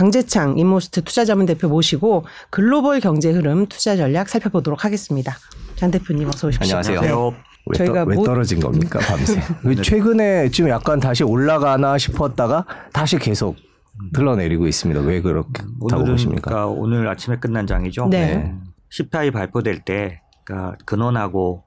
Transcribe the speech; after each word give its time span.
장재창 0.00 0.56
인모스트 0.56 1.02
투자자문 1.04 1.44
대표 1.44 1.68
모시고 1.68 2.24
글로벌 2.48 3.00
경제 3.00 3.30
흐름 3.30 3.66
투자 3.66 3.96
전략 3.96 4.30
살펴보도록 4.30 4.86
하겠습니다. 4.86 5.36
장 5.76 5.90
대표님 5.90 6.26
어서 6.26 6.48
오십시오. 6.48 6.78
안녕하세요. 6.78 7.00
네. 7.02 7.36
왜, 7.66 7.76
저희가 7.76 8.04
떠, 8.04 8.08
왜 8.08 8.14
뭐- 8.16 8.24
떨어진 8.24 8.60
겁니까 8.60 8.98
밤새? 8.98 9.38
최근에 9.84 10.48
지금 10.52 10.70
약간 10.70 11.00
다시 11.00 11.22
올라가나 11.22 11.98
싶었다가 11.98 12.64
다시 12.94 13.18
계속 13.18 13.56
흘러내리고 14.14 14.66
있습니다. 14.66 15.02
왜 15.02 15.20
그렇다고 15.20 15.68
오늘은 15.80 16.12
보십니까? 16.12 16.50
그러니까 16.50 16.66
오늘 16.68 17.06
아침에 17.06 17.36
끝난 17.36 17.66
장이죠. 17.66 18.08
네. 18.08 18.54
CPI 18.88 19.30
발표될 19.32 19.80
때 19.84 20.22
그러니까 20.44 20.78
근원하고 20.86 21.62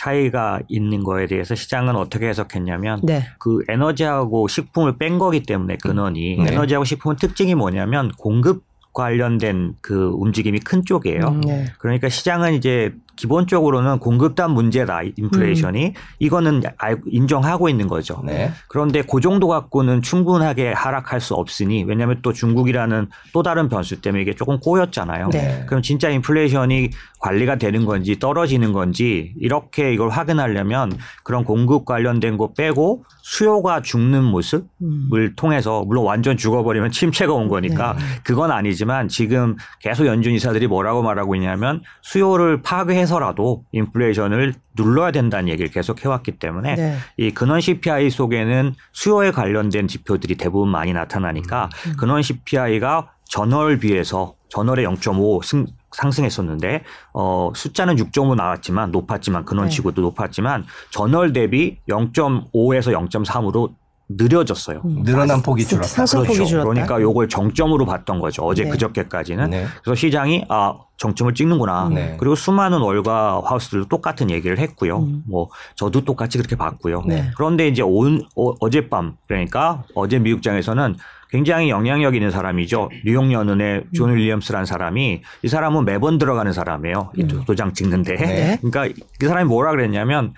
차이가 0.00 0.60
있는 0.68 1.04
거에 1.04 1.26
대해서 1.26 1.54
시장은 1.54 1.94
어떻게 1.94 2.26
해석했냐면 2.26 3.00
네. 3.02 3.26
그 3.38 3.62
에너지하고 3.68 4.48
식품을 4.48 4.96
뺀 4.96 5.18
거기 5.18 5.42
때문에 5.42 5.76
근원이 5.76 6.36
네. 6.36 6.52
에너지하고 6.52 6.86
식품은 6.86 7.16
특징이 7.16 7.54
뭐냐면 7.54 8.10
공급 8.16 8.64
관련된 8.94 9.74
그 9.82 10.10
움직임이 10.14 10.58
큰 10.58 10.84
쪽이에요. 10.86 11.20
음, 11.28 11.40
네. 11.42 11.66
그러니까 11.78 12.08
시장은 12.08 12.54
이제 12.54 12.94
기본적으로는 13.20 13.98
공급단 13.98 14.52
문제다 14.52 15.02
인플레이션이 15.16 15.86
음. 15.88 15.92
이거는 16.20 16.62
알- 16.78 17.00
인정하고 17.06 17.68
있는 17.68 17.86
거죠. 17.86 18.22
네. 18.24 18.50
그런데 18.68 19.02
그 19.02 19.20
정도 19.20 19.46
갖고는 19.46 20.00
충분하게 20.00 20.72
하락할 20.72 21.20
수 21.20 21.34
없으니 21.34 21.84
왜냐하면 21.84 22.20
또 22.22 22.32
중국이라는 22.32 23.08
또 23.34 23.42
다른 23.42 23.68
변수 23.68 24.00
때문에 24.00 24.22
이게 24.22 24.34
조금 24.34 24.58
꼬였잖아요. 24.58 25.28
네. 25.32 25.64
그럼 25.66 25.82
진짜 25.82 26.08
인플레이션이 26.08 26.90
관리가 27.18 27.56
되는 27.56 27.84
건지 27.84 28.18
떨어지는 28.18 28.72
건지 28.72 29.34
이렇게 29.38 29.92
이걸 29.92 30.08
확인하려면 30.08 30.96
그런 31.22 31.44
공급 31.44 31.84
관련된 31.84 32.38
거 32.38 32.54
빼고 32.54 33.04
수요가 33.22 33.82
죽는 33.82 34.24
모습을 34.24 34.64
음. 34.82 35.32
통해서 35.36 35.84
물론 35.84 36.06
완전 36.06 36.38
죽어버리면 36.38 36.90
침체가 36.90 37.34
온 37.34 37.48
거니까 37.48 37.92
네. 37.98 38.02
그건 38.24 38.50
아니지만 38.50 39.08
지금 39.08 39.56
계속 39.80 40.06
연준 40.06 40.32
이사들이 40.32 40.66
뭐라고 40.68 41.02
말하고 41.02 41.34
있냐면 41.34 41.82
수요를 42.00 42.62
파괴해서 42.62 43.09
라도 43.18 43.64
인플레이션을 43.72 44.54
눌러야 44.76 45.10
된다는 45.10 45.48
얘기를 45.48 45.70
계속 45.70 46.04
해왔기 46.04 46.32
때문에 46.32 46.74
네. 46.74 46.96
이 47.16 47.30
근원 47.30 47.60
CPI 47.60 48.10
속에는 48.10 48.74
수요에 48.92 49.30
관련된 49.30 49.88
지표들이 49.88 50.36
대부분 50.36 50.68
많이 50.70 50.92
나타나니까 50.92 51.70
음. 51.86 51.96
근원 51.96 52.22
CPI가 52.22 53.12
전월 53.24 53.78
비해서 53.78 54.34
전월에 54.48 54.84
0.5 54.84 55.44
승, 55.44 55.66
상승했었는데 55.92 56.82
어 57.14 57.52
숫자는 57.54 57.96
6.5 57.96 58.34
나왔지만 58.34 58.90
높았지만 58.90 59.44
근원치고도 59.44 60.02
높았지만 60.02 60.64
전월 60.90 61.32
대비 61.32 61.78
0.5에서 61.88 62.92
0.3으로 63.08 63.74
느려졌어요. 64.16 64.82
음. 64.84 65.02
늘어난 65.04 65.40
폭이 65.42 65.64
줄었다. 65.64 66.04
그렇죠. 66.04 66.44
줄었다. 66.44 66.68
그러니까 66.68 67.00
요걸 67.00 67.28
정점으로 67.28 67.86
봤던 67.86 68.18
거죠. 68.20 68.42
어제 68.42 68.64
네. 68.64 68.70
그저께까지는. 68.70 69.50
네. 69.50 69.66
그래서 69.84 69.94
시장이 69.94 70.44
아 70.48 70.74
정점을 70.96 71.32
찍는구나. 71.34 71.88
네. 71.94 72.16
그리고 72.18 72.34
수많은 72.34 72.80
월가 72.80 73.42
하우스들도 73.44 73.86
똑같은 73.88 74.30
얘기를 74.30 74.58
했고요. 74.58 74.98
음. 74.98 75.22
뭐 75.26 75.48
저도 75.76 76.04
똑같이 76.04 76.38
그렇게 76.38 76.56
봤고요. 76.56 77.04
네. 77.06 77.30
그런데 77.36 77.68
이제 77.68 77.82
온 77.82 78.22
어, 78.36 78.52
어젯밤 78.60 79.16
그러니까 79.28 79.84
어제 79.94 80.18
미국장에서는 80.18 80.96
굉장히 81.30 81.70
영향력 81.70 82.16
있는 82.16 82.32
사람이죠. 82.32 82.90
뉴욕 83.06 83.30
연은의 83.30 83.84
존 83.94 84.12
윌리엄스라는 84.12 84.66
사람이 84.66 85.22
이 85.42 85.48
사람은 85.48 85.84
매번 85.84 86.18
들어가는 86.18 86.52
사람이에요. 86.52 87.12
이 87.16 87.24
도- 87.28 87.44
도장 87.44 87.72
찍는데. 87.72 88.16
네. 88.16 88.58
그러니까 88.60 88.86
이 88.86 89.24
사람이 89.24 89.48
뭐라 89.48 89.70
그랬냐면 89.70 90.32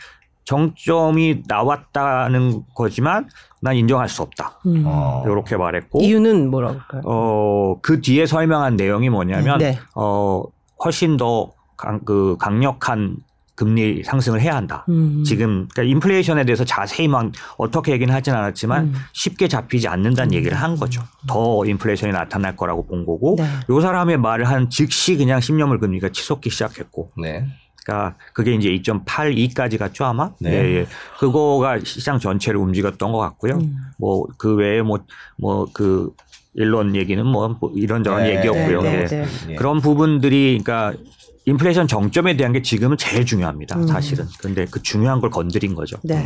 정점이 0.44 1.42
나왔다는 1.46 2.62
거지만 2.74 3.28
난 3.60 3.76
인정할 3.76 4.08
수 4.08 4.22
없다. 4.22 4.58
음. 4.66 4.82
어. 4.86 5.22
이렇게 5.24 5.56
말했고 5.56 6.00
이유는 6.02 6.50
뭐라고 6.50 6.80
할까요? 6.80 7.02
어, 7.04 7.76
그 7.80 8.00
뒤에 8.00 8.26
설명한 8.26 8.76
내용이 8.76 9.08
뭐냐면, 9.08 9.58
네. 9.58 9.78
어, 9.94 10.42
훨씬 10.84 11.16
더 11.16 11.52
강, 11.76 12.00
그 12.04 12.36
강력한 12.38 13.16
금리 13.54 14.02
상승을 14.02 14.40
해야 14.40 14.56
한다. 14.56 14.84
음. 14.88 15.22
지금, 15.24 15.68
그러니까 15.72 15.82
인플레이션에 15.82 16.44
대해서 16.44 16.64
자세히 16.64 17.06
막 17.06 17.30
어떻게 17.58 17.92
얘기는 17.92 18.12
하진 18.12 18.34
않았지만 18.34 18.84
음. 18.84 18.94
쉽게 19.12 19.46
잡히지 19.46 19.86
않는다는 19.86 20.32
얘기를 20.32 20.56
한 20.56 20.76
거죠. 20.76 21.02
더 21.28 21.64
인플레이션이 21.64 22.12
나타날 22.12 22.56
거라고 22.56 22.84
본 22.86 23.04
거고, 23.04 23.36
네. 23.38 23.44
요 23.68 23.80
사람의 23.80 24.16
말을 24.16 24.46
한 24.46 24.70
즉시 24.70 25.16
그냥 25.16 25.38
10년물 25.38 25.78
금리가 25.80 26.08
치솟기 26.08 26.50
시작했고, 26.50 27.10
네. 27.20 27.46
그러니까 27.84 28.16
그게 28.32 28.54
이제 28.54 28.68
2.82까지 28.70 29.78
갔죠 29.78 30.04
아마. 30.04 30.30
네. 30.38 30.52
예, 30.52 30.74
예. 30.80 30.86
그거가 31.18 31.80
시장 31.84 32.18
전체를 32.18 32.58
움직였던 32.60 33.12
것 33.12 33.18
같고요. 33.18 33.54
음. 33.54 33.76
뭐그 33.98 34.54
외에 34.56 34.82
뭐 34.82 34.98
뭐 35.38 35.66
그 35.72 36.12
일론 36.54 36.94
얘기는 36.94 37.24
뭐, 37.24 37.48
뭐 37.60 37.72
이런저런 37.74 38.24
네, 38.24 38.36
얘기였고요. 38.36 38.82
네, 38.82 39.02
예. 39.02 39.06
네. 39.06 39.26
예. 39.50 39.54
그런 39.54 39.80
부분들이 39.80 40.60
그러니까 40.62 40.98
인플레이션 41.44 41.88
정점에 41.88 42.36
대한 42.36 42.52
게 42.52 42.62
지금은 42.62 42.96
제일 42.96 43.26
중요합니다. 43.26 43.76
음. 43.76 43.86
사실은. 43.86 44.26
근데 44.40 44.64
그 44.70 44.80
중요한 44.80 45.20
걸 45.20 45.30
건드린 45.30 45.74
거죠. 45.74 45.96
네. 46.04 46.24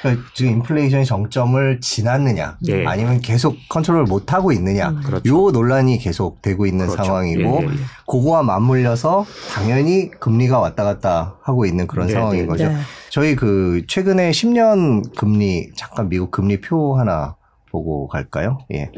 그러니까 0.00 0.24
지금 0.32 0.52
인플레이션이 0.52 1.04
정점을 1.04 1.80
지났느냐, 1.80 2.58
예. 2.68 2.86
아니면 2.86 3.20
계속 3.20 3.56
컨트롤 3.68 4.04
못 4.04 4.32
하고 4.32 4.52
있느냐, 4.52 4.88
음. 4.88 5.02
그렇죠. 5.02 5.28
요 5.28 5.50
논란이 5.50 5.98
계속 5.98 6.40
되고 6.40 6.64
있는 6.66 6.86
그렇죠. 6.86 7.04
상황이고, 7.04 7.58
예, 7.62 7.66
예, 7.66 7.70
예. 7.70 7.76
그거와 8.06 8.42
맞물려서 8.42 9.26
당연히 9.52 10.10
금리가 10.10 10.58
왔다 10.58 10.84
갔다 10.84 11.36
하고 11.42 11.66
있는 11.66 11.86
그런 11.86 12.06
네, 12.06 12.14
상황인 12.14 12.42
네, 12.42 12.46
거죠. 12.46 12.68
네. 12.68 12.76
저희 13.10 13.36
그 13.36 13.82
최근에 13.86 14.30
10년 14.30 15.14
금리 15.14 15.70
잠깐 15.76 16.08
미국 16.08 16.30
금리 16.30 16.60
표 16.60 16.98
하나 16.98 17.36
보고 17.70 18.08
갈까요? 18.08 18.58
예. 18.72 18.90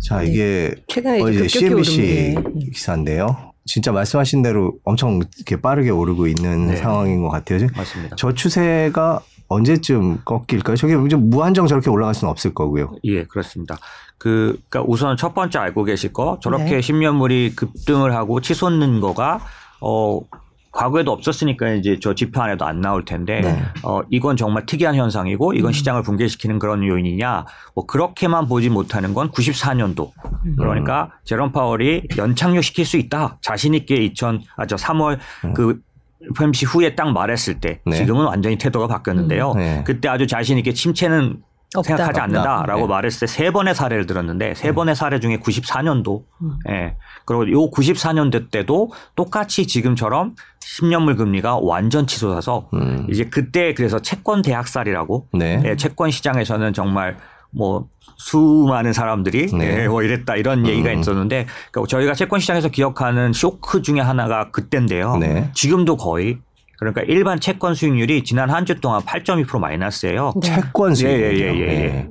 자 0.00 0.20
네. 0.20 0.26
이게 0.26 0.74
최근에 0.88 1.22
어, 1.22 1.28
이제 1.30 1.48
CNBC 1.48 2.34
오른 2.36 2.58
게 2.58 2.70
기사인데요. 2.70 3.55
진짜 3.66 3.92
말씀하신 3.92 4.42
대로 4.42 4.74
엄청 4.84 5.20
이렇게 5.36 5.60
빠르게 5.60 5.90
오르고 5.90 6.26
있는 6.26 6.68
네. 6.68 6.76
상황인 6.76 7.22
것 7.22 7.28
같아요. 7.28 7.66
맞습니다. 7.76 8.16
저 8.16 8.32
추세가 8.32 9.20
언제쯤 9.48 10.22
꺾일까요? 10.24 10.76
저게 10.76 10.96
이제 11.06 11.16
무한정 11.16 11.66
저렇게 11.66 11.90
올라갈 11.90 12.14
수는 12.14 12.30
없을 12.30 12.54
거고요. 12.54 12.92
예, 13.04 13.24
그렇습니다. 13.24 13.76
그, 14.18 14.58
그니까 14.68 14.82
우선 14.88 15.16
첫 15.16 15.34
번째 15.34 15.58
알고 15.58 15.84
계실 15.84 16.12
거, 16.12 16.38
저렇게 16.42 16.64
네. 16.64 16.80
10년물이 16.80 17.54
급등을 17.54 18.14
하고 18.14 18.40
치솟는 18.40 19.00
거가, 19.00 19.40
어, 19.80 20.20
과거에도 20.76 21.10
없었으니까 21.10 21.72
이제 21.72 21.98
저 22.00 22.14
지표 22.14 22.42
안에도 22.42 22.66
안 22.66 22.82
나올 22.82 23.02
텐데, 23.02 23.40
네. 23.40 23.62
어, 23.82 24.02
이건 24.10 24.36
정말 24.36 24.66
특이한 24.66 24.94
현상이고, 24.94 25.54
이건 25.54 25.70
음. 25.70 25.72
시장을 25.72 26.02
붕괴시키는 26.02 26.58
그런 26.58 26.86
요인이냐, 26.86 27.46
뭐, 27.74 27.86
그렇게만 27.86 28.46
보지 28.46 28.68
못하는 28.68 29.14
건 29.14 29.30
94년도. 29.30 30.10
음. 30.44 30.56
그러니까 30.56 31.12
제롬 31.24 31.52
파월이 31.52 32.08
연착륙시킬 32.18 32.84
수 32.84 32.98
있다. 32.98 33.38
자신 33.40 33.72
있게 33.72 33.96
2000, 33.96 34.42
아, 34.56 34.66
저 34.66 34.76
3월 34.76 35.18
그 35.54 35.80
FOMC 36.34 36.66
후에 36.66 36.94
딱 36.94 37.10
말했을 37.10 37.58
때, 37.58 37.80
네. 37.86 37.96
지금은 37.96 38.26
완전히 38.26 38.58
태도가 38.58 38.86
바뀌었는데요. 38.86 39.52
음. 39.52 39.56
네. 39.56 39.82
그때 39.86 40.08
아주 40.08 40.26
자신 40.26 40.58
있게 40.58 40.74
침체는 40.74 41.38
없다. 41.74 41.88
생각하지 41.96 42.20
않는다라고 42.20 42.82
네. 42.82 42.86
말했을 42.86 43.20
때 43.20 43.26
세 43.26 43.50
번의 43.50 43.74
사례를 43.74 44.06
들었는데 44.06 44.54
세 44.54 44.72
번의 44.72 44.94
사례 44.94 45.18
중에 45.20 45.38
94년도 45.38 46.22
음. 46.42 46.58
예. 46.70 46.96
그리고 47.24 47.50
요 47.50 47.70
94년도 47.70 48.50
때도 48.50 48.92
똑같이 49.16 49.66
지금처럼 49.66 50.34
10년물 50.60 51.16
금리가 51.16 51.58
완전 51.60 52.06
치솟아서 52.06 52.68
음. 52.74 53.06
이제 53.10 53.24
그때 53.24 53.74
그래서 53.74 54.00
채권 54.00 54.42
대학살이라고 54.42 55.28
네. 55.34 55.62
예, 55.64 55.76
채권 55.76 56.10
시장에서는 56.10 56.72
정말 56.72 57.16
뭐 57.50 57.86
수많은 58.16 58.92
사람들이 58.92 59.46
네. 59.56 59.82
예, 59.84 59.88
뭐 59.88 60.02
이랬다 60.02 60.36
이런 60.36 60.66
얘기가 60.66 60.90
음. 60.92 61.00
있었는데 61.00 61.46
그러니까 61.72 61.88
저희가 61.88 62.14
채권 62.14 62.40
시장에서 62.40 62.68
기억하는 62.68 63.32
쇼크 63.32 63.82
중에 63.82 64.00
하나가 64.00 64.50
그때인데요. 64.50 65.16
네. 65.16 65.50
지금도 65.54 65.96
거의 65.96 66.38
그러니까 66.78 67.02
일반 67.02 67.40
채권 67.40 67.74
수익률이 67.74 68.22
지난 68.24 68.50
한 68.50 68.66
주 68.66 68.80
동안 68.80 69.00
8.2% 69.02 69.58
마이너스예요. 69.58 70.32
네. 70.42 70.54
채권 70.54 70.94
수익. 70.94 71.08
예, 71.08 71.32
예, 71.32 71.54
예, 71.54 71.68
예. 71.84 72.08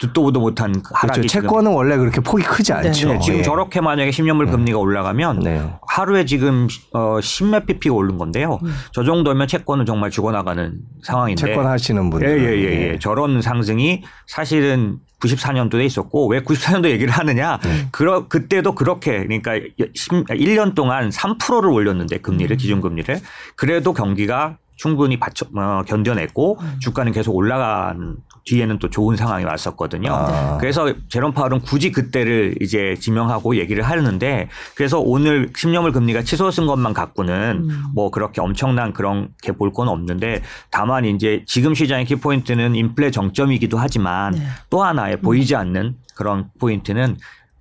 듣도 0.00 0.22
보도 0.22 0.40
못한 0.40 0.72
그 0.82 0.90
하락이 0.94 1.20
그렇죠. 1.20 1.40
채권은 1.40 1.72
원래 1.72 1.96
그렇게 1.96 2.20
폭이 2.20 2.44
크지 2.44 2.72
않죠. 2.72 3.08
네, 3.12 3.18
지금 3.18 3.38
예. 3.38 3.42
저렇게 3.42 3.80
만약에 3.80 4.10
10년물 4.10 4.50
금리가 4.50 4.78
올라가면 4.78 5.40
네. 5.40 5.70
하루에 5.88 6.24
지금 6.24 6.68
어 6.92 7.18
10몇 7.20 7.66
pp가 7.66 7.94
오른 7.94 8.16
건데요. 8.16 8.60
저 8.92 9.04
정도면 9.04 9.48
채권은 9.48 9.86
정말 9.86 10.10
죽어나가는 10.10 10.78
상황인데. 11.02 11.46
채권 11.46 11.66
하시는 11.66 12.10
분들. 12.10 12.28
예예 12.28 12.56
예 12.58 12.62
예, 12.62 12.92
예. 12.92 12.98
저런 12.98 13.42
상승이 13.42 14.02
사실은 14.26 14.98
94년도에 15.20 15.84
있었고 15.84 16.28
왜 16.28 16.40
94년도 16.40 16.90
얘기를 16.90 17.12
하느냐? 17.12 17.58
네. 17.58 17.88
그러 17.90 18.28
그때도 18.28 18.74
그렇게 18.74 19.24
그러니까 19.24 19.54
10, 19.94 20.26
1년 20.28 20.74
동안 20.74 21.10
3%를 21.10 21.70
올렸는데 21.70 22.18
금리를 22.18 22.54
음. 22.54 22.56
기준 22.56 22.80
금리를 22.80 23.20
그래도 23.56 23.92
경기가 23.92 24.58
충분히 24.76 25.18
받쳐, 25.18 25.46
어, 25.56 25.82
견뎌냈고 25.86 26.58
음. 26.60 26.76
주가는 26.78 27.12
계속 27.12 27.34
올라간 27.34 28.16
뒤에는 28.48 28.78
또 28.78 28.88
좋은 28.88 29.16
상황이 29.16 29.44
왔었거든요. 29.44 30.10
아. 30.12 30.56
그래서 30.58 30.92
제롬 31.08 31.32
파월은 31.32 31.60
굳이 31.60 31.92
그때를 31.92 32.54
이제 32.60 32.94
지명하고 32.98 33.56
얘기를 33.56 33.82
하는데 33.82 34.48
그래서 34.74 34.98
오늘 35.00 35.52
10년물 35.52 35.92
금리가 35.92 36.22
치솟은 36.22 36.66
것만 36.66 36.94
갖고는 36.94 37.64
음. 37.68 37.82
뭐 37.94 38.10
그렇게 38.10 38.40
엄청난 38.40 38.92
그런 38.92 39.28
게 39.42 39.52
볼 39.52 39.68
건 39.72 39.88
없는데 39.88 40.40
다만 40.70 41.04
이제 41.04 41.42
지금 41.46 41.74
시장의 41.74 42.06
키포인트는 42.06 42.74
인플레 42.74 43.10
정점이기도 43.10 43.76
하지만 43.76 44.32
네. 44.32 44.40
또 44.70 44.82
하나의 44.82 45.20
보이지 45.20 45.54
않는 45.56 45.96
그런 46.14 46.46
포인트는 46.58 47.16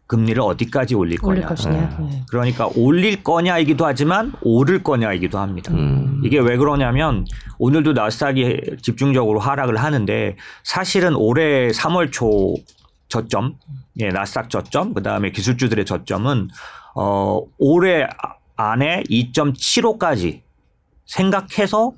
금리를 0.08 0.42
어디까지 0.42 0.96
올릴 0.96 1.20
올릴 1.22 1.44
거냐. 1.44 1.48
것이냐. 1.50 1.98
네. 2.00 2.24
그러니까 2.30 2.70
올릴 2.76 3.24
거냐이기도 3.24 3.86
하지만 3.86 4.32
오를 4.42 4.82
거냐이기도 4.82 5.38
합니다. 5.38 5.74
음. 5.74 6.22
이게 6.24 6.40
왜 6.40 6.58
그러냐면 6.58 7.26
오늘도 7.60 7.94
나스닥이 7.94 8.78
집중적으로 8.82 9.40
하락을 9.40 9.78
하는데 9.78 10.38
사실은 10.64 11.16
올해 11.16 11.70
3월 11.70 12.12
초 12.12 12.56
저점, 13.10 13.56
예, 14.00 14.10
나스닥 14.10 14.50
저점, 14.50 14.94
그 14.94 15.02
다음에 15.02 15.32
기술주들의 15.32 15.86
저점은 15.86 16.50
어 16.96 17.42
올해 17.58 18.08
안에 18.56 19.04
2.75까지 19.10 20.42
생각해서 21.06 21.94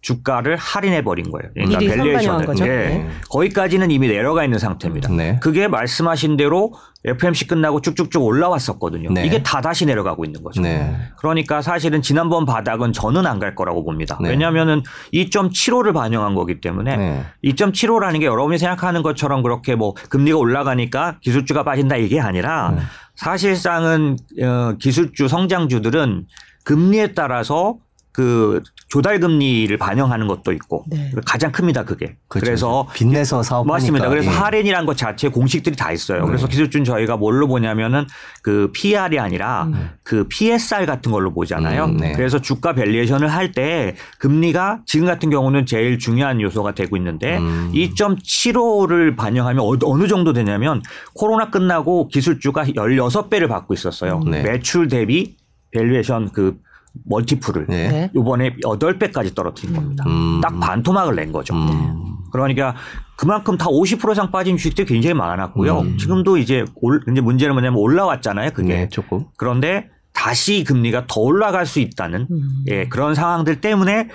주가를 0.00 0.56
할인해 0.56 1.02
버린 1.02 1.30
거예요. 1.30 1.50
그러니까 1.54 1.78
valuation을. 1.80 2.46
거죠. 2.46 2.64
예. 2.64 2.68
네. 2.68 3.08
거기까지는 3.30 3.90
이미 3.90 4.06
내려가 4.08 4.44
있는 4.44 4.58
상태입니다. 4.58 5.10
네. 5.12 5.38
그게 5.42 5.66
말씀하신 5.66 6.36
대로 6.36 6.72
FMC 7.04 7.46
끝나고 7.48 7.80
쭉쭉쭉 7.80 8.22
올라왔었거든요. 8.22 9.10
네. 9.12 9.24
이게 9.26 9.42
다 9.42 9.60
다시 9.60 9.86
내려가고 9.86 10.24
있는 10.24 10.42
거죠. 10.42 10.60
네. 10.62 10.96
그러니까 11.18 11.62
사실은 11.62 12.00
지난번 12.02 12.44
바닥은 12.46 12.92
저는 12.92 13.26
안 13.26 13.38
갈 13.38 13.54
거라고 13.54 13.84
봅니다. 13.84 14.18
네. 14.20 14.30
왜냐하면은 14.30 14.82
2.75를 15.14 15.92
반영한 15.94 16.34
거기 16.34 16.60
때문에 16.60 16.96
네. 16.96 17.24
2.75라는 17.44 18.18
게 18.20 18.26
여러분이 18.26 18.58
생각하는 18.58 19.02
것처럼 19.02 19.42
그렇게 19.42 19.74
뭐 19.76 19.94
금리가 20.10 20.36
올라가니까 20.38 21.18
기술주가 21.20 21.62
빠진다 21.64 21.96
이게 21.96 22.20
아니라 22.20 22.72
네. 22.76 22.82
사실상은 23.14 24.16
어, 24.42 24.74
기술주 24.80 25.28
성장주들은 25.28 26.24
금리에 26.64 27.12
따라서 27.14 27.76
그 28.18 28.64
조달 28.88 29.20
금리를 29.20 29.76
반영하는 29.76 30.26
것도 30.26 30.50
있고 30.50 30.84
네. 30.88 31.12
가장 31.24 31.52
큽니다 31.52 31.84
그게. 31.84 32.16
그렇죠. 32.26 32.44
그래서 32.46 32.88
빚내서 32.92 33.44
사업하니까 33.44 33.72
맞습니다. 33.74 34.08
그래서 34.08 34.28
예. 34.28 34.34
할인이란 34.34 34.86
것 34.86 34.96
자체에 34.96 35.30
공식들이 35.30 35.76
다 35.76 35.92
있어요. 35.92 36.26
그래서 36.26 36.48
네. 36.48 36.50
기술주는 36.50 36.84
저희가 36.84 37.16
뭘로 37.16 37.46
보냐면은 37.46 38.06
그 38.42 38.72
PER이 38.74 39.20
아니라 39.20 39.68
그 40.02 40.26
PSR 40.26 40.84
같은 40.86 41.12
걸로 41.12 41.32
보잖아요. 41.32 41.84
음, 41.84 41.96
네. 41.98 42.10
그래서 42.10 42.40
주가 42.40 42.72
valuation을 42.72 43.28
할 43.28 43.52
때 43.52 43.94
금리가 44.18 44.80
지금 44.84 45.06
같은 45.06 45.30
경우는 45.30 45.64
제일 45.64 45.98
중요한 46.00 46.40
요소가 46.40 46.72
되고 46.74 46.96
있는데 46.96 47.38
음. 47.38 47.70
2.75를 47.72 49.16
반영하면 49.16 49.64
어- 49.64 49.78
어느 49.84 50.08
정도 50.08 50.32
되냐면 50.32 50.82
코로나 51.14 51.50
끝나고 51.50 52.08
기술주가 52.08 52.64
16배를 52.64 53.48
받고 53.48 53.74
있었어요. 53.74 54.20
네. 54.26 54.42
매출 54.42 54.88
대비 54.88 55.36
valuation 55.70 56.30
그 56.32 56.56
multiple을 57.04 57.66
네. 57.68 57.88
네. 57.88 58.10
이번에 58.14 58.56
8배까지 58.56 59.34
떨어뜨린 59.34 59.74
겁니다. 59.74 60.04
음. 60.06 60.40
딱 60.40 60.58
반토막을 60.60 61.16
낸 61.16 61.32
거죠. 61.32 61.54
음. 61.54 62.16
그러니까 62.30 62.74
그만큼 63.16 63.56
다 63.56 63.66
50% 63.66 64.12
이상 64.12 64.30
빠진 64.30 64.56
주식들이 64.56 64.86
굉장히 64.86 65.14
많았고요. 65.14 65.80
음. 65.80 65.98
지금도 65.98 66.36
이제 66.36 66.64
올, 66.76 67.02
이제 67.10 67.20
문제는 67.20 67.54
뭐냐면 67.54 67.78
올라왔잖아요. 67.78 68.50
그게. 68.50 68.74
네, 68.74 68.88
조금. 68.88 69.26
그런데 69.36 69.88
다시 70.12 70.64
금리가 70.64 71.06
더 71.06 71.20
올라갈 71.20 71.66
수 71.66 71.80
있다는 71.80 72.26
음. 72.30 72.64
예, 72.68 72.88
그런 72.88 73.14
상황들 73.14 73.60
때문에 73.60 74.08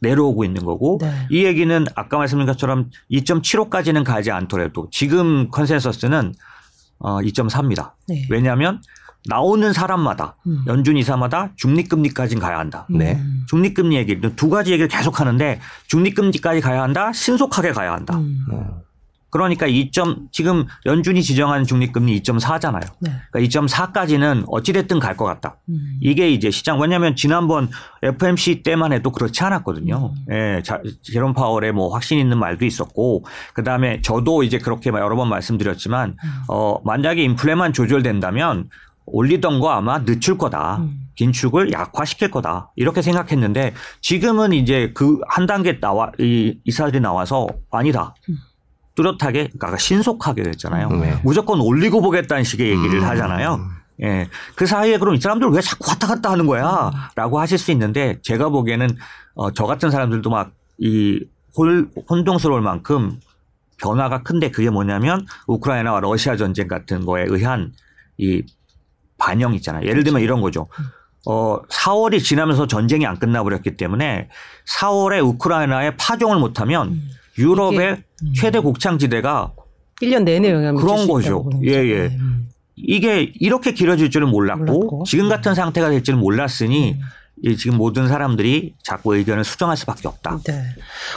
내려오고 0.00 0.44
있는 0.44 0.64
거고 0.64 0.98
네. 1.00 1.10
이 1.30 1.44
얘기는 1.44 1.86
아까 1.94 2.18
말씀드린 2.18 2.46
것처럼 2.46 2.90
2.75까지는 3.10 4.04
가지 4.04 4.30
않더라도 4.30 4.88
지금 4.90 5.48
컨센서스는 5.50 6.34
어, 6.98 7.18
2.4입니다. 7.18 7.92
네. 8.08 8.26
왜냐하면 8.30 8.80
나오는 9.26 9.72
사람마다 9.72 10.36
음. 10.46 10.64
연준 10.66 10.96
이사마다 10.96 11.50
중립금리까지는 11.56 12.42
가야 12.42 12.58
한다. 12.58 12.86
네. 12.90 13.14
음. 13.14 13.44
중립금리 13.48 13.96
얘기를 13.96 14.36
두 14.36 14.50
가지 14.50 14.72
얘기를 14.72 14.88
계속 14.88 15.20
하는데 15.20 15.60
중립금리까지 15.86 16.60
가야 16.60 16.82
한다. 16.82 17.12
신속하게 17.12 17.72
가야 17.72 17.92
한다. 17.92 18.16
음. 18.18 18.38
그러니까 19.30 19.66
2점 19.66 20.28
지금 20.30 20.64
연준이 20.86 21.20
지정하는 21.20 21.64
중립금리 21.64 22.20
2.4잖아요. 22.20 22.82
네. 23.00 23.10
그러니까 23.32 23.40
2.4까지는 23.60 24.44
어찌됐든 24.46 25.00
갈 25.00 25.16
것 25.16 25.24
같다. 25.24 25.56
음. 25.70 25.96
이게 26.00 26.30
이제 26.30 26.52
시장 26.52 26.78
왜냐하면 26.80 27.16
지난번 27.16 27.68
FMC 28.02 28.62
때만 28.62 28.92
해도 28.92 29.10
그렇지 29.10 29.42
않았거든요. 29.42 30.14
예, 30.30 30.62
자, 30.64 30.80
제롬 31.02 31.34
파월의 31.34 31.72
뭐 31.72 31.92
확신 31.92 32.20
있는 32.20 32.38
말도 32.38 32.64
있었고 32.64 33.24
그 33.54 33.64
다음에 33.64 34.00
저도 34.02 34.44
이제 34.44 34.58
그렇게 34.58 34.90
여러 34.90 35.16
번 35.16 35.28
말씀드렸지만 35.30 36.14
어 36.48 36.76
만약에 36.84 37.20
인플레만 37.24 37.72
조절된다면 37.72 38.68
올리던 39.06 39.60
거 39.60 39.70
아마 39.70 40.04
늦출 40.04 40.38
거다. 40.38 40.78
음. 40.78 41.00
긴축을 41.14 41.72
약화시킬 41.72 42.30
거다. 42.30 42.72
이렇게 42.76 43.00
생각했는데 43.02 43.74
지금은 44.00 44.52
이제 44.52 44.90
그 44.94 45.18
한 45.28 45.46
단계 45.46 45.78
나와 45.78 46.10
이 46.18 46.58
이사들이 46.64 47.00
나와서 47.00 47.46
아니다. 47.70 48.14
뚜렷하게 48.96 49.50
그러니까 49.56 49.76
신속하게 49.78 50.42
됐잖아요. 50.42 50.88
네. 50.88 51.20
무조건 51.24 51.60
올리고 51.60 52.00
보겠다는 52.00 52.44
식의 52.44 52.70
얘기를 52.70 53.00
음. 53.00 53.04
하잖아요. 53.04 53.60
예. 54.02 54.28
그 54.56 54.66
사이에 54.66 54.98
그럼 54.98 55.14
이 55.14 55.20
사람들 55.20 55.48
왜 55.50 55.60
자꾸 55.60 55.88
왔다 55.88 56.06
갔다 56.08 56.30
하는 56.32 56.46
거야? 56.46 56.90
라고 57.14 57.38
하실 57.38 57.58
수 57.58 57.70
있는데 57.72 58.18
제가 58.22 58.48
보기에는 58.48 58.88
어, 59.36 59.52
저 59.52 59.66
같은 59.66 59.90
사람들도 59.90 60.28
막 60.30 60.52
이 60.78 61.20
혼동스러울 62.10 62.60
만큼 62.62 63.20
변화가 63.80 64.22
큰데 64.24 64.50
그게 64.50 64.70
뭐냐면 64.70 65.24
우크라이나와 65.46 66.00
러시아 66.00 66.36
전쟁 66.36 66.66
같은 66.66 67.04
거에 67.06 67.26
의한 67.28 67.72
이 68.18 68.42
반영 69.18 69.54
있잖아요. 69.54 69.86
예를 69.86 70.04
들면 70.04 70.22
이런 70.22 70.40
거죠. 70.40 70.68
어, 71.26 71.62
4월이 71.62 72.22
지나면서 72.22 72.66
전쟁이 72.66 73.06
안 73.06 73.18
끝나버렸기 73.18 73.76
때문에 73.76 74.28
4월에 74.78 75.24
우크라이나에 75.24 75.96
파종을 75.96 76.38
못하면 76.38 77.00
유럽의 77.38 78.02
최대 78.36 78.58
곡창지대가 78.58 79.52
1년 80.02 80.24
내내 80.24 80.50
영향을 80.50 80.80
그런 80.80 81.06
거죠. 81.06 81.48
예, 81.62 81.76
거죠. 81.76 81.88
예. 81.88 82.08
네. 82.08 82.16
음. 82.18 82.48
이게 82.76 83.32
이렇게 83.38 83.72
길어질 83.72 84.10
줄은 84.10 84.28
몰랐고, 84.28 84.64
몰랐고. 84.64 85.02
음. 85.02 85.04
지금 85.04 85.28
같은 85.28 85.54
상태가 85.54 85.90
될 85.90 86.02
줄은 86.02 86.18
몰랐으니 86.18 86.88
이 86.88 86.96
지금 87.56 87.76
모든 87.76 88.08
사람들이 88.08 88.74
자꾸 88.82 89.14
의견을 89.16 89.44
수정할 89.44 89.76
수밖에 89.76 90.08
없다. 90.08 90.40
네. 90.44 90.62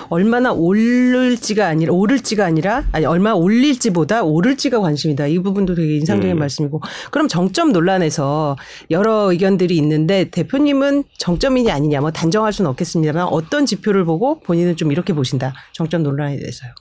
얼마나 0.10 0.52
오를지가 0.52 1.68
아니라 1.68 1.94
오를지가 1.94 2.46
아니라 2.46 2.84
아니 2.92 3.06
얼마 3.06 3.32
올릴지보다 3.32 4.24
오를지가 4.24 4.80
관심이다. 4.80 5.28
이 5.28 5.40
부분도 5.40 5.76
되게 5.76 5.98
인상적인 5.98 6.36
음. 6.36 6.40
말씀이고. 6.40 6.82
그럼 7.12 7.28
정점 7.28 7.72
논란에서 7.72 8.58
여러 8.92 9.32
의견들이 9.32 9.76
있는데 9.78 10.30
대표님은 10.30 11.06
정점이냐 11.18 11.74
아니냐 11.74 12.02
뭐 12.02 12.12
단정할 12.12 12.54
수는 12.54 12.70
없겠습니다만 12.72 13.28
어떤 13.28 13.66
지표를 13.66 14.06
보고 14.06 14.40
본인은 14.42 14.76
좀 14.76 14.92
이렇게 14.92 15.14
보신다. 15.14 15.54
정점 15.74 16.04
논란에 16.04 16.38
대해서요. 16.38 16.72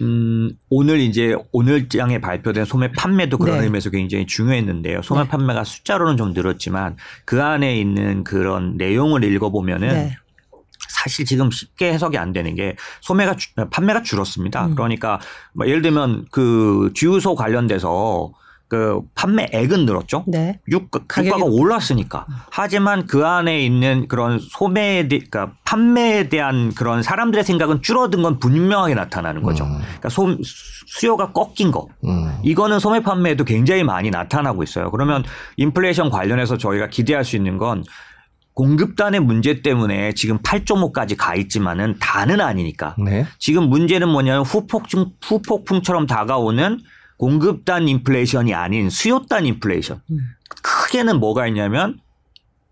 음, 0.00 0.50
오늘 0.68 0.98
이제 1.00 1.36
오늘 1.52 1.88
장에 1.88 2.20
발표된 2.20 2.64
소매 2.64 2.90
판매도 2.92 3.38
그런 3.38 3.58
네. 3.58 3.64
의미에서 3.64 3.90
굉장히 3.90 4.26
중요했는데요. 4.26 5.02
소매 5.02 5.22
네. 5.22 5.28
판매가 5.28 5.64
숫자로는 5.64 6.16
좀 6.16 6.32
늘었지만 6.32 6.96
그 7.24 7.42
안에 7.42 7.76
있는 7.78 8.24
그런 8.24 8.76
내용을 8.76 9.22
읽어보면은 9.24 9.88
네. 9.88 10.16
사실 10.88 11.24
지금 11.24 11.50
쉽게 11.50 11.92
해석이 11.92 12.18
안 12.18 12.32
되는 12.32 12.54
게 12.54 12.76
소매가 13.02 13.36
주- 13.36 13.48
판매가 13.70 14.02
줄었습니다. 14.02 14.66
음. 14.66 14.74
그러니까 14.74 15.20
뭐 15.52 15.66
예를 15.68 15.82
들면 15.82 16.26
그 16.30 16.90
주유소 16.94 17.34
관련돼서 17.34 18.32
그 18.72 19.02
판매액은 19.14 19.84
늘었죠. 19.84 20.24
네. 20.26 20.58
유, 20.70 20.88
가격이 20.88 21.28
유가 21.28 21.36
가 21.36 21.44
올랐으니까. 21.44 22.24
하지만 22.50 23.06
그 23.06 23.26
안에 23.26 23.62
있는 23.62 24.08
그런 24.08 24.38
소매에 24.38 25.08
대, 25.08 25.18
그러니까 25.18 25.52
판매에 25.66 26.30
대한 26.30 26.72
그런 26.72 27.02
사람들의 27.02 27.44
생각은 27.44 27.82
줄어든 27.82 28.22
건 28.22 28.38
분명하게 28.38 28.94
나타나는 28.94 29.42
거죠. 29.42 29.64
음. 29.64 29.76
그러니까 29.82 30.08
소, 30.08 30.38
수요가 30.86 31.32
꺾인 31.32 31.70
거. 31.70 31.86
음. 32.06 32.32
이거는 32.42 32.78
소매 32.78 33.00
판매에도 33.00 33.44
굉장히 33.44 33.84
많이 33.84 34.08
나타나고 34.08 34.62
있어요. 34.62 34.90
그러면 34.90 35.22
인플레이션 35.58 36.08
관련해서 36.08 36.56
저희가 36.56 36.88
기대할 36.88 37.26
수 37.26 37.36
있는 37.36 37.58
건 37.58 37.84
공급단의 38.54 39.20
문제 39.20 39.60
때문에 39.60 40.12
지금 40.12 40.38
8.5까지 40.38 41.14
가 41.18 41.34
있지만은 41.34 41.96
다는 42.00 42.40
아니니까. 42.40 42.96
네. 43.04 43.26
지금 43.38 43.64
문제는 43.64 44.08
뭐냐면 44.08 44.44
후폭풍, 44.44 45.10
후폭풍처럼 45.22 46.06
다가오는 46.06 46.78
공급단 47.16 47.88
인플레이션이 47.88 48.54
아닌 48.54 48.90
수요단 48.90 49.46
인플레이션. 49.46 50.00
음. 50.10 50.18
크게는 50.62 51.20
뭐가 51.20 51.46
있냐면 51.46 51.98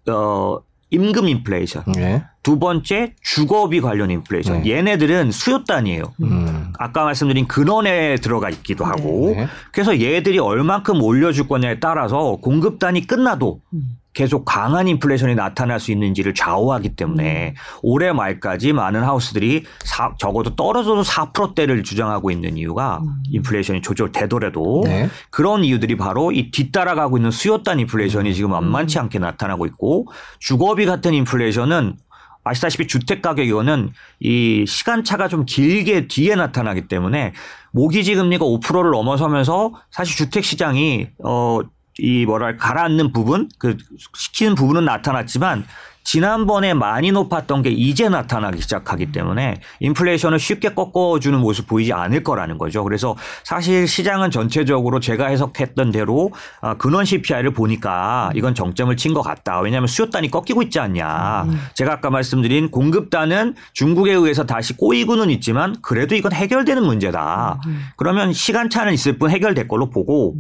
어 0.09 0.61
임금 0.91 1.29
인플레이션. 1.29 1.85
네. 1.95 2.25
두 2.43 2.59
번째 2.59 3.15
주거비 3.23 3.81
관련 3.81 4.11
인플레이션. 4.11 4.63
네. 4.63 4.71
얘네들은 4.71 5.31
수요단이에요. 5.31 6.15
음. 6.23 6.73
아까 6.79 7.05
말씀드린 7.05 7.47
근원에 7.47 8.17
들어가 8.17 8.51
있기도 8.51 8.85
하고 8.85 9.35
네. 9.37 9.47
그래서 9.73 10.01
얘들이 10.01 10.39
얼만큼 10.39 11.03
올려줄 11.03 11.49
거냐에 11.49 11.79
따라서 11.81 12.37
공급단이 12.37 13.07
끝나도 13.07 13.61
음. 13.75 14.00
계속 14.13 14.45
강한 14.45 14.89
인플레이션이 14.89 15.35
나타날 15.37 15.79
수 15.79 15.93
있는지를 15.93 16.35
좌우하기 16.35 16.97
때문에 16.97 17.55
올해 17.83 18.13
말까지 18.13 18.73
많은 18.73 19.05
하우스들이 19.05 19.65
사- 19.85 20.15
적어도 20.19 20.57
떨어져도 20.57 21.03
4%대를 21.03 21.85
주장하고 21.85 22.31
있는 22.31 22.57
이유가 22.57 22.99
음. 23.03 23.23
인플레이션이 23.31 23.83
조절되더라도 23.83 24.83
네. 24.85 25.09
그런 25.31 25.63
이유들이 25.65 25.97
바로 25.97 26.33
이 26.33 26.51
뒤따라가고 26.51 27.19
있는 27.19 27.31
수요단 27.31 27.79
인플레이션이 27.81 28.35
지금 28.35 28.51
만만치 28.51 28.99
않게 28.99 29.21
나타나고 29.21 29.67
있고 29.67 30.07
주거비 30.41 30.87
같은 30.87 31.15
인플레이션은 31.15 31.97
아시다시피 32.43 32.87
주택 32.89 33.23
가격 33.23 33.47
이거는 33.47 33.91
이 34.19 34.65
시간차가 34.67 35.29
좀 35.29 35.45
길게 35.45 36.09
뒤에 36.09 36.35
나타나기 36.35 36.89
때문에 36.89 37.33
모기지 37.73 38.15
금리가 38.17 38.45
5%를 38.45 38.91
넘어서면서 38.91 39.75
사실 39.91 40.17
주택 40.17 40.43
시장이 40.43 41.09
어 41.23 41.61
이 42.01 42.25
뭐랄 42.27 42.57
가라앉는 42.57 43.13
부분 43.13 43.49
그 43.59 43.77
시키는 44.15 44.55
부분은 44.55 44.85
나타났지만 44.85 45.65
지난번에 46.03 46.73
많이 46.73 47.13
높았던 47.13 47.61
게 47.61 47.69
이제 47.71 48.09
나타나기 48.09 48.63
시작하기 48.63 49.13
때문에 49.13 49.61
인플레이션을 49.81 50.39
쉽게 50.39 50.71
꺾어주는 50.71 51.39
모습 51.39 51.67
보이지 51.69 51.93
않을 51.93 52.23
거라는 52.25 52.57
거죠. 52.57 52.83
그래서 52.83 53.17
사실 53.45 53.87
시장은 53.87 54.31
전체적으로 54.31 54.99
제가 54.99 55.27
해석했던 55.27 55.93
대로 55.93 56.33
아, 56.63 56.75
근원 56.75 57.05
CPI를 57.05 57.53
보니까 57.53 58.31
이건 58.35 58.55
정점을 58.55 58.97
친 58.97 59.13
것 59.13 59.21
같다. 59.23 59.61
왜냐하면 59.61 59.89
수요단이 59.89 60.31
꺾이고 60.31 60.63
있지 60.63 60.81
않냐. 60.81 61.47
제가 61.75 61.93
아까 61.93 62.09
말씀드린 62.11 62.71
공급단은 62.71 63.55
중국에 63.75 64.13
의해서 64.13 64.47
다시 64.47 64.77
꼬이고는 64.77 65.29
있지만 65.31 65.77
그래도 65.83 66.15
이건 66.15 66.33
해결되는 66.33 66.83
문제다. 66.83 67.61
그러면 67.97 68.33
시간차는 68.33 68.95
있을 68.95 69.19
뿐 69.19 69.31
해결될 69.31 69.69
걸로 69.69 69.91
보고 69.91 70.37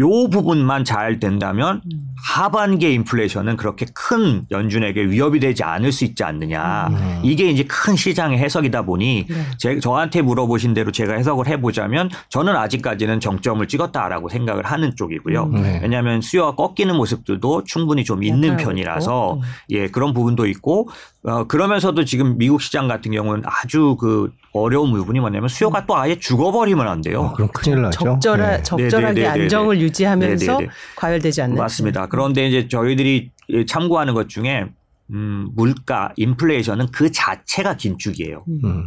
요 0.00 0.28
부분만 0.28 0.84
잘 0.84 1.20
된다면 1.20 1.80
하반기에 2.26 2.90
인플레이션은 2.90 3.56
그렇게 3.56 3.86
큰 3.94 4.44
연준에게 4.50 5.04
위협이 5.06 5.38
되지 5.40 5.62
않을 5.62 5.92
수 5.92 6.04
있지 6.04 6.24
않느냐. 6.24 7.20
이게 7.22 7.48
이제 7.50 7.64
큰 7.64 7.94
시장의 7.94 8.38
해석이다 8.38 8.82
보니 8.82 9.26
제, 9.58 9.78
저한테 9.78 10.22
물어보신 10.22 10.74
대로 10.74 10.90
제가 10.90 11.14
해석을 11.14 11.46
해보자면 11.46 12.10
저는 12.30 12.56
아직까지는 12.56 13.20
정점을 13.20 13.66
찍었다라고 13.68 14.28
생각을 14.30 14.64
하는 14.64 14.96
쪽이고요. 14.96 15.46
네. 15.48 15.80
왜냐하면 15.82 16.20
수요가 16.22 16.54
꺾이는 16.56 16.96
모습들도 16.96 17.64
충분히 17.64 18.04
좀 18.04 18.24
있는 18.24 18.56
편이라서 18.56 19.34
있고. 19.36 19.42
예 19.70 19.88
그런 19.88 20.12
부분도 20.12 20.46
있고 20.46 20.88
어, 21.24 21.44
그러면서도 21.44 22.04
지금 22.04 22.36
미국 22.36 22.60
시장 22.62 22.88
같은 22.88 23.12
경우는 23.12 23.42
아주 23.46 23.96
그 23.98 24.30
어려운 24.52 24.92
부분이 24.92 25.20
뭐냐면 25.20 25.48
수요가 25.48 25.84
또 25.86 25.96
아예 25.96 26.16
죽어버리면 26.18 26.86
안 26.86 27.00
돼요. 27.00 27.22
어, 27.22 27.32
그럼 27.32 27.48
큰일 27.52 27.82
나죠. 27.82 27.98
적절하, 28.04 28.56
네. 28.58 28.62
적절하게 28.62 29.20
네네네네네. 29.20 29.42
안정을 29.44 29.80
유지하면서 29.84 30.52
네네네. 30.52 30.70
과열되지 30.96 31.42
않는. 31.42 31.56
맞습니다. 31.56 32.06
그런데 32.06 32.48
이제 32.48 32.68
저희들이 32.68 33.30
참고하는 33.68 34.14
것 34.14 34.28
중에 34.28 34.66
음, 35.10 35.48
물가, 35.54 36.12
인플레이션은 36.16 36.90
그 36.90 37.12
자체가 37.12 37.76
긴축이에요. 37.76 38.44
음. 38.64 38.86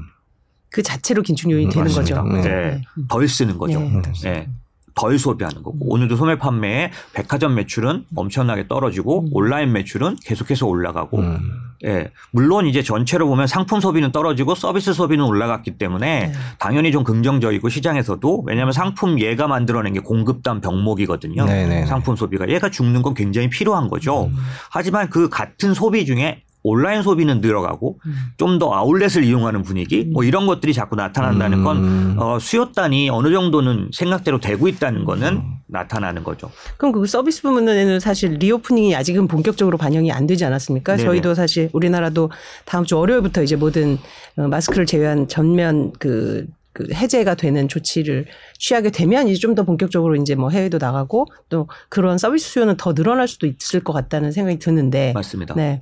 그 0.69 0.81
자체로 0.81 1.21
긴축 1.21 1.51
요인이 1.51 1.71
되는 1.71 1.83
맞습니다. 1.85 2.23
거죠. 2.23 2.35
네. 2.35 2.41
네. 2.41 2.81
덜 3.07 3.27
쓰는 3.27 3.57
거죠. 3.57 3.79
네. 3.79 4.01
네. 4.23 4.49
덜 4.95 5.17
소비하는 5.19 5.61
거고 5.61 5.77
오늘도 5.81 6.15
소매 6.15 6.37
판매에 6.39 6.91
백화점 7.13 7.53
매출은 7.53 8.05
엄청나게 8.15 8.67
떨어지고 8.67 9.27
온라인 9.31 9.71
매출은 9.71 10.17
계속해서 10.25 10.65
올라가고 10.65 11.19
음. 11.19 11.39
예. 11.85 12.09
물론 12.31 12.65
이제 12.65 12.81
전체로 12.81 13.27
보면 13.27 13.47
상품 13.47 13.79
소비는 13.79 14.11
떨어지고 14.11 14.55
서비스 14.55 14.93
소비는 14.93 15.23
올라갔기 15.23 15.77
때문에 15.77 16.27
네. 16.27 16.33
당연히 16.59 16.91
좀 16.91 17.03
긍정적이고 17.03 17.69
시장에서도 17.69 18.43
왜냐하면 18.47 18.71
상품 18.71 19.19
얘가 19.19 19.47
만들어낸 19.47 19.93
게 19.93 19.99
공급단 19.99 20.61
병목이거든요. 20.61 21.45
네네. 21.45 21.85
상품 21.85 22.15
소비가. 22.15 22.49
얘가 22.49 22.69
죽는 22.69 23.01
건 23.01 23.13
굉장히 23.13 23.49
필요한 23.49 23.87
거죠. 23.89 24.29
하지만 24.71 25.09
그 25.09 25.29
같은 25.29 25.73
소비 25.73 26.05
중에 26.05 26.43
온라인 26.67 27.01
소비는 27.01 27.41
늘어가고 27.41 27.99
좀더 28.37 28.73
아울렛을 28.73 29.23
이용하는 29.23 29.63
분위기 29.63 30.03
뭐 30.05 30.23
이런 30.23 30.45
것들이 30.47 30.73
자꾸 30.73 30.95
나타난다는 30.95 31.63
건 31.63 31.77
음. 31.77 32.15
어, 32.19 32.39
수요단이 32.39 33.09
어느 33.09 33.31
정도는 33.31 33.89
생각대로 33.93 34.39
되고 34.39 34.67
있다는 34.67 35.05
거는 35.05 35.27
음. 35.35 35.57
나타나는 35.67 36.23
거죠. 36.23 36.49
그럼 36.77 36.91
그 36.93 37.05
서비스 37.05 37.41
부분에는 37.41 37.99
사실 37.99 38.33
리오프닝이 38.33 38.95
아직은 38.95 39.27
본격적으로 39.27 39.77
반영이 39.77 40.11
안 40.11 40.27
되지 40.27 40.45
않았습니까? 40.45 40.95
네네. 40.95 41.05
저희도 41.07 41.35
사실 41.35 41.69
우리나라도 41.73 42.31
다음 42.65 42.85
주 42.85 42.97
월요일부터 42.97 43.43
이제 43.43 43.55
모든 43.55 43.97
어, 44.37 44.47
마스크를 44.47 44.85
제외한 44.85 45.27
전면 45.27 45.91
그, 45.99 46.47
그 46.73 46.87
해제가 46.93 47.35
되는 47.35 47.67
조치를 47.67 48.27
취하게 48.59 48.91
되면 48.91 49.27
이제 49.27 49.39
좀 49.39 49.55
더 49.55 49.63
본격적으로 49.63 50.15
이제 50.15 50.35
뭐 50.35 50.51
해외도 50.51 50.77
나가고 50.77 51.25
또 51.49 51.67
그런 51.89 52.17
서비스 52.19 52.49
수요는 52.49 52.77
더 52.77 52.93
늘어날 52.93 53.27
수도 53.27 53.47
있을 53.47 53.79
것 53.83 53.91
같다는 53.91 54.31
생각이 54.31 54.59
드는데. 54.59 55.13
맞습니다. 55.13 55.55
네. 55.55 55.81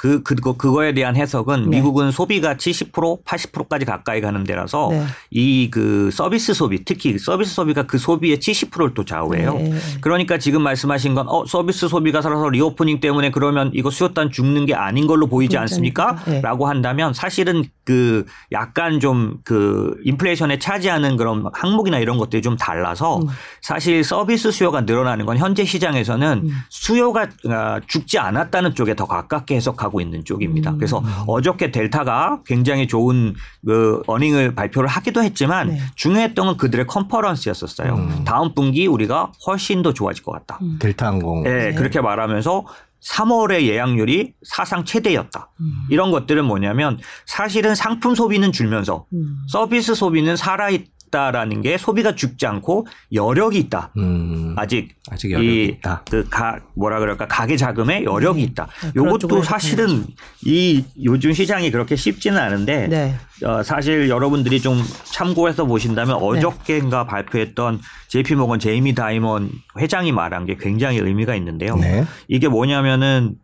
그, 0.00 0.22
그거, 0.22 0.54
그거에 0.54 0.94
대한 0.94 1.14
해석은 1.14 1.68
네. 1.68 1.76
미국은 1.76 2.10
소비가 2.10 2.54
70% 2.54 3.22
80%까지 3.22 3.84
가까이 3.84 4.22
가는 4.22 4.44
데라서 4.44 4.88
네. 4.90 5.04
이그 5.30 6.10
서비스 6.10 6.54
소비 6.54 6.86
특히 6.86 7.18
서비스 7.18 7.54
소비가 7.54 7.82
그 7.82 7.98
소비의 7.98 8.38
70%를 8.38 8.94
또 8.94 9.04
좌우해요. 9.04 9.54
네. 9.54 9.74
그러니까 10.00 10.38
지금 10.38 10.62
말씀하신 10.62 11.14
건 11.14 11.28
어, 11.28 11.44
서비스 11.44 11.86
소비가 11.86 12.22
살아서 12.22 12.48
reopening 12.48 13.00
때문에 13.00 13.30
그러면 13.30 13.70
이거 13.74 13.90
수요단이 13.90 14.30
죽는 14.30 14.64
게 14.64 14.74
아닌 14.74 15.06
걸로 15.06 15.26
보이지? 15.26 15.58
않습니까? 15.58 16.16
네. 16.26 16.40
라고 16.40 16.66
한다면 16.66 17.12
사실은 17.12 17.64
그 17.84 18.24
약간 18.52 19.00
좀 19.00 19.40
그 19.50 19.96
인플레이션에 20.04 20.60
차지하는 20.60 21.16
그런 21.16 21.44
항목이나 21.52 21.98
이런 21.98 22.18
것들이 22.18 22.40
좀 22.40 22.56
달라서 22.56 23.18
음. 23.18 23.26
사실 23.60 24.04
서비스 24.04 24.52
수요가 24.52 24.82
늘어나는 24.82 25.26
건 25.26 25.38
현재 25.38 25.64
시장에서는 25.64 26.42
음. 26.44 26.50
수요가 26.68 27.28
아, 27.48 27.80
죽지 27.84 28.20
않았다는 28.20 28.76
쪽에 28.76 28.94
더 28.94 29.06
가깝게 29.06 29.56
해석하고 29.56 29.89
있는 29.98 30.18
음. 30.18 30.24
쪽입니다. 30.24 30.74
그래서 30.76 31.02
어저께 31.26 31.70
델타가 31.70 32.42
굉장히 32.44 32.86
좋은 32.86 33.34
그 33.64 34.02
어닝을 34.06 34.54
발표를 34.54 34.88
하기도 34.88 35.22
했지만 35.22 35.68
네. 35.68 35.80
중요했던 35.94 36.46
건 36.46 36.56
그들의 36.58 36.86
컨퍼런스였었어요. 36.86 37.94
음. 37.94 38.24
다음 38.26 38.54
분기 38.54 38.86
우리가 38.86 39.32
훨씬 39.46 39.82
더 39.82 39.94
좋아질 39.94 40.22
것 40.22 40.32
같다. 40.32 40.58
음. 40.60 40.76
델타 40.78 41.06
항공. 41.06 41.46
예, 41.46 41.72
그렇게 41.74 42.02
말하면서 42.02 42.66
3월의 43.00 43.62
예약률이 43.62 44.34
사상 44.42 44.84
최대였다. 44.84 45.50
이런 45.88 46.10
것들은 46.10 46.44
뭐냐면 46.44 46.98
사실은 47.24 47.74
상품 47.74 48.14
소비는 48.14 48.52
줄면서 48.52 49.06
음. 49.14 49.38
서비스 49.48 49.94
소비는 49.94 50.36
살아있 50.36 50.90
다라는 51.10 51.62
게 51.62 51.76
소비가 51.76 52.14
죽지 52.14 52.46
않고 52.46 52.86
여력이 53.12 53.58
있다. 53.58 53.92
음. 53.96 54.54
아직 54.56 54.94
아직 55.10 55.30
여력이 55.32 55.48
이 55.48 55.64
있다. 55.66 56.04
그 56.10 56.28
가, 56.28 56.58
뭐라 56.74 57.00
그럴까 57.00 57.26
가계 57.28 57.56
자금에 57.56 58.04
여력이 58.04 58.42
있다. 58.42 58.68
네, 58.82 58.92
요것도 58.96 59.42
사실은 59.42 60.06
이 60.44 60.84
요즘 61.02 61.32
시장이 61.32 61.70
그렇게 61.70 61.96
쉽지는 61.96 62.38
않은데 62.38 62.88
네. 62.88 63.14
어, 63.44 63.62
사실 63.62 64.08
여러분들이 64.08 64.60
좀 64.60 64.82
참고해서 65.04 65.66
보신다면 65.66 66.18
네. 66.18 66.24
어저께인가 66.24 67.06
발표했던 67.06 67.80
JP 68.08 68.34
모건 68.36 68.58
제이미 68.58 68.94
다이먼 68.94 69.50
회장이 69.78 70.12
말한 70.12 70.46
게 70.46 70.56
굉장히 70.56 70.98
의미가 70.98 71.34
있는데요. 71.36 71.76
네. 71.76 72.04
이게 72.28 72.48
뭐냐면은 72.48 73.36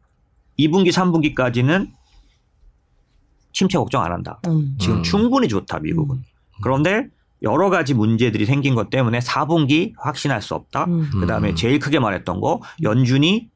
2분기, 0.58 0.90
3분기까지는 0.90 1.88
침체 3.52 3.78
걱정 3.78 4.02
안 4.02 4.12
한다. 4.12 4.40
음. 4.46 4.76
지금 4.78 4.96
음. 4.96 5.02
충분히 5.02 5.48
좋다, 5.48 5.78
미국은. 5.80 6.22
그런데 6.62 7.08
여러 7.42 7.70
가지 7.70 7.94
문제들이 7.94 8.46
생긴 8.46 8.74
것 8.74 8.90
때문에 8.90 9.18
4분기 9.18 9.92
확신할 9.98 10.42
수 10.42 10.54
없다. 10.54 10.84
음. 10.84 11.10
그다음에 11.20 11.54
제일 11.54 11.78
크게 11.78 11.98
말했던 11.98 12.40
거 12.40 12.60
연준이 12.82 13.48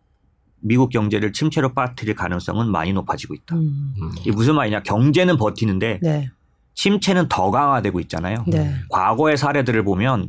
미국 0.61 0.91
경제를 0.91 1.33
침체로 1.33 1.73
빠뜨릴 1.73 2.15
가능성은 2.15 2.71
많이 2.71 2.93
높아지고 2.93 3.35
있다. 3.35 3.57
음. 3.57 3.95
음. 4.01 4.13
이게 4.21 4.33
무슨 4.33 4.55
말이냐? 4.55 4.83
경제는 4.83 5.37
버티는데 5.39 6.01
네. 6.03 6.31
침체는 6.75 7.29
더 7.29 7.51
강화되고 7.51 8.01
있잖아요. 8.01 8.45
네. 8.47 8.75
과거의 8.91 9.37
사례들을 9.37 9.85
보면 9.85 10.29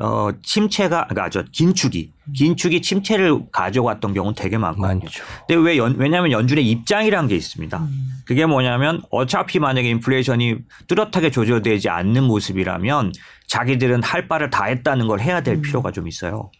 어 0.00 0.30
침체가 0.42 1.06
그러니까 1.08 1.28
저 1.30 1.42
긴축이 1.52 2.12
긴축이 2.34 2.80
침체를 2.80 3.38
가져왔던 3.52 4.14
경우는 4.14 4.34
되게 4.34 4.56
많거든요. 4.56 5.00
많죠. 5.00 5.22
근데 5.46 5.60
왜 5.62 5.76
연, 5.76 5.96
왜냐하면 5.98 6.32
연준의 6.32 6.68
입장이란 6.70 7.28
게 7.28 7.36
있습니다. 7.36 7.78
음. 7.78 8.08
그게 8.24 8.46
뭐냐면 8.46 9.02
어차피 9.10 9.58
만약에 9.58 9.88
인플레이션이 9.90 10.58
뚜렷하게 10.88 11.30
조절되지 11.30 11.88
않는 11.90 12.24
모습이라면 12.24 13.12
자기들은 13.48 14.02
할 14.02 14.26
바를 14.28 14.48
다 14.48 14.64
했다는 14.64 15.06
걸 15.06 15.20
해야 15.20 15.42
될 15.42 15.60
필요가 15.60 15.90
좀 15.92 16.08
있어요. 16.08 16.50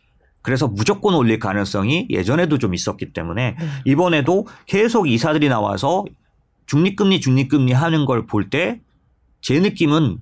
그래서 0.42 0.66
무조건 0.68 1.14
올릴 1.14 1.38
가능성이 1.38 2.06
예전에도 2.11 2.59
좀 2.59 2.75
있었기 2.75 3.12
때문에 3.12 3.56
네. 3.59 3.66
이번에도 3.85 4.47
계속 4.66 5.09
이사들이 5.09 5.49
나와서 5.49 6.04
중립금리 6.66 7.20
중립금리 7.20 7.73
하는 7.73 8.04
걸 8.04 8.26
볼 8.26 8.50
때 8.50 8.80
제 9.42 9.59
느낌은 9.59 10.18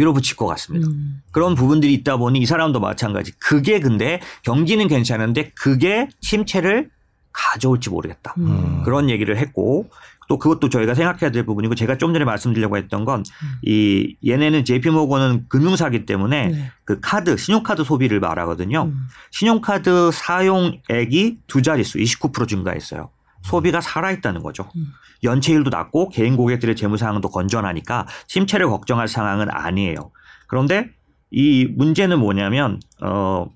밀어붙일 0.00 0.36
것 0.36 0.46
같습니다. 0.46 0.88
음. 0.88 1.20
그런 1.30 1.54
부분들이 1.54 1.92
있다 1.92 2.16
보니 2.16 2.38
이 2.40 2.46
사람도 2.46 2.80
마찬가지. 2.80 3.32
그게 3.38 3.80
근데 3.80 4.20
경기는 4.42 4.86
괜찮은데 4.88 5.50
그게 5.54 6.08
침체를 6.20 6.88
가져올지 7.32 7.90
모르겠다. 7.90 8.34
음. 8.38 8.82
그런 8.84 9.10
얘기를 9.10 9.36
했고 9.36 9.90
또 10.28 10.38
그것도 10.38 10.68
저희가 10.68 10.94
생각해야 10.94 11.30
될 11.32 11.44
부분이고 11.44 11.74
제가 11.74 11.98
좀 11.98 12.12
전에 12.12 12.24
말씀드리려고 12.24 12.76
했던 12.76 13.04
건 13.04 13.22
이 13.62 14.16
얘네는 14.26 14.64
JP 14.64 14.90
모건은 14.90 15.44
금융사기 15.48 16.06
때문에 16.06 16.46
네. 16.48 16.70
그 16.84 16.98
카드 17.00 17.36
신용카드 17.36 17.84
소비를 17.84 18.20
말하거든요. 18.20 18.84
음. 18.84 19.06
신용카드 19.32 20.10
사용액이 20.12 21.38
두 21.46 21.62
자릿수 21.62 21.98
29% 21.98 22.48
증가했어요. 22.48 23.10
소비가 23.42 23.80
살아있다는 23.80 24.42
거죠. 24.42 24.68
음. 24.76 24.92
연체율도 25.22 25.70
낮고 25.70 26.10
개인 26.10 26.36
고객들의 26.36 26.76
재무 26.76 26.96
상황도 26.96 27.28
건전하니까 27.28 28.06
침체를 28.26 28.68
걱정할 28.68 29.08
상황은 29.08 29.48
아니에요. 29.50 30.10
그런데 30.46 30.90
이 31.30 31.66
문제는 31.66 32.18
뭐냐면 32.18 32.80
어 33.02 33.46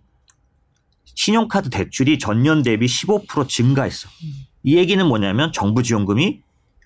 신용카드 1.04 1.70
대출이 1.70 2.18
전년 2.18 2.62
대비 2.62 2.86
15% 2.86 3.48
증가했어. 3.48 4.08
이 4.62 4.76
얘기는 4.76 5.04
뭐냐면 5.06 5.52
정부 5.52 5.82
지원금이 5.82 6.40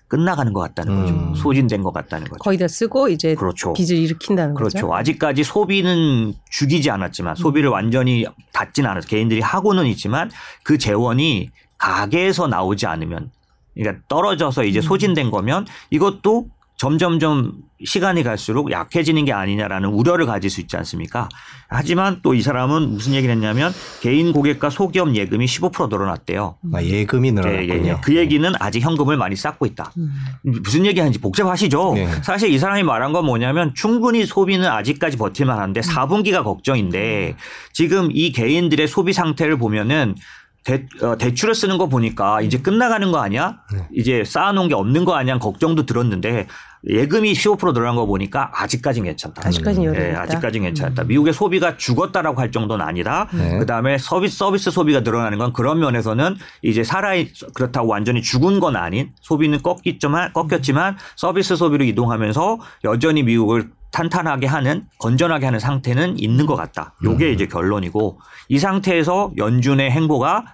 끝나가는 0.07 0.51
것 0.53 0.59
같다는 0.61 1.01
거죠. 1.01 1.13
음. 1.13 1.35
소진된 1.35 1.83
것 1.83 1.93
같다는 1.93 2.27
거죠. 2.27 2.39
거의 2.39 2.57
다 2.57 2.67
쓰고 2.67 3.09
이제 3.09 3.35
그렇죠. 3.35 3.73
빚을 3.73 3.91
일으킨다는 3.95 4.55
그렇죠. 4.55 4.87
거죠. 4.87 4.95
아직까지 4.95 5.43
소비는 5.43 6.33
죽이지 6.49 6.89
않았지만 6.89 7.35
소비를 7.35 7.69
완전히 7.69 8.25
닫진 8.51 8.87
않아서 8.87 9.07
개인들이 9.07 9.39
하고는 9.39 9.85
있지만 9.85 10.31
그 10.63 10.79
재원이 10.79 11.51
가게에서 11.79 12.47
나오지 12.47 12.85
않으면 12.85 13.31
그러니까 13.75 14.03
떨어져서 14.07 14.65
이제 14.65 14.81
소진된 14.81 15.31
거면 15.31 15.65
이것도 15.89 16.47
점점점 16.77 17.53
시간이 17.85 18.23
갈수록 18.23 18.71
약해지는 18.71 19.25
게 19.25 19.33
아니냐라는 19.33 19.89
우려를 19.89 20.25
가질 20.25 20.49
수 20.49 20.61
있지 20.61 20.77
않습니까? 20.77 21.27
하지만 21.67 22.21
또 22.21 22.33
이 22.33 22.41
사람은 22.41 22.89
무슨 22.89 23.13
얘기를 23.13 23.33
했냐면 23.35 23.73
개인 24.01 24.31
고객과 24.31 24.69
소기업 24.69 25.13
예금이 25.13 25.45
15% 25.45 25.89
늘어났대요. 25.89 26.55
아, 26.73 26.81
예금이 26.81 27.27
예, 27.27 27.31
늘어났군요. 27.31 27.85
예, 27.85 27.89
예. 27.89 27.97
그 28.01 28.15
얘기는 28.15 28.49
아직 28.59 28.81
현금을 28.81 29.17
많이 29.17 29.35
쌓고 29.35 29.65
있다. 29.65 29.91
음. 29.97 30.11
무슨 30.43 30.85
얘기하는지 30.85 31.19
복잡하시죠? 31.19 31.93
네. 31.95 32.07
사실 32.23 32.49
이 32.49 32.57
사람이 32.57 32.83
말한 32.83 33.11
건 33.11 33.25
뭐냐면 33.25 33.73
충분히 33.75 34.25
소비는 34.25 34.65
아직까지 34.65 35.17
버틸만한데 35.17 35.81
4분기가 35.81 36.43
걱정인데 36.45 37.35
지금 37.73 38.09
이 38.13 38.31
개인들의 38.31 38.87
소비 38.87 39.11
상태를 39.11 39.57
보면은 39.57 40.15
대, 40.63 40.85
어, 41.01 41.17
대출을 41.17 41.55
쓰는 41.55 41.77
거 41.77 41.87
보니까 41.87 42.41
이제 42.41 42.57
끝나가는 42.59 43.11
거 43.11 43.19
아니야? 43.19 43.59
이제 43.93 44.23
쌓아놓은 44.25 44.67
게 44.67 44.75
없는 44.75 45.05
거 45.05 45.15
아니야? 45.15 45.39
걱정도 45.39 45.85
들었는데 45.85 46.47
예금이 46.87 47.33
15% 47.33 47.73
늘어난 47.73 47.95
거 47.95 48.05
보니까 48.05 48.51
아직까지는 48.53 49.07
괜찮다. 49.09 49.47
아직까지는 49.47 49.87
여력이 49.87 50.05
예, 50.05 50.11
있다. 50.11 50.21
아직까지는 50.21 50.67
괜찮다. 50.67 51.03
미국의 51.03 51.33
소비가 51.33 51.75
죽었다라고 51.77 52.39
할 52.39 52.51
정도는 52.51 52.85
아니라 52.85 53.27
네. 53.33 53.59
그다음에 53.59 53.97
서비스 53.97 54.37
서비스 54.37 54.71
소비가 54.71 55.01
늘어나는 55.01 55.37
건 55.37 55.51
그런 55.53 55.79
면에서는 55.79 56.37
이제 56.61 56.83
살아 56.83 57.11
그렇다고 57.53 57.87
완전히 57.89 58.21
죽은 58.21 58.59
건 58.59 58.75
아닌 58.75 59.09
소비는 59.21 59.61
꺾였지만 59.61 60.33
꺾였지만 60.33 60.97
서비스 61.15 61.55
소비로 61.55 61.83
이동하면서 61.85 62.59
여전히 62.85 63.23
미국을 63.23 63.69
탄탄하게 63.91 64.45
하는 64.47 64.83
건전하게 64.99 65.45
하는 65.45 65.59
상태는 65.59 66.19
있는 66.19 66.45
것 66.45 66.55
같다. 66.55 66.93
요게 67.03 67.31
이제 67.31 67.47
결론이고 67.47 68.19
이 68.47 68.59
상태에서 68.59 69.31
연준의 69.37 69.91
행보가 69.91 70.45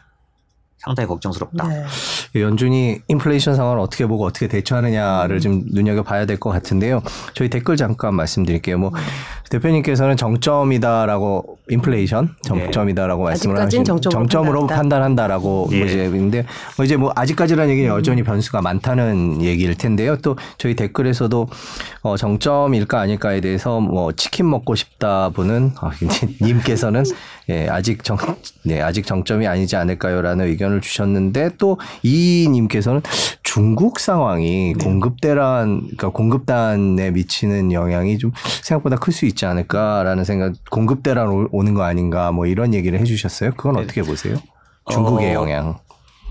상당히 0.86 1.08
걱정스럽다. 1.08 1.68
네. 1.68 1.84
연준이 2.42 3.00
인플레이션 3.08 3.56
상황을 3.56 3.80
어떻게 3.80 4.06
보고 4.06 4.24
어떻게 4.26 4.48
대처하느냐를 4.48 5.40
좀 5.40 5.64
눈여겨 5.72 6.04
봐야 6.04 6.26
될 6.26 6.36
것 6.40 6.52
같은데요. 6.52 7.02
저희 7.34 7.50
댓글 7.50 7.76
잠깐 7.78 8.14
말씀드릴게요. 8.14 8.78
뭐 8.78 8.92
대표님께서는 9.50 10.18
정점이다라고 10.18 11.58
인플레이션 11.70 12.36
정점이다라고 12.44 13.24
말씀을 13.24 13.56
아직까지는 13.56 13.82
하신 13.82 13.86
정점으로 13.86 14.12
정점으로 14.28 14.60
판단한다. 14.68 14.76
판단한다라고 14.76 15.70
예. 15.72 15.78
뭐 15.78 15.86
이제 15.88 16.04
있는데 16.06 16.46
뭐 16.78 16.86
이제 16.86 16.98
뭐 16.98 17.12
아직까지라는 17.16 17.72
얘기는 17.72 17.90
여전히 17.90 18.24
변수가 18.24 18.62
많다는 18.62 19.42
얘기일 19.42 19.76
텐데요. 19.76 20.18
또 20.18 20.36
저희 20.58 20.76
댓글에서도 20.76 21.48
어 22.04 22.18
정점일까 22.18 23.00
아닐까에 23.00 23.42
대해서 23.42 23.80
뭐 23.80 24.12
치킨 24.12 24.50
먹고 24.50 24.76
싶다 24.76 25.30
분은 25.30 25.72
아, 25.82 25.92
이제 26.02 26.28
님께서는 26.42 27.04
예, 27.50 27.68
아직 27.70 28.04
정, 28.04 28.18
네, 28.64 28.82
아직 28.82 29.06
정점이 29.06 29.46
아니지 29.46 29.76
않을까요라는 29.76 30.46
의견을 30.48 30.82
주셨는데 30.82 31.52
또 31.60 31.78
이님께서는 32.02 33.02
중국 33.44 34.00
상황이 34.00 34.74
공급대란, 34.74 35.82
그러니까 35.82 36.10
공급단에 36.10 37.12
미치는 37.12 37.72
영향이 37.72 38.18
좀 38.18 38.32
생각보다 38.64 38.96
클 38.98 39.14
수 39.14 39.26
있지 39.26 39.46
않을까라는 39.46 40.24
생각, 40.24 40.54
공급대란 40.72 41.28
오- 41.30 41.48
오는 41.52 41.74
거 41.74 41.84
아닌가 41.84 42.32
뭐 42.32 42.46
이런 42.48 42.74
얘기를 42.74 43.00
해주셨어요. 43.00 43.52
그건 43.56 43.78
어떻게 43.78 44.02
보세요? 44.02 44.36
중국의 44.92 45.36
어, 45.36 45.42
영향. 45.42 45.78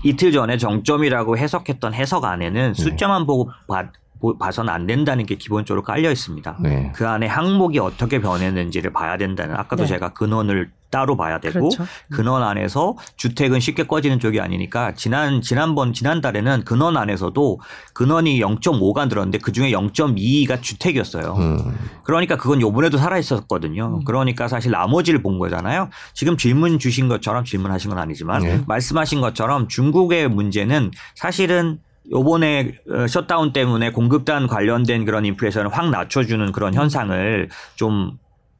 이틀 0.03 0.31
전에 0.31 0.57
정점이라고 0.57 1.37
해석했던 1.37 1.93
해석 1.95 2.25
안에는 2.25 2.73
숫자만 2.75 3.25
보고 3.25 3.49
봐, 3.67 3.83
보- 3.83 3.87
봐서는 4.37 4.73
안 4.73 4.87
된다는 4.87 5.25
게 5.25 5.35
기본적으로 5.35 5.83
깔려 5.83 6.11
있습니다. 6.11 6.57
네. 6.61 6.91
그 6.95 7.07
안에 7.07 7.27
항목이 7.27 7.79
어떻게 7.79 8.19
변했는지를 8.19 8.93
봐야 8.93 9.17
된다는 9.17 9.55
아까도 9.55 9.83
네. 9.83 9.89
제가 9.89 10.13
근원을 10.13 10.71
따로 10.95 11.17
봐야 11.17 11.39
되고 11.39 11.59
그렇죠. 11.59 11.85
근원 12.09 12.41
안에서 12.41 12.95
주택은 13.17 13.59
쉽게 13.59 13.83
꺼지는 13.83 14.19
쪽이 14.19 14.39
아니니까 14.39 14.93
지난 14.93 15.41
지난번 15.41 15.91
지난달에는 15.91 16.63
근원 16.63 16.95
안에서도 16.95 17.59
근원이 17.93 18.39
0.5가 18.39 19.09
늘었는데 19.09 19.39
그 19.39 19.51
중에 19.51 19.71
0.2가 19.71 20.61
주택이었어요. 20.61 21.35
음. 21.37 21.57
그러니까 22.03 22.37
그건 22.37 22.61
요번에도 22.61 22.97
살아 22.97 23.17
있었거든요. 23.17 23.99
그러니까 24.05 24.47
사실 24.47 24.71
나머지를 24.71 25.21
본 25.21 25.37
거잖아요. 25.37 25.89
지금 26.13 26.37
질문 26.37 26.79
주신 26.79 27.09
것처럼 27.09 27.43
질문하신 27.43 27.89
건 27.89 27.99
아니지만 27.99 28.41
네. 28.43 28.63
말씀하신 28.65 29.19
것처럼 29.19 29.67
중국의 29.67 30.29
문제는 30.29 30.91
사실은 31.15 31.79
요번에 32.11 32.73
어, 32.89 33.07
셧다운 33.07 33.53
때문에 33.53 33.91
공급단 33.91 34.47
관련된 34.47 35.05
그런 35.05 35.25
인플레이션을 35.25 35.71
확 35.71 35.89
낮춰주는 35.89 36.51
그런 36.51 36.73
현상을 36.73 37.49
좀 37.75 38.17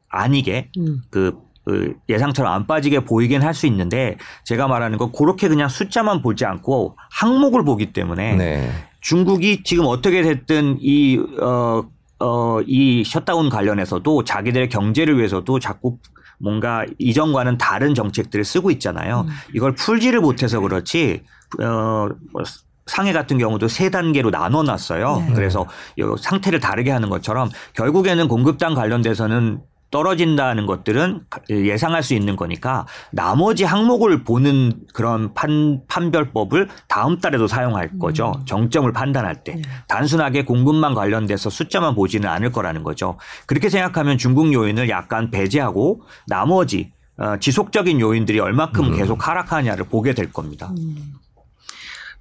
아니게 0.08 0.70
음. 0.78 1.02
그, 1.10 1.38
그 1.64 1.94
예상처럼 2.08 2.52
안 2.52 2.66
빠지게 2.66 3.00
보이긴 3.00 3.42
할 3.42 3.54
수 3.54 3.66
있는데 3.66 4.16
제가 4.44 4.68
말하는 4.68 4.98
건 4.98 5.12
그렇게 5.12 5.48
그냥 5.48 5.68
숫자만 5.68 6.22
보지 6.22 6.44
않고 6.44 6.96
항목을 7.10 7.64
보기 7.64 7.92
때문에 7.92 8.36
네. 8.36 8.70
중국이 9.00 9.62
지금 9.62 9.86
어떻게 9.86 10.22
됐든 10.22 10.78
이, 10.80 11.18
어, 11.40 11.84
어, 12.18 12.60
이 12.66 13.04
셧다운 13.04 13.48
관련해서도 13.50 14.24
자기들의 14.24 14.68
경제를 14.68 15.18
위해서도 15.18 15.58
자꾸 15.58 15.98
뭔가 16.38 16.84
이전과는 16.98 17.56
다른 17.58 17.94
정책들을 17.94 18.44
쓰고 18.44 18.70
있잖아요. 18.72 19.26
이걸 19.54 19.74
풀지를 19.74 20.20
못해서 20.20 20.60
그렇지, 20.60 21.22
어, 21.60 22.08
뭐 22.32 22.42
상해 22.86 23.12
같은 23.12 23.36
경우도 23.38 23.68
세 23.68 23.90
단계로 23.90 24.30
나눠 24.30 24.62
놨어요. 24.62 25.24
네. 25.28 25.34
그래서 25.34 25.66
요 25.98 26.16
상태를 26.16 26.60
다르게 26.60 26.90
하는 26.90 27.08
것처럼 27.08 27.50
결국에는 27.74 28.28
공급단 28.28 28.74
관련돼서는 28.74 29.60
떨어진다는 29.90 30.66
것들은 30.66 31.20
예상할 31.48 32.02
수 32.02 32.14
있는 32.14 32.34
거니까 32.34 32.86
나머지 33.12 33.62
항목을 33.64 34.24
보는 34.24 34.80
그런 34.92 35.32
판, 35.32 35.80
판별법을 35.86 36.68
다음 36.88 37.18
달에도 37.20 37.46
사용할 37.46 37.90
거죠. 37.98 38.34
정점을 38.46 38.92
판단할 38.92 39.44
때. 39.44 39.62
단순하게 39.86 40.44
공급만 40.44 40.94
관련돼서 40.94 41.50
숫자만 41.50 41.94
보지는 41.94 42.28
않을 42.28 42.50
거라는 42.50 42.82
거죠. 42.82 43.16
그렇게 43.46 43.68
생각하면 43.68 44.18
중국 44.18 44.52
요인을 44.52 44.88
약간 44.88 45.30
배제하고 45.30 46.02
나머지 46.26 46.92
어, 47.18 47.36
지속적인 47.38 48.00
요인들이 48.00 48.40
얼마큼 48.40 48.94
계속 48.96 49.26
하락하냐를 49.26 49.86
보게 49.86 50.12
될 50.12 50.32
겁니다. 50.32 50.70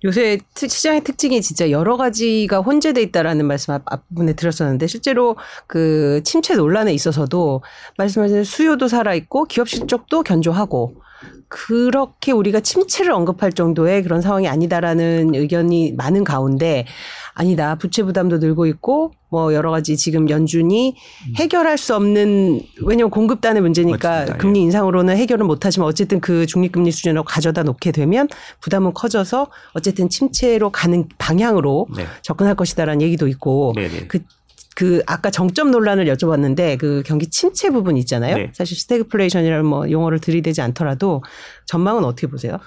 요새 0.04 0.40
특- 0.54 0.70
시장의 0.70 1.04
특징이 1.04 1.42
진짜 1.42 1.70
여러 1.72 1.98
가지가 1.98 2.60
혼재돼 2.60 3.02
있다라는 3.04 3.46
말씀 3.46 3.74
앞- 3.74 3.84
앞부분에 3.92 4.34
들었었는데 4.34 4.88
실제로 4.88 5.36
그 5.68 6.22
침체 6.24 6.56
논란에 6.56 6.94
있어서도 6.94 7.64
말씀하신 7.98 8.44
수요도 8.44 8.88
살아 8.88 9.14
있고 9.16 9.46
기업 9.46 9.70
실적도 9.70 10.22
견조하고 10.24 10.96
그렇게 11.48 12.32
우리가 12.32 12.60
침체를 12.60 13.12
언급할 13.12 13.54
정도의 13.54 14.04
그런 14.04 14.22
상황이 14.22 14.48
아니다라는 14.48 15.36
의견이 15.36 15.94
많은 15.94 16.24
가운데 16.24 16.86
아니다 17.34 17.76
부채 17.76 18.04
부담도 18.04 18.38
늘고 18.38 18.66
있고 18.68 19.12
뭐 19.30 19.54
여러 19.54 19.70
가지 19.70 19.98
지금 19.98 20.30
연준이 20.30 20.96
해결할 21.36 21.78
수 21.78 21.94
없는 21.96 22.62
왜냐면 22.86 23.10
공급단의 23.10 23.62
문제니까 23.62 24.10
맞습니다. 24.10 24.34
예. 24.36 24.38
금리 24.38 24.62
인상으로는 24.62 25.18
해결을 25.18 25.46
못하지만 25.46 25.90
어쨌든 25.90 26.22
그 26.22 26.46
중립 26.46 26.72
금리 26.72 26.92
수준으로 26.92 27.24
가져다 27.24 27.64
놓게 27.64 27.92
되면 27.92 28.30
부담은 28.62 28.94
커져서 28.94 29.48
어쨌든 29.74 30.10
침체로 30.10 30.70
가는 30.72 31.10
방향으로 31.18 31.88
네. 31.98 32.06
접근할 32.22 32.56
것이다라는 32.56 33.02
얘기도 33.02 33.28
있고 33.28 33.74
네네. 33.76 34.08
그, 34.08 34.20
그 34.76 35.02
아까 35.08 35.32
정점 35.32 35.72
논란을 35.72 36.06
여쭤봤는데 36.06 36.78
그 36.78 37.02
경기 37.06 37.28
침체 37.30 37.70
부분 37.70 37.96
있잖아요. 37.98 38.36
네. 38.36 38.52
사실 38.54 38.78
스태그플레이션이라는 38.78 39.66
뭐 39.66 39.90
용어를 39.90 40.20
들이대지 40.20 40.62
않더라도 40.62 41.24
전망은 41.66 42.04
어떻게 42.04 42.28
보세요? 42.28 42.60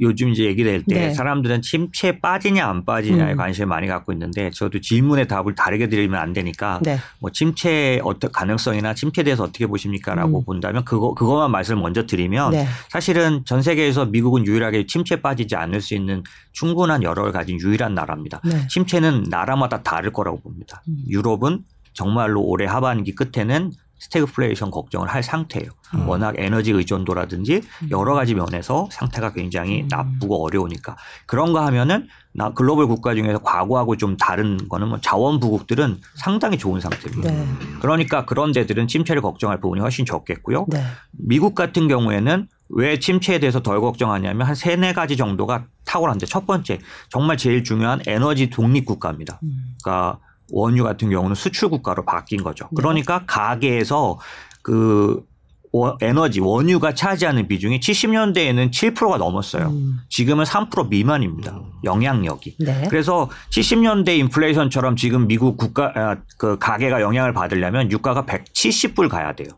요즘 0.00 0.30
이제 0.30 0.44
얘기 0.44 0.64
될때 0.64 0.94
네. 0.94 1.14
사람들은 1.14 1.62
침체에 1.62 2.20
빠지냐 2.20 2.66
안 2.66 2.84
빠지냐에 2.84 3.32
음. 3.32 3.36
관심을 3.36 3.66
많이 3.66 3.86
갖고 3.86 4.12
있는데 4.12 4.50
저도 4.50 4.80
질문의 4.80 5.28
답을 5.28 5.54
다르게 5.54 5.88
드리면 5.88 6.18
안 6.18 6.32
되니까 6.32 6.80
네. 6.82 6.98
뭐 7.18 7.30
침체 7.30 8.00
어떤 8.02 8.32
가능성이나 8.32 8.94
침체에 8.94 9.24
대해서 9.24 9.44
어떻게 9.44 9.66
보십니까라고 9.66 10.40
음. 10.40 10.44
본다면 10.44 10.84
그거 10.84 11.14
그거만 11.14 11.50
말씀을 11.50 11.82
먼저 11.82 12.06
드리면 12.06 12.52
네. 12.52 12.66
사실은 12.88 13.42
전 13.44 13.62
세계에서 13.62 14.06
미국은 14.06 14.46
유일하게 14.46 14.86
침체에 14.86 15.20
빠지지 15.20 15.56
않을 15.56 15.80
수 15.80 15.94
있는 15.94 16.22
충분한 16.52 17.02
여력을 17.02 17.30
가진 17.32 17.58
유일한 17.60 17.94
나라입니다. 17.94 18.40
네. 18.44 18.66
침체는 18.68 19.24
나라마다 19.28 19.82
다를 19.82 20.12
거라고 20.12 20.40
봅니다. 20.40 20.82
음. 20.88 20.96
유럽은 21.08 21.60
정말로 21.92 22.40
올해 22.42 22.66
하반기 22.66 23.14
끝에는 23.14 23.72
스태그플레이션 24.00 24.70
걱정을 24.70 25.08
할 25.08 25.22
상태예요. 25.22 25.70
음. 25.94 26.08
워낙 26.08 26.34
에너지 26.38 26.72
의존도라든지 26.72 27.62
여러 27.90 28.14
가지 28.14 28.34
면에서 28.34 28.88
상태가 28.90 29.32
굉장히 29.32 29.82
음. 29.82 29.88
나쁘고 29.88 30.44
어려우니까 30.44 30.96
그런 31.26 31.52
거 31.52 31.64
하면은 31.66 32.08
나 32.32 32.52
글로벌 32.52 32.86
국가 32.86 33.14
중에서 33.14 33.38
과거하고 33.40 33.96
좀 33.96 34.16
다른 34.16 34.68
거는 34.68 34.88
뭐 34.88 35.00
자원 35.00 35.40
부국들은 35.40 36.00
상당히 36.14 36.58
좋은 36.58 36.80
상태입니다. 36.80 37.30
네. 37.30 37.46
그러니까 37.80 38.24
그런 38.24 38.52
데들은 38.52 38.86
침체를 38.86 39.20
걱정할 39.20 39.60
부분이 39.60 39.80
훨씬 39.80 40.04
적겠고요. 40.04 40.66
네. 40.68 40.82
미국 41.12 41.54
같은 41.54 41.88
경우에는 41.88 42.46
왜 42.70 42.98
침체에 43.00 43.40
대해서 43.40 43.60
덜 43.62 43.80
걱정하냐면 43.80 44.46
한 44.46 44.54
세네 44.54 44.92
가지 44.92 45.16
정도가 45.16 45.66
탁월한데 45.84 46.26
첫 46.26 46.46
번째 46.46 46.78
정말 47.08 47.36
제일 47.36 47.64
중요한 47.64 48.00
에너지 48.06 48.48
독립 48.48 48.84
국가입니다. 48.84 49.40
그러니까 49.82 50.20
원유 50.52 50.82
같은 50.84 51.10
경우는 51.10 51.34
수출 51.34 51.68
국가로 51.68 52.04
바뀐 52.04 52.42
거죠. 52.42 52.68
그러니까 52.76 53.24
가계에서 53.26 54.18
그 54.62 55.24
워- 55.72 55.96
에너지 56.00 56.40
원유가 56.40 56.94
차지하는 56.94 57.46
비중이 57.46 57.78
70년대에는 57.78 58.72
7%가 58.72 59.18
넘었어요. 59.18 59.68
음. 59.68 60.00
지금은 60.08 60.44
3% 60.44 60.88
미만입니다. 60.88 61.60
영향력이. 61.84 62.56
네. 62.58 62.86
그래서 62.90 63.30
70년대 63.50 64.18
인플레이션처럼 64.18 64.96
지금 64.96 65.28
미국 65.28 65.56
국가 65.56 65.92
아, 65.94 66.16
그 66.38 66.58
가계가 66.58 67.00
영향을 67.00 67.32
받으려면 67.32 67.92
유가가 67.92 68.24
170불 68.26 69.08
가야 69.08 69.34
돼요. 69.36 69.48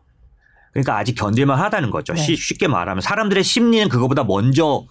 그러니까 0.71 0.97
아직 0.97 1.15
견딜만 1.15 1.57
하다는 1.59 1.89
거죠. 1.89 2.13
네. 2.13 2.21
쉬- 2.21 2.35
쉽게 2.35 2.67
말하면 2.67 3.01
사람들의 3.01 3.43
심리는 3.43 3.89
그거보다 3.89 4.23
먼저 4.23 4.85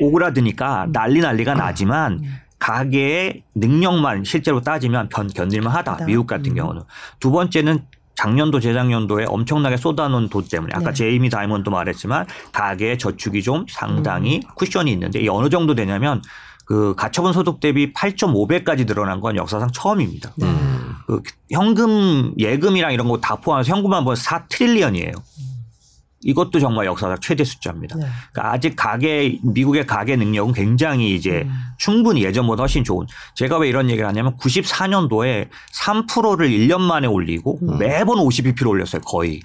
오그라드니까 0.00 0.88
난리 0.92 1.20
난리가 1.20 1.54
나지만 1.54 2.22
가계의 2.62 3.42
능력만 3.56 4.22
실제로 4.22 4.60
따지면 4.60 5.08
견, 5.08 5.26
견딜만 5.26 5.74
하다. 5.74 6.04
미국 6.06 6.28
같은 6.28 6.52
음. 6.52 6.54
경우는. 6.54 6.82
두 7.18 7.32
번째는 7.32 7.84
작년도 8.14 8.60
재작년도에 8.60 9.24
엄청나게 9.26 9.76
쏟아놓은 9.76 10.28
돈 10.28 10.44
때문에 10.44 10.72
아까 10.72 10.90
네. 10.90 10.94
제이미 10.94 11.28
다이몬도 11.28 11.72
말했지만 11.72 12.26
가계의 12.52 12.98
저축이 12.98 13.42
좀 13.42 13.66
상당히 13.68 14.36
음. 14.36 14.54
쿠션이 14.54 14.92
있는데 14.92 15.18
이게 15.18 15.28
어느 15.28 15.48
정도 15.48 15.74
되냐면 15.74 16.22
그 16.64 16.94
가처분 16.94 17.32
소득 17.32 17.58
대비 17.58 17.92
8.5배까지 17.92 18.86
늘어난 18.86 19.18
건 19.20 19.34
역사상 19.34 19.72
처음입니다. 19.72 20.32
음. 20.42 20.94
그 21.08 21.20
현금 21.50 22.32
예금이랑 22.38 22.92
이런 22.92 23.08
거 23.08 23.18
다 23.20 23.34
포함해서 23.34 23.74
현금만 23.74 24.04
보면 24.04 24.14
4 24.14 24.46
trillion이에요. 24.48 25.12
이것도 26.24 26.60
정말 26.60 26.86
역사상 26.86 27.18
최대 27.20 27.44
숫자입니다. 27.44 27.96
네. 27.96 28.06
그러니까 28.32 28.54
아직 28.54 28.74
가계 28.76 29.38
미국의 29.42 29.86
가계 29.86 30.16
능력은 30.16 30.54
굉장히 30.54 31.14
이제 31.14 31.42
음. 31.44 31.52
충분히 31.78 32.22
예전보다 32.24 32.62
훨씬 32.62 32.84
좋은. 32.84 33.06
제가 33.34 33.58
왜 33.58 33.68
이런 33.68 33.90
얘기를 33.90 34.06
하냐면 34.06 34.36
94년도에 34.36 35.48
3%를 35.74 36.48
1년 36.48 36.80
만에 36.80 37.06
올리고 37.06 37.58
음. 37.62 37.78
매번 37.78 38.18
52%를 38.18 38.68
올렸어요. 38.68 39.02
거의. 39.02 39.40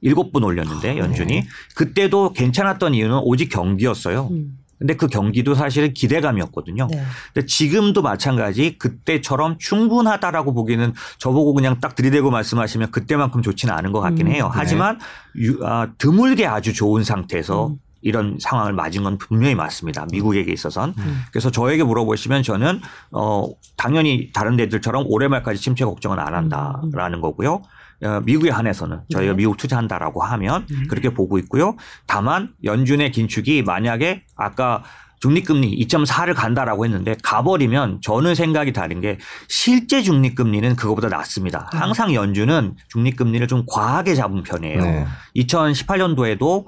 일곱 0.00 0.32
번 0.32 0.44
올렸는데 0.44 0.96
연준이 0.98 1.42
그때도 1.74 2.32
괜찮았던 2.32 2.94
이유는 2.94 3.18
오직 3.24 3.48
경기였어요. 3.48 4.28
음. 4.30 4.58
근데 4.78 4.94
그 4.94 5.08
경기도 5.08 5.54
사실은 5.54 5.92
기대감이었거든요. 5.92 6.86
네. 6.90 7.02
근데 7.34 7.46
지금도 7.46 8.02
마찬가지 8.02 8.78
그때처럼 8.78 9.58
충분하다라고 9.58 10.54
보기는 10.54 10.92
저보고 11.18 11.52
그냥 11.54 11.80
딱 11.80 11.94
들이대고 11.96 12.30
말씀하시면 12.30 12.90
그때만큼 12.92 13.42
좋지는 13.42 13.74
않은 13.74 13.92
것 13.92 14.00
같긴 14.00 14.28
음. 14.28 14.32
해요. 14.32 14.50
하지만 14.52 14.98
유- 15.36 15.64
아, 15.66 15.88
드물게 15.98 16.46
아주 16.46 16.72
좋은 16.72 17.02
상태에서 17.04 17.68
음. 17.68 17.78
이런 18.00 18.38
상황을 18.40 18.72
맞은 18.74 19.02
건 19.02 19.18
분명히 19.18 19.56
맞습니다. 19.56 20.06
미국에게 20.12 20.52
있어서는. 20.52 20.94
음. 20.98 21.22
그래서 21.32 21.50
저에게 21.50 21.82
물어보시면 21.82 22.44
저는 22.44 22.80
어 23.10 23.46
당연히 23.76 24.30
다른 24.32 24.56
데들처럼 24.56 25.04
올해 25.08 25.26
말까지 25.26 25.60
침체 25.60 25.84
걱정은 25.84 26.20
안 26.20 26.32
한다라는 26.34 27.20
거고요. 27.20 27.62
어, 28.02 28.20
미국에 28.24 28.50
한해서는 28.50 29.00
저희가 29.10 29.32
네. 29.32 29.36
미국 29.36 29.56
투자한다라고 29.56 30.22
하면 30.22 30.66
음. 30.70 30.86
그렇게 30.88 31.10
보고 31.10 31.38
있고요. 31.38 31.76
다만 32.06 32.52
연준의 32.64 33.10
긴축이 33.12 33.62
만약에 33.62 34.24
아까 34.36 34.84
중립금리 35.20 35.76
2.4를 35.86 36.34
간다라고 36.34 36.84
했는데 36.84 37.16
가버리면 37.22 38.00
저는 38.02 38.36
생각이 38.36 38.72
다른 38.72 39.00
게 39.00 39.18
실제 39.48 40.00
중립금리는 40.02 40.76
그거보다 40.76 41.08
낮습니다. 41.08 41.70
음. 41.74 41.80
항상 41.80 42.14
연준은 42.14 42.76
중립금리를 42.88 43.46
좀 43.48 43.64
과하게 43.66 44.14
잡은 44.14 44.42
편이에요. 44.44 44.80
네. 44.80 45.06
2018년도에도 45.36 46.66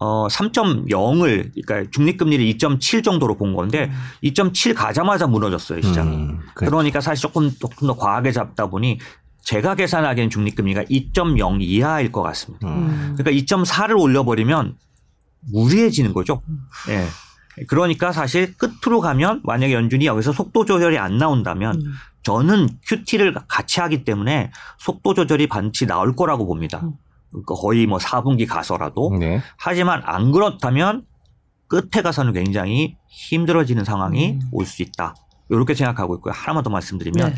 어 0.00 0.28
3.0을 0.28 1.50
그러니까 1.66 1.90
중립금리를 1.90 2.44
2.7 2.44 3.02
정도로 3.02 3.36
본 3.36 3.54
건데 3.54 3.90
2.7 4.22 4.74
가자마자 4.74 5.26
무너졌어요 5.26 5.80
시장이. 5.80 6.14
음, 6.14 6.40
그래. 6.54 6.68
그러니까 6.70 7.00
사실 7.00 7.22
조금 7.22 7.50
조금 7.58 7.88
더 7.88 7.96
과하게 7.96 8.30
잡다 8.30 8.66
보니 8.68 8.98
제가 9.42 9.74
계산하기엔 9.74 10.30
중립금리가 10.30 10.84
2.0 10.84 11.62
이하일 11.62 12.12
것 12.12 12.22
같습니다. 12.22 12.68
음. 12.68 13.14
그러니까 13.16 13.30
2.4를 13.30 13.98
올려버리면 14.00 14.76
무리해지는 15.52 16.12
거죠. 16.12 16.42
음. 16.48 16.66
예. 16.88 17.06
그러니까 17.66 18.12
사실 18.12 18.54
끝으로 18.56 19.00
가면 19.00 19.40
만약에 19.44 19.72
연준이 19.72 20.06
여기서 20.06 20.32
속도 20.32 20.64
조절이 20.64 20.98
안 20.98 21.18
나온다면 21.18 21.76
음. 21.76 21.92
저는 22.22 22.68
QT를 22.86 23.34
같이 23.48 23.80
하기 23.80 24.04
때문에 24.04 24.52
속도 24.78 25.14
조절이 25.14 25.48
반드시 25.48 25.86
나올 25.86 26.14
거라고 26.14 26.46
봅니다. 26.46 26.80
음. 26.82 26.92
그러니까 27.30 27.54
거의 27.54 27.86
뭐 27.86 27.98
4분기 27.98 28.46
가서라도 28.46 29.16
네. 29.18 29.42
하지만 29.56 30.02
안 30.04 30.32
그렇다면 30.32 31.04
끝에 31.68 32.02
가서는 32.02 32.32
굉장히 32.32 32.96
힘들어지는 33.08 33.84
상황이 33.84 34.32
음. 34.32 34.40
올수 34.52 34.82
있다. 34.82 35.14
이렇게 35.50 35.74
생각하고 35.74 36.16
있고요. 36.16 36.32
하나만 36.34 36.62
더 36.62 36.70
말씀드리면 36.70 37.30
네. 37.30 37.36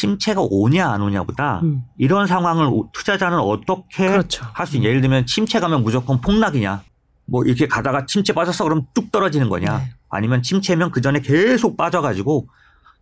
침체가 0.00 0.40
오냐 0.40 0.88
안 0.88 1.02
오냐보다 1.02 1.60
음. 1.64 1.82
이런 1.98 2.28
상황을 2.28 2.66
오- 2.66 2.88
투자자는 2.92 3.38
어떻게 3.40 4.06
그렇죠. 4.06 4.46
할수 4.54 4.76
있냐. 4.76 4.88
예를 4.88 5.00
들면 5.00 5.26
침체 5.26 5.58
가면 5.58 5.82
무조건 5.82 6.20
폭락이냐. 6.20 6.82
뭐 7.26 7.44
이렇게 7.44 7.66
가다가 7.66 8.06
침체 8.06 8.32
빠졌어 8.32 8.62
그러면 8.64 8.86
뚝 8.94 9.10
떨어지는 9.10 9.48
거냐. 9.48 9.78
네. 9.78 9.84
아니면 10.08 10.42
침체면 10.42 10.92
그 10.92 11.00
전에 11.00 11.20
계속 11.20 11.76
빠져가지고 11.76 12.48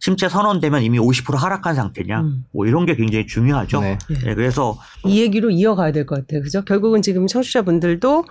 침체 0.00 0.28
선언되면 0.30 0.82
이미 0.82 0.98
50% 0.98 1.36
하락한 1.36 1.74
상태냐. 1.74 2.20
음. 2.20 2.44
뭐 2.54 2.66
이런 2.66 2.86
게 2.86 2.94
굉장히 2.96 3.26
중요하죠. 3.26 3.80
네. 3.82 3.98
네, 4.08 4.34
그래서 4.34 4.78
이 5.04 5.20
얘기로 5.20 5.50
이어가야 5.50 5.92
될 5.92 6.06
것 6.06 6.14
같아요. 6.20 6.40
그죠? 6.40 6.62
결국은 6.64 7.02
지금 7.02 7.26
청취자분들도 7.26 8.24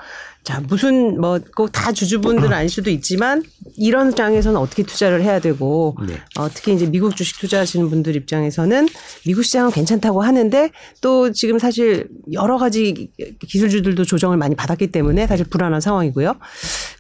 자, 0.48 0.62
무슨 0.66 1.20
뭐 1.20 1.40
꼭 1.56 1.70
다 1.74 1.92
주주분들은 1.92 2.54
아닐 2.54 2.70
수도 2.70 2.90
있지만 2.90 3.44
이런 3.76 4.16
장에서는 4.16 4.58
어떻게 4.58 4.84
투자를 4.84 5.22
해야 5.22 5.40
되고 5.42 5.98
네. 6.08 6.14
어, 6.40 6.48
특히 6.54 6.74
이제 6.74 6.86
미국 6.90 7.18
주식 7.18 7.38
투자하시는 7.40 7.90
분들 7.90 8.16
입장에서는 8.16 8.88
미국 9.26 9.44
시장은 9.44 9.72
괜찮다고 9.72 10.22
하는데 10.22 10.70
또 11.02 11.34
지금 11.34 11.60
사실 11.60 12.08
여러 12.32 12.58
가지 12.58 13.10
기술주들도 13.46 14.06
조정을 14.06 14.38
많이 14.38 14.56
받았기 14.56 14.88
때문에 14.92 15.28
사실 15.28 15.46
불안한 15.50 15.82
상황이고요. 15.82 16.36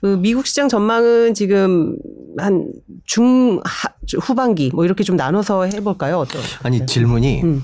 그 0.01 0.17
미국 0.19 0.45
시장 0.45 0.67
전망은 0.67 1.33
지금 1.33 1.95
한 2.37 2.67
중 3.05 3.61
후반기 4.21 4.69
뭐 4.73 4.83
이렇게 4.83 5.03
좀 5.05 5.15
나눠서 5.15 5.63
해볼까요? 5.67 6.19
어떤? 6.19 6.41
아니 6.63 6.85
질문이 6.85 7.41
음. 7.43 7.63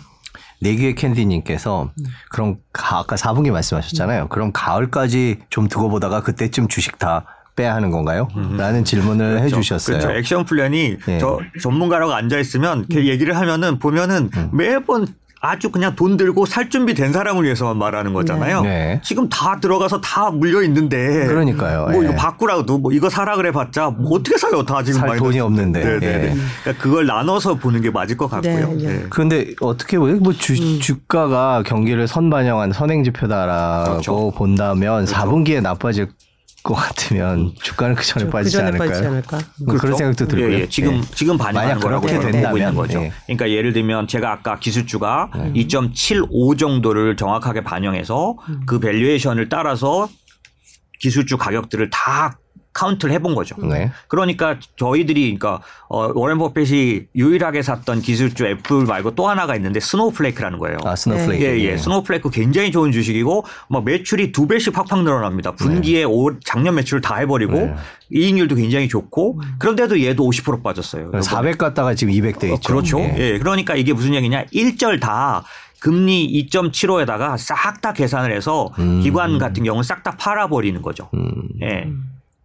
내기의 0.64 0.96
캔디님께서 0.96 1.92
그럼 2.32 2.58
가, 2.72 3.00
아까 3.00 3.16
4분기 3.16 3.52
말씀하셨잖아요. 3.52 4.30
그럼 4.30 4.52
가을까지 4.54 5.40
좀 5.50 5.68
두고 5.68 5.90
보다가 5.90 6.22
그때쯤 6.22 6.68
주식 6.70 6.98
다 6.98 7.26
빼야 7.56 7.76
하는 7.76 7.92
건가요? 7.92 8.28
라는 8.58 8.84
질문을 8.84 9.42
해주셨어요. 9.42 10.00
그렇죠. 10.00 10.18
액션 10.18 10.44
플랜이 10.44 10.98
네. 11.06 11.20
저 11.20 11.40
전문가라고 11.62 12.12
앉아 12.12 12.40
있으면 12.40 12.88
걔 12.90 13.06
얘기를 13.06 13.38
하면은 13.38 13.78
보면은 13.78 14.32
음. 14.36 14.50
매번 14.52 15.06
아주 15.46 15.70
그냥 15.70 15.94
돈 15.94 16.16
들고 16.16 16.46
살 16.46 16.70
준비 16.70 16.94
된 16.94 17.12
사람을 17.12 17.44
위해서만 17.44 17.78
말하는 17.78 18.14
거잖아요. 18.14 18.62
네. 18.62 19.02
지금 19.04 19.28
다 19.28 19.60
들어가서 19.60 20.00
다 20.00 20.32
물려 20.32 20.64
있는데. 20.64 21.28
그러니까요. 21.28 21.88
뭐 21.92 22.02
예. 22.02 22.08
이거 22.08 22.16
바꾸라도 22.16 22.78
뭐 22.78 22.94
이거 22.94 23.10
사라 23.10 23.36
그래 23.36 23.52
봤자 23.52 23.90
뭐 23.90 24.18
어떻게 24.18 24.38
사요? 24.38 24.64
다 24.64 24.82
지금 24.82 25.02
살. 25.02 25.18
돈이 25.18 25.42
없는데. 25.42 25.84
네네네. 25.84 26.06
예. 26.06 26.34
그러니까 26.64 26.82
그걸 26.82 27.06
나눠서 27.08 27.56
보는 27.56 27.82
게 27.82 27.92
맞을 27.92 28.16
것 28.16 28.30
같고요. 28.30 28.70
네, 28.70 28.76
네. 28.76 28.88
네. 28.88 29.06
그런데 29.10 29.48
어떻게 29.60 30.00
보요? 30.00 30.16
뭐 30.16 30.32
주, 30.32 30.54
음. 30.54 30.80
주가가 30.80 31.64
경기를 31.66 32.08
선반영한 32.08 32.72
선행 32.72 33.04
지표다라고 33.04 33.92
그렇죠. 33.92 34.32
본다면 34.38 35.04
4분기에 35.04 35.62
나빠질 35.62 36.08
것 36.64 36.76
같으면 36.76 37.54
주가는 37.62 37.96
그 37.96 38.06
전에 38.06 38.26
그 38.26 38.32
빠지지 38.32 38.56
전에 38.56 38.70
않을까요? 38.70 38.90
빠지지 38.90 39.08
않을까? 39.08 39.40
뭐 39.66 39.76
그런 39.76 39.98
생각도 39.98 40.28
들고요. 40.28 40.54
예, 40.54 40.60
예. 40.62 40.70
지금 40.70 40.96
예. 40.96 41.02
지금 41.14 41.38
반영하는 41.38 41.76
만약 41.76 41.82
거라고 41.82 42.08
그렇게 42.08 42.42
보고 42.42 42.58
있는 42.58 42.74
거죠. 42.74 43.02
예. 43.02 43.12
그러니까 43.26 43.50
예를 43.52 43.74
들면 43.74 44.08
제가 44.08 44.32
아까 44.32 44.58
기술주가 44.60 45.30
네. 45.36 45.52
2.75 45.54 46.58
정도를 46.58 47.18
정확하게 47.18 47.64
반영해서 47.64 48.38
음. 48.48 48.62
그 48.66 48.80
valuation을 48.80 49.50
따라서 49.50 50.08
기술주 51.00 51.38
가격들을 51.38 51.90
다 51.90 52.38
카운트를 52.74 53.14
해본 53.14 53.36
거죠. 53.36 53.56
네. 53.66 53.92
그러니까 54.08 54.58
저희들이 54.78 55.38
그러니까 55.38 55.62
어, 55.88 56.12
워렌 56.14 56.38
버핏이 56.40 57.04
유일하게 57.16 57.62
샀던 57.62 58.02
기술주 58.02 58.46
애플 58.46 58.86
말고 58.86 59.16
또 59.16 59.30
하나가 59.30 59.56
있는데 59.56 59.80
Snowflake라는 59.80 60.58
거예요. 60.60 60.78
아 60.84 60.96
Snowflake. 60.96 61.46
예, 61.46 61.60
예. 61.60 61.78
Snowflake 61.78 62.30
굉장히 62.32 62.72
좋은 62.72 62.92
주식이고 62.92 63.46
막 63.70 63.84
매출이 63.86 64.32
두 64.32 64.48
배씩 64.48 64.74
팍팍 64.74 65.04
늘어납니다. 65.04 65.52
분기에 65.52 66.04
올 66.04 66.40
작년 66.44 66.76
매출을 66.76 67.02
다 67.02 67.18
해버리고 67.18 67.54
네. 67.54 67.76
이익률도 68.10 68.56
굉장히 68.56 68.88
좋고 68.88 69.40
음. 69.40 69.56
그런데도 69.60 70.02
얘도 70.02 70.28
50% 70.28 70.64
빠졌어요. 70.64 71.12
400 71.22 71.58
갔다가 71.58 71.94
지금 71.96 72.14
200돼 72.14 72.52
어, 72.52 72.56
있죠. 72.56 72.74
그렇죠. 72.74 73.00
예. 73.00 73.16
예. 73.18 73.40
그러니까 73.40 73.76
이게 73.76 73.94
무슨 73.94 74.14
얘기냐. 74.16 74.46
일절 74.52 75.00
다 75.00 75.44
금리 75.80 76.48
2.75에다가 76.50 77.38
싹 77.38 77.82
다 77.82 77.92
계산을 77.92 78.34
해서 78.34 78.72
음. 78.80 79.02
기관 79.02 79.38
같은 79.38 79.64
경우는 79.64 79.84
싹 79.84 80.02
다 80.04 80.16
팔아버리는 80.18 80.82
거죠. 80.82 81.10
음. 81.14 81.50
예. 81.62 81.92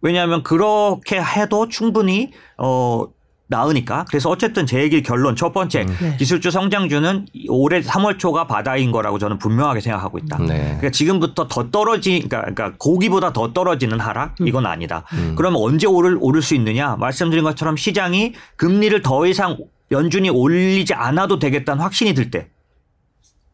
왜냐하면 0.01 0.43
그렇게 0.43 1.21
해도 1.21 1.67
충분히 1.67 2.31
어 2.57 3.05
나으니까 3.51 4.05
그래서 4.09 4.29
어쨌든 4.29 4.67
제 4.67 4.79
얘기 4.81 5.01
결론 5.01 5.35
첫 5.35 5.51
번째 5.53 5.85
네. 5.85 6.17
기술주 6.17 6.51
성장주는 6.51 7.25
올해 7.49 7.81
3월 7.81 8.19
초가 8.19 8.45
바다인 8.45 8.91
거라고 8.91 9.17
저는 9.17 9.39
분명하게 9.39 9.81
생각하고 9.81 10.19
있다. 10.19 10.37
네. 10.37 10.47
그러니까 10.63 10.91
지금부터 10.91 11.47
더 11.47 11.71
떨어지 11.71 12.21
그러니까, 12.27 12.41
그러니까 12.41 12.77
고기보다 12.77 13.33
더 13.33 13.51
떨어지는 13.51 13.99
하락 13.99 14.35
이건 14.41 14.67
아니다. 14.67 15.03
음. 15.13 15.33
그러면 15.35 15.61
언제 15.63 15.87
오를 15.87 16.15
오를 16.21 16.43
수 16.43 16.53
있느냐? 16.53 16.95
말씀드린 16.97 17.43
것처럼 17.43 17.75
시장이 17.75 18.33
금리를 18.55 19.01
더 19.01 19.25
이상 19.25 19.57
연준이 19.91 20.29
올리지 20.29 20.93
않아도 20.93 21.39
되겠다는 21.39 21.81
확신이 21.81 22.13
들 22.13 22.29
때 22.29 22.49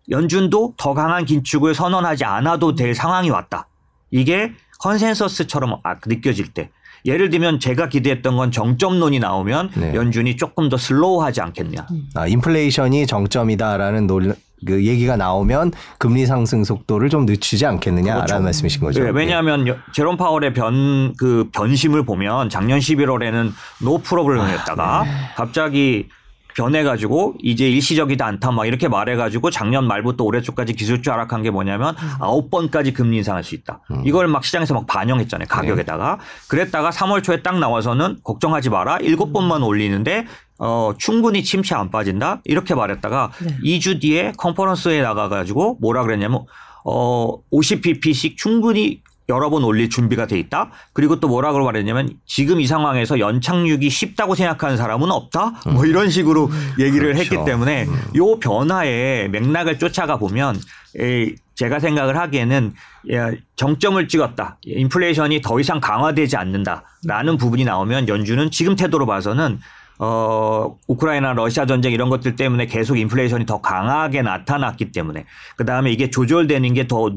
연준도 0.10 0.76
더 0.78 0.94
강한 0.94 1.26
긴축을 1.26 1.74
선언하지 1.74 2.26
않아도 2.26 2.76
될 2.76 2.94
상황이 2.94 3.30
왔다. 3.30 3.68
이게 4.12 4.52
consensus처럼 4.80 5.80
아- 5.84 5.96
느껴질 6.06 6.50
때 6.54 6.70
예를 7.06 7.30
들면 7.30 7.60
제가 7.60 7.88
기대했던 7.90 8.36
건 8.36 8.52
정점론이 8.52 9.20
나오면 9.20 9.72
네. 9.76 9.94
연준이 9.94 10.38
조금 10.38 10.70
더 10.70 10.78
slow하지 10.78 11.40
않겠냐. 11.42 11.86
아, 12.16 12.26
인플레이션이 12.28 13.06
정점이다라는 13.06 14.08
논, 14.08 14.34
그 14.66 14.84
얘기가 14.86 15.16
나오면 15.16 15.72
금리 16.00 16.26
상승 16.26 16.64
속도를 16.64 17.10
좀 17.10 17.28
늦추지 17.28 17.64
않겠느냐라는 17.68 18.26
그렇죠. 18.26 18.44
말씀이신 18.44 18.82
거죠. 18.82 19.04
네, 19.04 19.12
왜냐하면 19.12 19.68
여- 19.68 19.78
제롬 19.94 20.18
파월의 20.18 20.54
변 20.54 21.14
그 21.18 21.50
변심을 21.54 22.06
보면 22.06 22.50
작년 22.50 22.80
11월에는 22.80 23.52
no 23.84 24.00
problem이었다가 24.00 25.04
네. 25.04 25.12
갑자기 25.36 26.08
변해가지고 26.56 27.36
이제 27.44 27.70
일시적이다 27.70 28.26
않다 28.26 28.52
막 28.52 28.66
이렇게 28.66 28.88
말해가지고 28.88 29.52
작년 29.52 29.86
말부터 29.88 30.24
올해 30.24 30.42
초까지 30.42 30.74
기술주 30.74 31.12
하락한 31.12 31.44
게 31.44 31.52
뭐냐면 31.52 31.96
아홉 32.20 32.50
번까지 32.50 32.94
금리 32.94 33.18
인상할 33.18 33.44
수 33.44 33.56
있다. 33.56 33.82
음. 33.92 34.02
이걸 34.06 34.28
막 34.28 34.44
시장에서 34.44 34.74
막 34.74 34.88
반영했잖아요 34.88 35.48
가격에다가. 35.48 36.20
그랬다가 36.48 36.90
3월 36.90 37.24
초에 37.24 37.42
딱 37.42 37.60
나와서는 37.60 38.18
걱정하지 38.24 38.70
마라 38.70 38.98
일곱 39.00 39.34
번만 39.34 39.64
올리는데 39.64 40.26
어 40.58 40.94
충분히 40.98 41.44
침체 41.44 41.76
안 41.76 41.92
빠진다 41.92 42.42
이렇게 42.46 42.74
말했다가 42.74 43.32
네. 43.44 43.58
2주 43.78 44.00
뒤에 44.00 44.32
컨퍼런스에 44.38 45.02
나가가지고 45.02 45.78
뭐라 45.82 46.04
그랬냐면 46.04 46.46
어 46.86 47.42
50pp씩 47.52 48.38
충분히 48.38 49.02
여러 49.30 49.50
번 49.50 49.64
올릴 49.64 49.90
준비가 49.90 50.28
돼 50.28 50.38
있다. 50.38 50.72
그리고 50.94 51.20
또 51.20 51.28
뭐라고 51.28 51.64
말했냐면 51.64 52.10
지금 52.26 52.60
이 52.60 52.68
상황에서 52.68 53.20
연착륙이 53.20 53.90
쉽다고 53.90 54.36
생각하는 54.36 54.78
사람은 54.78 55.12
없다. 55.12 55.62
뭐 55.74 55.86
이런 55.86 56.10
식으로 56.10 56.50
얘기를 56.80 57.14
그렇죠. 57.14 57.22
했기 57.36 57.46
때문에 57.46 57.88
요 58.18 58.40
변화의 58.40 59.30
맥락을 59.30 59.80
쫓아가 59.80 60.18
보면 60.18 60.60
에, 61.00 61.34
제가 61.56 61.80
생각을 61.80 62.18
하기에는 62.18 62.74
야, 63.14 63.32
정점을 63.56 64.08
찍었다. 64.08 64.58
인플레이션이 64.64 65.42
더 65.42 65.60
이상 65.60 65.80
강화되지 65.80 66.38
않는다라는 66.38 67.38
부분이 67.38 67.64
나오면 67.64 68.08
연준은 68.08 68.52
지금 68.52 68.76
태도로 68.76 69.06
봐서는 69.06 69.60
어, 69.98 70.76
우크라이나 70.88 71.32
러시아 71.34 71.66
전쟁 71.66 71.94
이런 71.94 72.10
것들 72.10 72.36
때문에 72.36 72.66
계속 72.66 72.98
인플레이션이 72.98 73.46
더 73.46 73.62
강하게 73.62 74.22
나타났기 74.24 74.92
때문에 74.92 75.26
그 75.56 75.64
다음에 75.66 75.92
이게 75.92 76.10
조절되는 76.10 76.74
게 76.74 76.86
더 76.88 77.10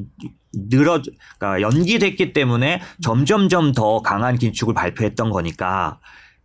늘어, 0.69 1.01
그러니까 1.39 1.61
연기됐기 1.63 2.33
때문에 2.33 2.81
점점점 3.03 3.73
더 3.73 4.01
강한 4.03 4.37
긴축을 4.39 4.75
발표했던 4.75 5.31
거니까 5.31 5.99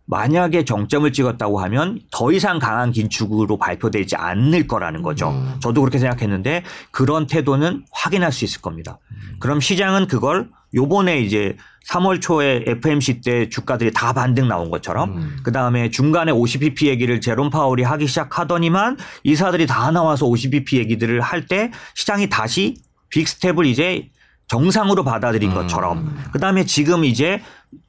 만약에 0.06 0.64
정점을 0.64 1.10
찍었다고 1.12 1.60
하면 1.60 1.98
더 2.10 2.30
이상 2.30 2.58
강한 2.58 2.92
긴축으로 2.92 3.56
발표되지 3.56 4.16
않을 4.16 4.66
거라는 4.66 5.02
거죠. 5.02 5.30
음. 5.30 5.56
저도 5.60 5.80
그렇게 5.80 5.98
생각했는데 5.98 6.62
그런 6.90 7.26
태도는 7.26 7.84
확인할 7.90 8.30
수 8.30 8.44
있을 8.44 8.60
겁니다. 8.60 8.98
그럼 9.40 9.60
시장은 9.60 10.06
그걸 10.06 10.48
요번에 10.74 11.20
이제 11.20 11.56
3월 11.88 12.20
초에 12.20 12.64
FOMC 12.66 13.20
때 13.20 13.48
주가들이 13.48 13.92
다 13.92 14.12
반등 14.12 14.48
나온 14.48 14.70
것처럼 14.70 15.16
음. 15.16 15.36
그 15.42 15.52
다음에 15.52 15.88
중간에 15.90 16.32
50bp 16.32 16.86
얘기를 16.86 17.20
제롬 17.20 17.48
파월이 17.50 17.82
하기 17.82 18.06
시작하더니만 18.06 18.96
이사들이 19.22 19.66
다 19.66 19.90
나와서 19.90 20.26
50bp 20.26 20.76
얘기들을 20.78 21.20
할 21.20 21.46
때 21.46 21.70
시장이 21.94 22.28
다시 22.28 22.76
big 23.14 23.30
step을 23.30 23.66
이제 23.66 24.10
정상으로 24.48 25.04
받아들인 25.04 25.50
음. 25.50 25.54
것처럼 25.54 26.16
그 26.32 26.38
다음에 26.38 26.64
지금 26.64 27.04
이제 27.04 27.40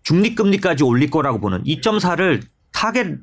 중립금리까지 0.04 0.84
올릴 0.84 1.10
거라고 1.10 1.40
보는 1.40 1.64
2.4를 1.64 2.42
타겟 2.72 3.18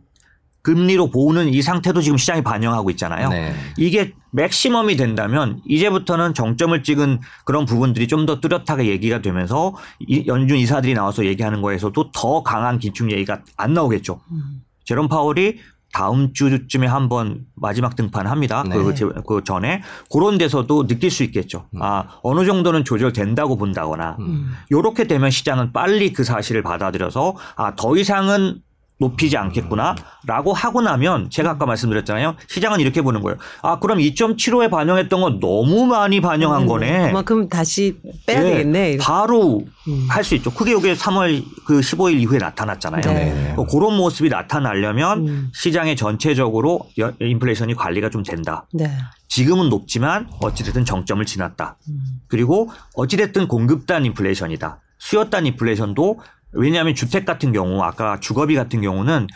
금리로 0.62 1.10
보는 1.10 1.48
이 1.48 1.60
상태도 1.60 2.02
지금 2.02 2.16
시장이 2.18 2.42
반영하고 2.42 2.90
있잖아요. 2.90 3.30
네. 3.30 3.52
이게 3.76 4.12
맥시멈이 4.30 4.96
된다면 4.96 5.60
이제부터는 5.66 6.34
정점을 6.34 6.80
찍은 6.84 7.18
그런 7.44 7.64
부분들이 7.66 8.06
좀 8.06 8.26
더 8.26 8.38
뚜렷하게 8.40 8.86
얘기가 8.86 9.20
되면서 9.22 9.74
이 9.98 10.24
연준 10.28 10.58
이사들이 10.58 10.94
나와서 10.94 11.24
얘기하는 11.26 11.62
거에서도 11.62 12.12
더 12.12 12.42
강한 12.44 12.78
긴축 12.78 13.10
얘기가 13.10 13.40
안 13.56 13.74
나오겠죠. 13.74 14.20
제롬 14.84 15.08
파월이 15.08 15.58
다음 15.92 16.32
주쯤에 16.32 16.86
한번 16.86 17.44
마지막 17.54 17.94
등판합니다. 17.96 18.64
네. 18.64 18.76
그, 18.76 18.94
제- 18.94 19.04
그 19.26 19.42
전에 19.44 19.82
그런 20.10 20.38
데서도 20.38 20.86
느낄 20.86 21.10
수 21.10 21.22
있겠죠. 21.24 21.66
아 21.80 22.04
어느 22.22 22.44
정도는 22.46 22.84
조절된다고 22.84 23.56
본다거나 23.56 24.16
음. 24.20 24.52
요렇게 24.70 25.06
되면 25.06 25.30
시장은 25.30 25.72
빨리 25.72 26.12
그 26.12 26.24
사실을 26.24 26.62
받아들여서 26.62 27.36
아 27.56 27.74
더 27.76 27.96
이상은 27.96 28.60
높이지 29.02 29.36
않겠구나 29.36 29.94
라고 30.26 30.52
하고 30.52 30.80
나면 30.80 31.28
제가 31.30 31.50
아까 31.50 31.66
말씀드렸잖아요. 31.66 32.36
시장은 32.48 32.78
이렇게 32.80 33.02
보는 33.02 33.20
거예요. 33.20 33.36
아 33.62 33.78
그럼 33.80 33.98
2.75에 33.98 34.70
반영했던 34.70 35.20
건 35.20 35.40
너무 35.40 35.86
많이 35.86 36.20
반영한 36.20 36.66
거네. 36.66 37.08
그만큼 37.08 37.48
다시 37.48 37.98
빼야 38.26 38.38
예, 38.44 38.50
되겠네. 38.50 38.98
바로 38.98 39.64
음. 39.88 40.06
할수 40.08 40.36
있죠. 40.36 40.50
그게 40.52 40.72
이게 40.76 40.94
3월 40.94 41.44
그 41.66 41.80
15일 41.80 42.20
이후에 42.20 42.38
나타났잖아요. 42.38 43.02
네. 43.02 43.52
뭐 43.56 43.66
그런 43.66 43.96
모습이 43.96 44.28
나타나려면 44.28 45.28
음. 45.28 45.50
시장의 45.54 45.96
전체적으로 45.96 46.88
여- 47.00 47.12
인플레이션이 47.20 47.74
관리가 47.74 48.10
좀 48.10 48.22
된다. 48.22 48.66
네. 48.72 48.88
지금은 49.28 49.68
높지만 49.70 50.28
어찌됐든 50.40 50.84
정점을 50.84 51.24
지났다. 51.26 51.76
음. 51.88 51.98
그리고 52.28 52.70
어찌됐든 52.94 53.48
공급단 53.48 54.04
인플레이션이다. 54.06 54.78
수요단 54.98 55.46
인플레이션도 55.46 56.20
왜냐하면 56.52 56.94
주택 56.94 57.24
같은 57.24 57.52
경우 57.52 57.82
아까 57.82 58.18
주거비 58.20 58.54
같은 58.54 58.80
경우는 58.80 59.26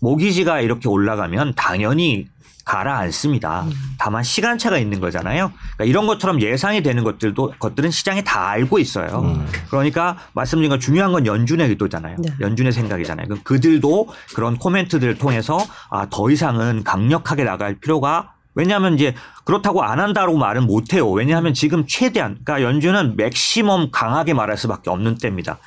모기지가 0.00 0.60
이렇게 0.60 0.88
올라가면 0.88 1.54
당연히 1.56 2.28
가라앉습니다. 2.64 3.66
다만 3.98 4.22
시간차가 4.22 4.78
있는 4.78 5.00
거잖아요. 5.00 5.52
그러니까 5.76 5.84
이런 5.84 6.06
것처럼 6.06 6.40
예상이 6.40 6.82
되는 6.82 7.02
것들도 7.02 7.54
것들은 7.58 7.90
시장이 7.90 8.22
다 8.22 8.48
알고 8.50 8.78
있어요. 8.78 9.22
음. 9.24 9.46
그러니까 9.68 10.16
말씀드린 10.34 10.70
건 10.70 10.78
중요한 10.78 11.10
건 11.12 11.26
연준의 11.26 11.68
의도잖아요. 11.68 12.16
네. 12.18 12.32
연준의 12.40 12.72
생각이잖아요. 12.72 13.26
그럼 13.26 13.40
그들도 13.42 14.08
그런 14.34 14.56
코멘트들을 14.56 15.16
통해서 15.18 15.58
아, 15.90 16.06
더 16.10 16.30
이상은 16.30 16.84
강력하게 16.84 17.44
나갈 17.44 17.74
필요가 17.74 18.34
왜냐하면 18.54 18.94
이제 18.94 19.14
그렇다고 19.44 19.82
안 19.82 20.00
한다고 20.00 20.36
말은 20.36 20.66
못 20.66 20.92
해요. 20.92 21.10
왜냐하면 21.10 21.54
지금 21.54 21.86
최대한 21.86 22.38
그러니까 22.44 22.62
연준은 22.62 23.16
맥시멈 23.16 23.90
강하게 23.90 24.34
말할 24.34 24.56
수밖에 24.56 24.90
없는 24.90 25.18
때입니다. 25.18 25.58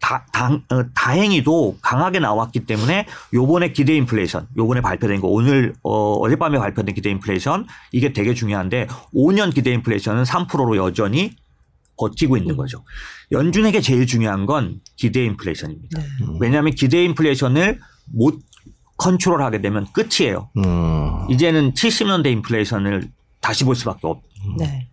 다, 0.00 0.26
당, 0.32 0.62
어, 0.70 0.84
다행히도 0.94 1.78
강하게 1.82 2.18
나왔기 2.20 2.60
때문에 2.66 3.06
요번에 3.34 3.72
기대 3.72 3.94
인플레이션, 3.96 4.48
요번에 4.56 4.80
발표된 4.80 5.20
거 5.20 5.28
오늘 5.28 5.74
어, 5.82 6.14
어젯밤에 6.14 6.58
발표된 6.58 6.94
기대 6.94 7.10
인플레이션 7.10 7.66
이게 7.92 8.12
되게 8.12 8.34
중요한데 8.34 8.86
5년 9.14 9.54
기대 9.54 9.72
인플레이션은 9.72 10.22
3%로 10.24 10.76
여전히 10.76 11.36
버티고 11.98 12.36
있는 12.36 12.56
거죠. 12.56 12.84
연준에게 13.32 13.80
제일 13.80 14.06
중요한 14.06 14.46
건 14.46 14.80
기대 14.96 15.24
인플레이션입니다. 15.24 16.00
네. 16.00 16.06
왜냐하면 16.40 16.74
기대 16.74 17.02
인플레이션을 17.04 17.80
못 18.06 18.40
컨트롤하게 18.96 19.60
되면 19.60 19.86
끝이에요. 19.92 20.50
음. 20.56 21.30
이제는 21.30 21.74
70년대 21.74 22.26
인플레이션을 22.32 23.10
다시 23.40 23.64
볼 23.64 23.74
수밖에 23.74 24.06
없. 24.06 24.22
네. 24.58 24.87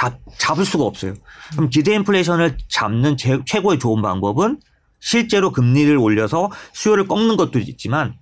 잡, 0.00 0.18
잡을 0.38 0.64
수가 0.64 0.84
없어요. 0.84 1.12
그럼 1.52 1.68
기대 1.68 1.94
인플레이션을 1.94 2.56
잡는 2.68 3.16
제- 3.18 3.40
최고의 3.44 3.78
좋은 3.78 4.00
방법은 4.00 4.58
실제로 4.98 5.52
금리를 5.52 5.94
올려서 5.98 6.50
수요를 6.72 7.06
꺾는 7.06 7.36
것도 7.36 7.58
있지만 7.58 8.14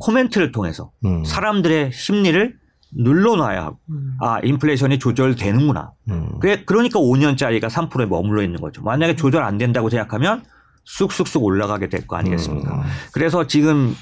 코멘트를 0.00 0.50
통해서 0.50 0.90
음. 1.04 1.24
사람들의 1.24 1.92
심리를 1.92 2.56
눌러놔야 2.96 3.62
하고 3.64 3.78
음. 3.90 4.16
아 4.20 4.40
인플레이션이 4.42 4.98
조절되는구나. 4.98 5.92
음. 6.10 6.38
그래 6.40 6.64
그러니까 6.66 6.98
5년짜리가 6.98 7.68
3%에 7.70 8.06
머물러 8.06 8.42
있는 8.42 8.60
거죠. 8.60 8.82
만약에 8.82 9.14
조절 9.14 9.44
안 9.44 9.58
된다고 9.58 9.88
생각하면 9.88 10.42
쑥쑥쑥 10.84 11.44
올라가게 11.44 11.88
될 11.88 12.06
거 12.08 12.16
아니겠습니까? 12.16 12.74
음. 12.74 12.82
그래서 13.12 13.46
지금 13.46 13.94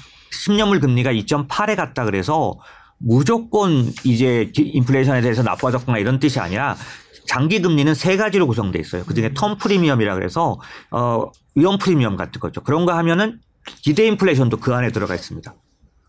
10년물 0.45 0.81
금리가 0.81 1.11
2.8에 1.13 1.75
갔다 1.75 2.05
그래서 2.05 2.57
무조건 2.97 3.91
이제 4.03 4.51
기- 4.53 4.63
인플레이션에 4.73 5.21
대해서 5.21 5.41
나빠졌거나 5.43 5.97
이런 5.99 6.19
뜻이 6.19 6.39
아니라 6.39 6.75
장기 7.29 7.61
금리는 7.61 7.93
세 7.93 8.17
가지로 8.17 8.47
구성돼 8.47 8.79
있어요. 8.79 9.03
그중에 9.03 9.33
텀 9.33 9.59
프리미엄이라 9.59 10.15
그래서 10.15 10.59
어 10.89 11.29
위험 11.53 11.77
프리미엄 11.77 12.17
같은 12.17 12.41
거죠. 12.41 12.61
그런 12.61 12.87
거 12.87 12.93
하면은 12.93 13.39
기대 13.83 14.07
인플레이션도 14.07 14.57
그 14.57 14.73
안에 14.73 14.91
들어가 14.91 15.13
있습니다. 15.13 15.53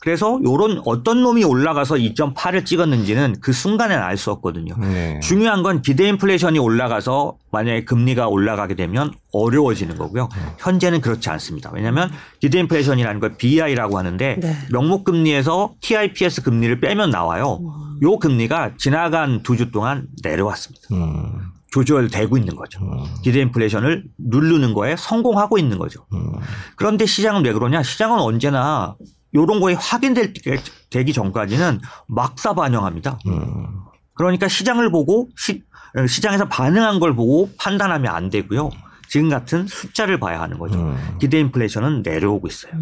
그래서 0.01 0.41
요런 0.43 0.81
어떤 0.87 1.23
놈이 1.23 1.45
올라가서 1.45 1.97
2.8을 1.97 2.65
찍었는지는 2.65 3.37
그 3.43 3.53
순간에는 3.53 4.03
알 4.03 4.17
수 4.17 4.31
없거든요. 4.31 4.75
네. 4.79 5.21
중요한 5.21 5.63
건 5.63 5.83
기대 5.83 6.09
인플레이션이 6.09 6.59
올라가서 6.59 7.37
만약에 7.53 7.85
금리가 7.85 8.29
올라가게 8.29 8.75
되면 8.75 9.13
어려워지는 9.35 9.99
거고요. 9.99 10.31
현재는 10.59 11.03
그렇지 11.03 11.29
않습니다. 11.29 11.71
왜냐하면 11.75 12.11
기대 12.41 12.59
인플레이션이라는 12.61 13.21
걸 13.21 13.35
BI라고 13.37 13.99
하는데 13.99 14.39
네. 14.41 14.57
명목 14.73 15.05
금리에서 15.05 15.75
TIPS 15.83 16.45
금리를 16.45 16.81
빼면 16.81 17.11
나와요. 17.11 17.61
요 18.03 18.19
금리가 18.19 18.73
지나간 18.79 19.43
두 19.43 19.57
주 19.57 19.71
동안 19.71 20.07
내려왔습니다. 20.23 20.89
음, 20.93 21.41
조절되고 21.71 22.37
있는 22.39 22.57
거죠. 22.57 22.81
기대 23.23 23.41
인플레이션을 23.43 24.05
누르는 24.19 24.75
거에 24.75 24.97
성공하고 24.97 25.59
있는 25.59 25.79
거죠. 25.79 26.07
음. 26.13 26.33
그런데 26.77 27.07
시장은 27.07 27.45
왜 27.45 27.53
그러냐? 27.53 27.83
시장은 27.83 28.19
언제나 28.19 28.97
요런 29.35 29.61
거에 29.61 29.75
확인될 29.75 30.33
때- 30.33 30.63
되기 30.91 31.13
전까지는 31.13 31.81
막사 32.09 32.55
반영합니다. 32.55 33.19
음. 33.27 33.67
그러니까 34.15 34.49
시장을 34.49 34.91
보고 34.91 35.29
시, 35.37 35.63
시장에서 36.09 36.49
반응한 36.49 37.01
걸 37.01 37.15
보고 37.15 37.51
판단하면 37.59 38.13
안 38.15 38.31
되고요. 38.31 38.71
지금 39.11 39.29
같은 39.29 39.67
숫자를 39.67 40.21
봐야 40.21 40.41
하는 40.41 40.57
거죠. 40.57 40.79
음. 40.79 40.97
기대 41.21 41.41
인플레이션은 41.41 42.03
내려오고 42.03 42.47
있어요. 42.47 42.73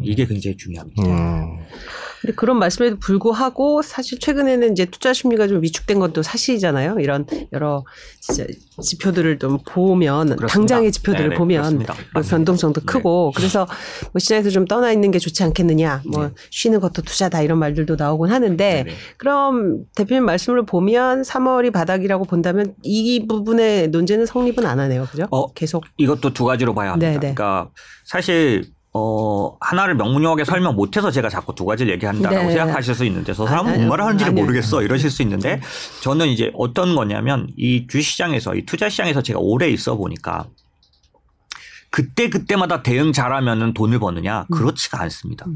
이게 0.00 0.24
굉장히 0.26 0.56
중요합니다. 0.56 1.02
음. 1.02 1.58
근데 2.20 2.34
그런 2.36 2.60
말씀에도 2.60 2.98
불구하고 3.00 3.82
사실 3.82 4.20
최근에는 4.20 4.70
이제 4.70 4.84
투자 4.84 5.12
심리가 5.12 5.48
좀 5.48 5.60
위축된 5.60 5.98
것도 5.98 6.22
사실이잖아요. 6.22 6.98
이런 7.00 7.26
여러 7.52 7.84
진짜 8.20 8.46
지표들을 8.80 9.40
좀 9.40 9.58
보면 9.66 10.36
그렇습니다. 10.36 10.46
당장의 10.46 10.92
지표들을 10.92 11.30
네네, 11.30 11.36
보면 11.36 11.56
그렇습니다. 11.62 11.94
그 11.94 12.00
맞습니다. 12.14 12.36
변동성도 12.36 12.80
네. 12.82 12.86
크고 12.86 13.32
그래서 13.34 13.66
뭐 14.12 14.20
시장에서 14.20 14.50
좀 14.50 14.66
떠나 14.66 14.92
있는 14.92 15.10
게 15.10 15.18
좋지 15.18 15.42
않겠느냐. 15.42 16.02
뭐 16.12 16.28
네. 16.28 16.32
쉬는 16.50 16.78
것도 16.78 17.02
투자다 17.02 17.42
이런 17.42 17.58
말들도 17.58 17.96
나오곤 17.96 18.30
하는데 18.30 18.84
네네. 18.84 18.96
그럼 19.16 19.84
대표님 19.96 20.24
말씀을 20.24 20.64
보면 20.64 21.22
3월이 21.22 21.72
바닥이라고 21.72 22.24
본다면 22.26 22.76
이 22.84 23.26
부분의 23.26 23.88
논제는 23.88 24.26
성립은 24.26 24.64
안 24.64 24.78
하네요. 24.78 25.08
그죠? 25.10 25.26
어, 25.32 25.52
계속 25.52 25.71
이것도 25.96 26.32
두 26.32 26.44
가지로 26.44 26.74
봐야 26.74 26.92
합니다. 26.92 27.08
네네. 27.08 27.18
그러니까 27.20 27.70
사실 28.04 28.64
어 28.94 29.56
하나를 29.60 29.94
명문용하게 29.94 30.44
설명 30.44 30.76
못해서 30.76 31.10
제가 31.10 31.30
자꾸 31.30 31.54
두 31.54 31.64
가지를 31.64 31.94
얘기한다고 31.94 32.34
네. 32.34 32.50
생각하실 32.50 32.94
수 32.94 33.04
있는데 33.06 33.32
저 33.32 33.46
사람은 33.46 33.72
아니, 33.72 33.78
뭔 33.78 33.88
말을 33.88 34.04
하는지를 34.04 34.32
아니요. 34.32 34.44
모르겠어 34.44 34.82
이러실 34.82 35.10
수 35.10 35.22
있는데 35.22 35.60
저는 36.02 36.28
이제 36.28 36.50
어떤 36.54 36.94
거냐면 36.94 37.48
이 37.56 37.86
주시장에서 37.86 38.54
이 38.54 38.66
투자 38.66 38.90
시장에서 38.90 39.22
제가 39.22 39.38
오래 39.40 39.68
있어 39.68 39.96
보니까 39.96 40.46
그때 41.90 42.28
그때마다 42.28 42.82
대응 42.82 43.12
잘하면은 43.12 43.72
돈을 43.72 43.98
버느냐 43.98 44.46
그렇지가 44.52 45.00
않습니다. 45.02 45.46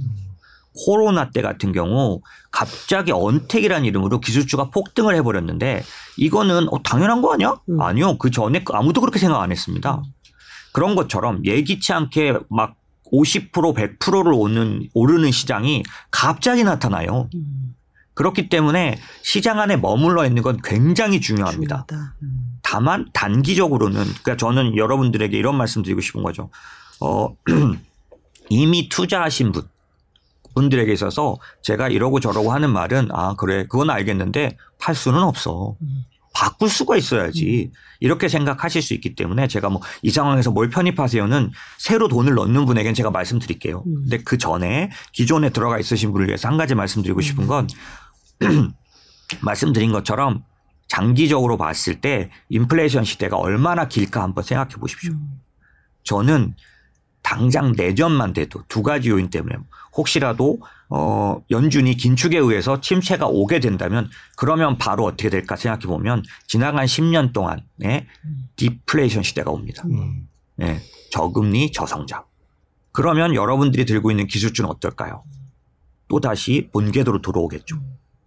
코로나 0.84 1.30
때 1.30 1.42
같은 1.42 1.72
경우 1.72 2.20
갑자기 2.50 3.12
언택이라는 3.12 3.86
이름으로 3.86 4.20
기술주가 4.20 4.70
폭등을 4.70 5.14
해버렸는데 5.16 5.82
이거는 6.16 6.68
어, 6.70 6.82
당연한 6.82 7.22
거 7.22 7.32
아니야? 7.32 7.56
음. 7.68 7.80
아니요. 7.80 8.18
그 8.18 8.30
전에 8.30 8.64
아무도 8.72 9.00
그렇게 9.00 9.18
생각 9.18 9.40
안 9.40 9.50
했습니다. 9.50 10.02
그런 10.72 10.94
것처럼 10.94 11.44
예기치 11.44 11.92
않게 11.92 12.38
막 12.50 12.76
50% 13.12 13.52
100%를 13.52 14.32
오는 14.32 14.88
오르는 14.94 15.30
시장이 15.30 15.82
갑자기 16.10 16.64
나타나요. 16.64 17.28
음, 17.34 17.74
그렇기 18.14 18.48
때문에 18.48 18.98
시장 19.22 19.60
안에 19.60 19.76
머물러 19.76 20.26
있는 20.26 20.42
건 20.42 20.58
굉장히 20.62 21.20
중요합니다. 21.20 21.86
음. 22.22 22.58
다만 22.62 23.06
단기적으로는 23.12 24.02
그러니까 24.02 24.36
저는 24.36 24.76
여러분들에게 24.76 25.36
이런 25.36 25.56
말씀 25.56 25.82
드리고 25.82 26.00
싶은 26.00 26.22
거죠. 26.22 26.50
어 27.00 27.34
이미 28.50 28.88
투자하신 28.88 29.52
분 29.52 29.62
분들에게 30.56 30.92
있어서 30.92 31.36
제가 31.62 31.88
이러고 31.88 32.18
저러고 32.18 32.50
하는 32.50 32.70
말은 32.70 33.10
아 33.12 33.34
그래 33.36 33.66
그건 33.68 33.90
알겠는데 33.90 34.56
팔 34.78 34.94
수는 34.94 35.22
없어. 35.22 35.76
바꿀 36.34 36.68
수가 36.68 36.96
있어야지. 36.96 37.70
이렇게 38.00 38.28
생각하실 38.28 38.82
수 38.82 38.92
있기 38.94 39.14
때문에 39.14 39.46
제가 39.48 39.70
뭐 39.70 39.80
이 40.02 40.10
상황에서 40.10 40.50
뭘 40.50 40.68
편입하세요는 40.68 41.50
새로 41.78 42.08
돈을 42.08 42.34
넣는 42.34 42.66
분에게는 42.66 42.94
제가 42.94 43.10
말씀드릴게요. 43.10 43.84
음. 43.86 43.94
근데 44.02 44.18
그 44.18 44.36
전에 44.36 44.90
기존에 45.12 45.50
들어가 45.50 45.78
있으신 45.78 46.12
분을 46.12 46.26
위해서 46.26 46.48
한 46.48 46.56
가지 46.58 46.74
말씀드리고 46.74 47.20
싶은 47.22 47.46
건 47.46 47.66
말씀드린 49.40 49.92
것처럼 49.92 50.42
장기적으로 50.88 51.56
봤을 51.56 52.00
때 52.00 52.30
인플레이션 52.50 53.04
시대가 53.04 53.36
얼마나 53.36 53.88
길까 53.88 54.22
한번 54.22 54.44
생각해 54.44 54.74
보십시오. 54.74 55.12
음. 55.12 55.40
저는 56.04 56.54
당장 57.26 57.72
내년만 57.76 58.34
돼도 58.34 58.62
두 58.68 58.84
가지 58.84 59.10
요인 59.10 59.30
때문에 59.30 59.56
혹시라도 59.96 60.60
어 60.88 61.42
연준이 61.50 61.96
긴축에 61.96 62.38
의해서 62.38 62.80
침체가 62.80 63.26
오게 63.26 63.58
된다면 63.58 64.08
그러면 64.36 64.78
바로 64.78 65.04
어떻게 65.04 65.28
될까 65.28 65.56
생각해 65.56 65.86
보면 65.86 66.22
지나간 66.46 66.86
10년 66.86 67.32
동안에 67.32 68.06
디플레이션 68.54 69.24
시대가 69.24 69.50
옵니다. 69.50 69.82
음. 69.86 70.28
예, 70.62 70.80
저금리 71.10 71.72
저성장. 71.72 72.22
그러면 72.92 73.34
여러분들이 73.34 73.86
들고 73.86 74.12
있는 74.12 74.28
기술주는 74.28 74.70
어떨까요? 74.70 75.24
또 76.06 76.20
다시 76.20 76.68
본궤도로 76.72 77.22
들어오겠죠. 77.22 77.76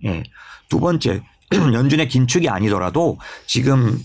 예. 0.03 0.23
두 0.67 0.81
번째, 0.81 1.23
연준의 1.55 2.09
긴축이 2.09 2.49
아니더라도 2.49 3.17
지금 3.47 3.97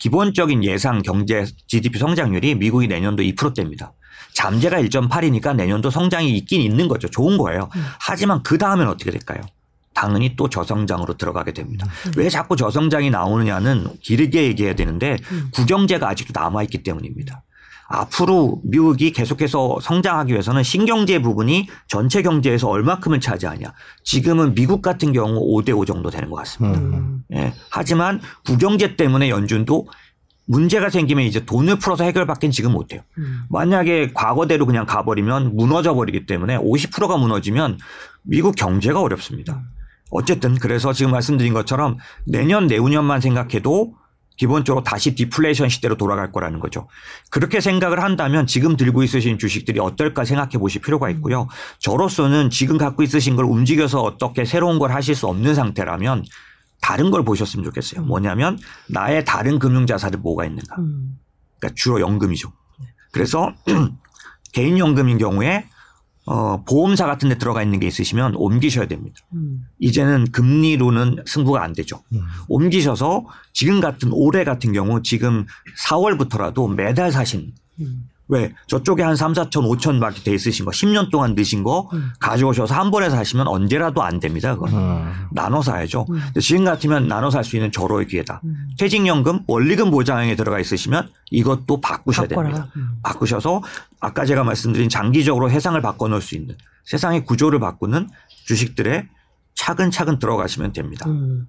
기본적인 0.00 0.64
예상 0.64 1.02
경제 1.02 1.46
GDP 1.68 2.00
성장률이 2.00 2.56
미국이 2.56 2.88
내년도 2.88 3.22
2%대입니다. 3.22 3.92
잠재가 4.34 4.80
1.8이니까 4.82 5.54
내년도 5.56 5.90
성장이 5.90 6.36
있긴 6.36 6.60
있는 6.60 6.88
거죠. 6.88 7.08
좋은 7.08 7.38
거예요. 7.38 7.70
하지만 7.98 8.42
그 8.42 8.58
다음엔 8.58 8.88
어떻게 8.88 9.10
될까요? 9.10 9.40
당연히 9.94 10.34
또 10.36 10.48
저성장으로 10.48 11.16
들어가게 11.16 11.52
됩니다. 11.52 11.86
왜 12.16 12.28
자꾸 12.28 12.56
저성장이 12.56 13.10
나오느냐는 13.10 13.86
길게 14.02 14.42
얘기해야 14.44 14.74
되는데 14.74 15.16
구경제가 15.52 16.08
아직도 16.08 16.38
남아있기 16.38 16.82
때문입니다. 16.82 17.42
앞으로 17.86 18.60
미국이 18.64 19.12
계속해서 19.12 19.78
성장하기 19.80 20.32
위해서는 20.32 20.62
신경제 20.62 21.20
부분이 21.20 21.68
전체 21.86 22.22
경제에서 22.22 22.68
얼마큼을 22.68 23.20
차지하냐. 23.20 23.72
지금은 24.02 24.54
미국 24.54 24.82
같은 24.82 25.12
경우 25.12 25.38
5대5 25.54 25.86
정도 25.86 26.10
되는 26.10 26.30
것 26.30 26.36
같습니다. 26.36 26.80
음. 26.80 27.22
예. 27.34 27.52
하지만 27.70 28.20
구경제 28.46 28.96
때문에 28.96 29.28
연준도 29.28 29.86
문제가 30.46 30.90
생기면 30.90 31.24
이제 31.24 31.44
돈을 31.44 31.78
풀어서 31.78 32.04
해결받긴 32.04 32.50
지금 32.50 32.72
못해요. 32.72 33.00
음. 33.18 33.42
만약에 33.48 34.12
과거대로 34.12 34.66
그냥 34.66 34.86
가버리면 34.86 35.56
무너져 35.56 35.94
버리기 35.94 36.26
때문에 36.26 36.58
50%가 36.58 37.16
무너지면 37.16 37.78
미국 38.22 38.54
경제가 38.54 39.00
어렵습니다. 39.00 39.62
어쨌든 40.10 40.54
그래서 40.56 40.92
지금 40.92 41.12
말씀드린 41.12 41.54
것처럼 41.54 41.98
내년 42.24 42.66
내후년만 42.66 43.20
생각해도 43.20 43.94
기본적으로 44.36 44.82
다시 44.82 45.14
디플레이션 45.14 45.68
시대로 45.68 45.96
돌아갈 45.96 46.32
거라는 46.32 46.58
거죠. 46.58 46.88
그렇게 47.30 47.60
생각을 47.60 48.02
한다면 48.02 48.46
지금 48.46 48.76
들고 48.76 49.02
있으신 49.04 49.38
주식들이 49.38 49.78
어떨까 49.78 50.24
생각해 50.24 50.58
보실 50.58 50.80
필요가 50.80 51.08
있고요. 51.10 51.48
저로서는 51.78 52.50
지금 52.50 52.76
갖고 52.76 53.02
있으신 53.02 53.36
걸 53.36 53.44
움직여서 53.44 54.02
어떻게 54.02 54.44
새로운 54.44 54.78
걸 54.78 54.90
하실 54.92 55.14
수 55.14 55.28
없는 55.28 55.54
상태라면 55.54 56.24
다른 56.84 57.10
걸 57.10 57.24
보셨으면 57.24 57.64
좋겠어요. 57.64 58.02
뭐냐면 58.02 58.58
나의 58.90 59.24
다른 59.24 59.58
금융 59.58 59.86
자산이 59.86 60.18
뭐가 60.18 60.44
있는가. 60.44 60.76
음. 60.80 61.18
그러니까 61.58 61.74
주로 61.74 61.98
연금이죠. 61.98 62.52
그래서 63.10 63.54
개인 64.52 64.78
연금인 64.78 65.16
경우에 65.16 65.66
어, 66.26 66.62
보험사 66.64 67.06
같은 67.06 67.30
데 67.30 67.38
들어가 67.38 67.62
있는 67.62 67.80
게 67.80 67.86
있으시면 67.86 68.34
옮기셔야 68.34 68.86
됩니다. 68.86 69.16
음. 69.32 69.62
이제는 69.78 70.30
금리로는 70.30 71.24
승부가 71.26 71.62
안 71.62 71.72
되죠. 71.72 72.02
음. 72.12 72.20
옮기셔서 72.48 73.24
지금 73.54 73.80
같은 73.80 74.10
올해 74.12 74.44
같은 74.44 74.74
경우 74.74 75.00
지금 75.00 75.46
4월부터라도 75.86 76.74
매달 76.74 77.10
사신 77.10 77.54
음. 77.80 78.10
왜 78.28 78.54
저쪽에 78.68 79.02
한 79.02 79.16
3, 79.16 79.32
4천, 79.34 79.50
5천 79.50 80.00
밖에 80.00 80.22
돼 80.22 80.32
있으신 80.34 80.64
거 80.64 80.70
10년 80.70 81.10
동안 81.10 81.34
드신 81.34 81.62
거 81.62 81.90
음. 81.92 82.10
가져오셔서 82.20 82.74
한 82.74 82.90
번에 82.90 83.10
사시면 83.10 83.46
언제라도 83.46 84.02
안 84.02 84.18
됩니다. 84.18 84.54
그건. 84.54 84.72
음. 84.72 85.12
나눠 85.32 85.60
사야죠. 85.60 86.06
음. 86.08 86.20
지금 86.40 86.64
같으면 86.64 87.06
나눠 87.06 87.30
살수 87.30 87.56
있는 87.56 87.70
절호의 87.70 88.06
기회다. 88.06 88.40
음. 88.44 88.70
퇴직연금, 88.78 89.40
원리금 89.46 89.90
보장에 89.90 90.36
들어가 90.36 90.58
있으시면 90.58 91.10
이것도 91.30 91.80
바꾸셔야 91.82 92.28
바꿔라. 92.28 92.48
됩니다. 92.48 92.72
음. 92.76 92.98
바꾸셔서 93.02 93.62
아까 94.00 94.24
제가 94.24 94.42
말씀드린 94.42 94.88
장기적으로 94.88 95.50
세상을 95.50 95.80
바꿔놓을 95.82 96.22
수 96.22 96.34
있는 96.34 96.56
세상의 96.84 97.24
구조를 97.24 97.60
바꾸는 97.60 98.08
주식들에 98.46 99.08
차근차근 99.54 100.18
들어가시면 100.18 100.72
됩니다. 100.72 101.08
음. 101.08 101.46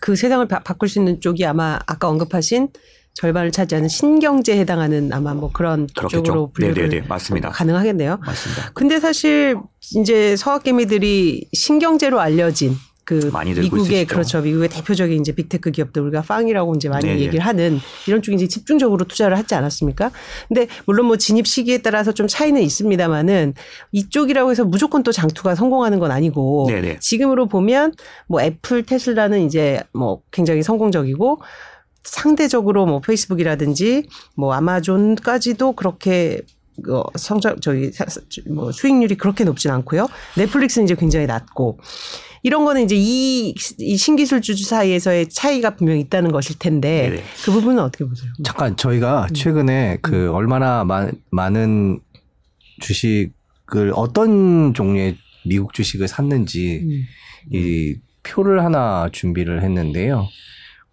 그 0.00 0.16
세상을 0.16 0.46
바, 0.48 0.58
바꿀 0.58 0.88
수 0.88 0.98
있는 0.98 1.20
쪽이 1.20 1.46
아마 1.46 1.78
아까 1.86 2.08
언급하신 2.08 2.68
절반을 3.14 3.52
차지하는 3.52 3.88
신경제에 3.88 4.58
해당하는 4.58 5.12
아마 5.12 5.34
뭐 5.34 5.50
그런 5.52 5.86
쪽으로 5.94 6.08
그렇겠죠. 6.08 6.50
분류를 6.52 6.88
네네네. 6.88 7.06
맞습니다. 7.08 7.50
가능하겠네요. 7.50 8.18
맞습니다. 8.24 8.70
근데 8.74 8.98
사실 8.98 9.56
이제 9.96 10.36
서학개미들이 10.36 11.48
신경제로 11.52 12.20
알려진 12.20 12.76
그 13.04 13.30
미국의. 13.60 14.06
그렇죠. 14.06 14.40
미국의 14.40 14.68
대표적인 14.70 15.20
이제 15.20 15.32
빅테크 15.32 15.70
기업들 15.70 16.02
우리가 16.02 16.22
빵이라고 16.22 16.74
이제 16.74 16.88
많이 16.88 17.04
네, 17.04 17.14
네. 17.14 17.20
얘기를 17.20 17.44
하는 17.44 17.78
이런 18.08 18.22
쪽에 18.22 18.34
이제 18.34 18.48
집중적으로 18.48 19.04
투자를 19.04 19.36
하지 19.36 19.54
않았습니까? 19.54 20.10
근데 20.48 20.66
물론 20.86 21.06
뭐 21.06 21.16
진입 21.16 21.46
시기에 21.46 21.78
따라서 21.78 22.12
좀 22.12 22.26
차이는 22.26 22.62
있습니다만은 22.62 23.54
이쪽이라고 23.92 24.50
해서 24.50 24.64
무조건 24.64 25.02
또 25.02 25.12
장투가 25.12 25.54
성공하는 25.54 25.98
건 25.98 26.10
아니고 26.10 26.66
네, 26.68 26.80
네. 26.80 26.98
지금으로 26.98 27.46
보면 27.46 27.92
뭐 28.26 28.40
애플, 28.40 28.82
테슬라는 28.84 29.42
이제 29.42 29.82
뭐 29.92 30.22
굉장히 30.32 30.62
성공적이고 30.62 31.40
상대적으로 32.04 32.86
뭐 32.86 33.00
페이스북이라든지 33.00 34.04
뭐 34.36 34.52
아마존까지도 34.54 35.72
그렇게 35.72 36.42
어, 36.88 37.02
성장 37.16 37.60
저기 37.60 37.92
사- 37.92 38.04
뭐 38.50 38.72
수익률이 38.72 39.16
그렇게 39.16 39.44
높진 39.44 39.70
않고요. 39.70 40.08
넷플릭스는 40.36 40.84
이제 40.86 40.94
굉장히 40.96 41.26
낮고 41.26 41.78
이런 42.42 42.64
거는 42.64 42.82
이제 42.84 42.94
이, 42.98 43.54
이 43.78 43.96
신기술주 43.96 44.56
사이에서의 44.64 45.28
차이가 45.30 45.76
분명히 45.76 46.00
있다는 46.00 46.30
것일 46.30 46.58
텐데 46.58 47.08
네네. 47.10 47.22
그 47.44 47.52
부분은 47.52 47.82
어떻게 47.82 48.04
보세요? 48.04 48.30
잠깐 48.44 48.76
저희가 48.76 49.28
최근에 49.32 49.98
그 50.02 50.30
얼마나 50.32 50.84
마- 50.84 51.08
많은 51.30 52.00
주식을 52.80 53.92
어떤 53.94 54.74
종류의 54.74 55.16
미국 55.46 55.72
주식을 55.74 56.08
샀는지 56.08 56.80
음. 56.82 57.02
이 57.52 57.96
표를 58.22 58.64
하나 58.64 59.08
준비를 59.12 59.62
했는데요. 59.62 60.26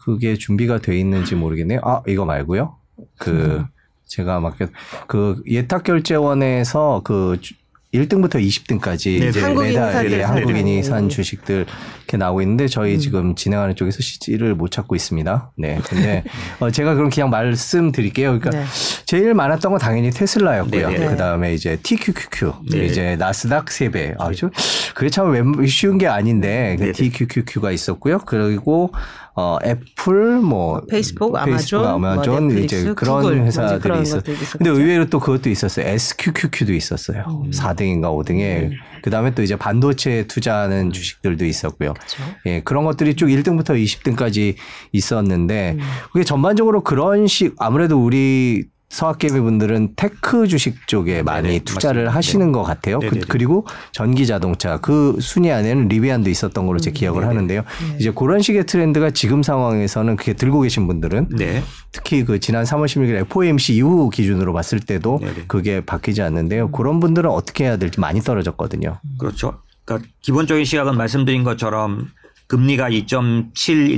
그게 0.03 0.35
준비가 0.35 0.79
돼 0.79 0.97
있는지 0.97 1.35
모르겠네요. 1.35 1.79
아 1.83 2.01
이거 2.07 2.25
말고요. 2.25 2.75
그 3.17 3.63
제가 4.07 4.39
막그 4.39 5.43
예탁 5.49 5.83
결제원에서 5.83 7.01
그 7.03 7.37
주- 7.41 7.53
1등부터 7.93 8.35
20등까지 8.35 9.19
네네. 9.19 9.27
이제 9.29 9.41
한국인 9.41 9.73
매달 9.73 10.09
예, 10.13 10.21
한국인이 10.23 10.77
거. 10.77 10.83
산 10.87 11.09
주식들 11.09 11.65
이렇게 11.97 12.15
나오고 12.15 12.41
있는데 12.41 12.67
저희 12.69 12.93
음. 12.93 12.99
지금 12.99 13.35
진행하는 13.35 13.75
쪽에서 13.75 13.97
CG를 14.01 14.55
못 14.55 14.71
찾고 14.71 14.95
있습니다. 14.95 15.51
네. 15.57 15.77
근데 15.83 16.23
어, 16.61 16.71
제가 16.71 16.93
그럼 16.95 17.09
그냥 17.09 17.29
말씀드릴게요. 17.29 18.39
그러니까 18.39 18.51
네. 18.51 18.65
제일 19.05 19.33
많았던 19.33 19.71
건 19.73 19.79
당연히 19.81 20.09
테슬라였고요. 20.09 20.87
네네. 20.89 21.05
그 21.09 21.17
다음에 21.17 21.53
이제 21.53 21.79
TQQQ, 21.83 22.53
네. 22.71 22.85
이제 22.85 23.17
나스닥 23.17 23.65
3배. 23.65 24.15
아, 24.19 24.31
저 24.33 24.49
그게 24.95 25.09
참 25.09 25.29
웬- 25.31 25.65
쉬운 25.67 25.97
게 25.97 26.07
아닌데 26.07 26.77
그. 26.79 26.93
TQQQ가 26.93 27.71
있었고요. 27.71 28.19
그리고 28.19 28.93
어 29.33 29.57
애플, 29.63 30.39
뭐 30.39 30.81
페이스북, 30.89 31.33
페이스북, 31.45 31.85
아마존, 31.85 32.01
뭐 32.01 32.09
아마존 32.11 32.47
넷플릭스, 32.49 32.75
이제 32.75 32.93
그런 32.93 33.21
구글, 33.21 33.37
뭐 33.37 33.45
회사들이 33.45 33.79
그런 33.79 34.01
있어. 34.01 34.17
것들이 34.17 34.35
있었겠죠. 34.35 34.57
근데 34.57 34.69
의외로 34.69 35.05
또 35.05 35.19
그것도 35.19 35.49
있었어요. 35.49 35.87
SQQQ도 35.87 36.73
있었어요. 36.73 37.23
음. 37.45 37.51
4등인가 37.51 38.03
5등에. 38.13 38.71
그 39.01 39.09
다음에 39.09 39.33
또 39.33 39.41
이제 39.41 39.55
반도체 39.55 40.27
투자하는 40.27 40.91
주식들도 40.91 41.45
있었고요. 41.45 41.93
그렇죠. 41.93 42.23
예, 42.45 42.61
그런 42.61 42.83
것들이 42.83 43.15
쭉 43.15 43.27
1등부터 43.27 43.69
20등까지 43.81 44.55
있었는데 44.91 45.77
음. 45.79 45.83
그게 46.11 46.23
전반적으로 46.23 46.83
그런 46.83 47.25
식 47.27 47.55
아무래도 47.57 48.03
우리 48.03 48.65
서학개미 48.91 49.39
분들은 49.39 49.93
tech 49.95 50.47
주식 50.47 50.85
쪽에 50.85 51.23
많이 51.23 51.47
네네, 51.47 51.59
투자를 51.63 52.03
맞습니다. 52.03 52.17
하시는 52.17 52.51
것 52.51 52.63
같아요. 52.63 52.99
그, 52.99 53.05
네네네. 53.05 53.25
그리고 53.27 53.65
전기 53.93 54.27
자동차 54.27 54.77
그 54.79 55.17
순위 55.21 55.49
안에는 55.49 55.87
Rivian도 55.87 56.29
있었던 56.29 56.67
걸로 56.67 56.77
제 56.77 56.91
기억을 56.91 57.25
하는데요. 57.25 57.63
이제 57.97 58.11
그런 58.11 58.41
식의 58.41 58.65
트렌드가 58.65 59.11
지금 59.11 59.43
상황에서는 59.43 60.17
그게 60.17 60.33
들고 60.33 60.61
계신 60.61 60.87
분들은 60.87 61.29
네. 61.37 61.63
특히 61.93 62.25
그 62.25 62.39
지난 62.41 62.65
3월 62.65 62.85
16일 62.85 63.15
FOMC 63.21 63.75
이후 63.75 64.09
기준으로 64.09 64.51
봤을 64.51 64.81
때도 64.81 65.19
네네. 65.21 65.45
그게 65.47 65.79
바뀌지 65.79 66.21
않는데요. 66.21 66.69
그런 66.71 66.99
분들은 66.99 67.29
어떻게 67.29 67.63
해야 67.63 67.77
될지 67.77 67.99
많이 68.01 68.19
떨어졌거든요. 68.19 68.99
그렇죠. 69.17 69.61
그러니까 69.85 70.09
기본적인 70.21 70.65
시각은 70.65 70.97
말씀드린 70.97 71.45
것처럼 71.45 72.09
금리가 72.51 72.89
2.7, 72.89 73.53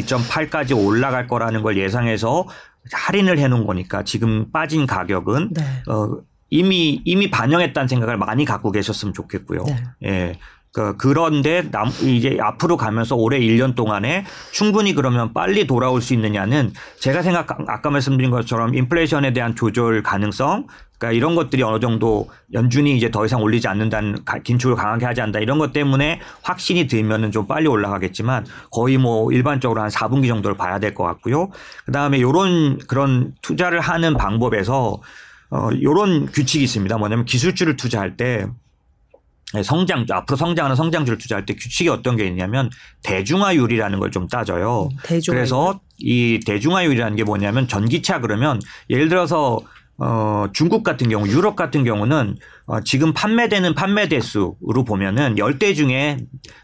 1.8까지 0.06 0.78
올라갈 0.78 1.26
거라는 1.26 1.64
걸 1.64 1.76
예상해서 1.76 2.48
할인을 2.92 3.40
해놓은 3.40 3.66
거니까 3.66 4.04
지금 4.04 4.52
빠진 4.52 4.86
가격은 4.86 5.50
네. 5.54 5.64
어, 5.88 6.18
이미 6.52 7.02
이미 7.04 7.32
반영했다는 7.32 7.88
생각을 7.88 8.18
많이 8.18 8.46
갖고 8.46 8.72
계셨으면 8.72 9.16
좋겠고요. 9.16 9.64
네. 9.64 9.84
예. 10.04 10.40
그 10.74 10.98
그런데 10.98 11.70
남 11.70 11.88
이제 12.02 12.38
앞으로 12.42 12.78
가면서 12.78 13.16
올해 13.16 13.40
1년 13.40 13.76
동안에 13.76 14.26
충분히 14.52 14.94
그러면 14.96 15.32
빨리 15.32 15.68
돌아올 15.68 16.02
수 16.02 16.16
있느냐는 16.16 16.74
제가 17.00 17.22
생각 17.22 17.48
아까 17.70 17.90
말씀드린 17.92 18.32
것처럼 18.32 18.74
인플레이션에 18.74 19.34
대한 19.34 19.56
조절 19.56 20.02
가능성 20.02 20.66
그러니까 20.98 21.16
이런 21.16 21.36
것들이 21.36 21.62
어느 21.62 21.80
정도 21.80 22.28
연준이 22.54 22.98
이제 22.98 23.12
더 23.12 23.24
이상 23.24 23.44
올리지 23.44 23.68
않는다는 23.68 24.26
가- 24.26 24.40
긴축을 24.40 24.76
강하게 24.76 25.06
하지 25.06 25.22
않는다 25.22 25.40
이런 25.42 25.60
것 25.60 25.74
때문에 25.74 26.20
확신이 26.42 26.88
들면은 26.88 27.32
좀 27.32 27.46
빨리 27.46 27.68
올라가겠지만 27.68 28.46
거의 28.72 28.98
뭐 28.98 29.32
일반적으로 29.32 29.80
한 29.82 29.90
4분기 29.90 30.28
정도를 30.28 30.58
봐야 30.58 30.80
될 30.80 30.96
것 30.96 31.04
같고요. 31.04 31.50
그다음에 31.86 32.20
요런 32.20 32.80
그런 32.88 33.34
투자를 33.44 33.80
하는 33.80 34.16
방법에서 34.18 35.00
어 35.52 35.70
요런 35.84 36.28
규칙이 36.32 36.64
있습니다. 36.64 36.98
뭐냐면 36.98 37.26
기술주를 37.26 37.76
투자할 37.76 38.18
때 38.18 38.48
네, 38.48 38.52
성장 39.62 40.06
앞으로 40.10 40.36
성장하는 40.36 40.76
성장주를 40.76 41.18
투자할 41.20 41.46
때 41.46 41.54
규칙이 41.56 41.90
어떤 41.90 42.16
게 42.18 42.26
있냐면 42.26 42.70
대중화율이라는 43.04 44.00
걸 44.00 44.10
좀 44.14 44.28
따져요. 44.28 44.90
대중화율. 45.04 45.42
그래서 45.42 45.80
이 46.00 46.40
대중화율이라는 46.46 47.16
게 47.18 47.24
뭐냐면 47.24 47.68
전기차 47.68 48.20
그러면 48.22 48.60
예를 48.90 49.10
들어서 49.10 49.60
어 49.98 50.48
중국 50.54 50.84
같은 50.84 51.08
경우 51.10 51.28
유럽 51.28 51.56
같은 51.56 51.84
경우는 51.84 52.36
어 52.66 52.82
지금 52.82 53.14
판매되는 53.14 53.76
판매 53.76 54.08
대수로 54.08 54.84
보면은 54.86 55.36
10대 55.36 55.76
중에 55.76 56.18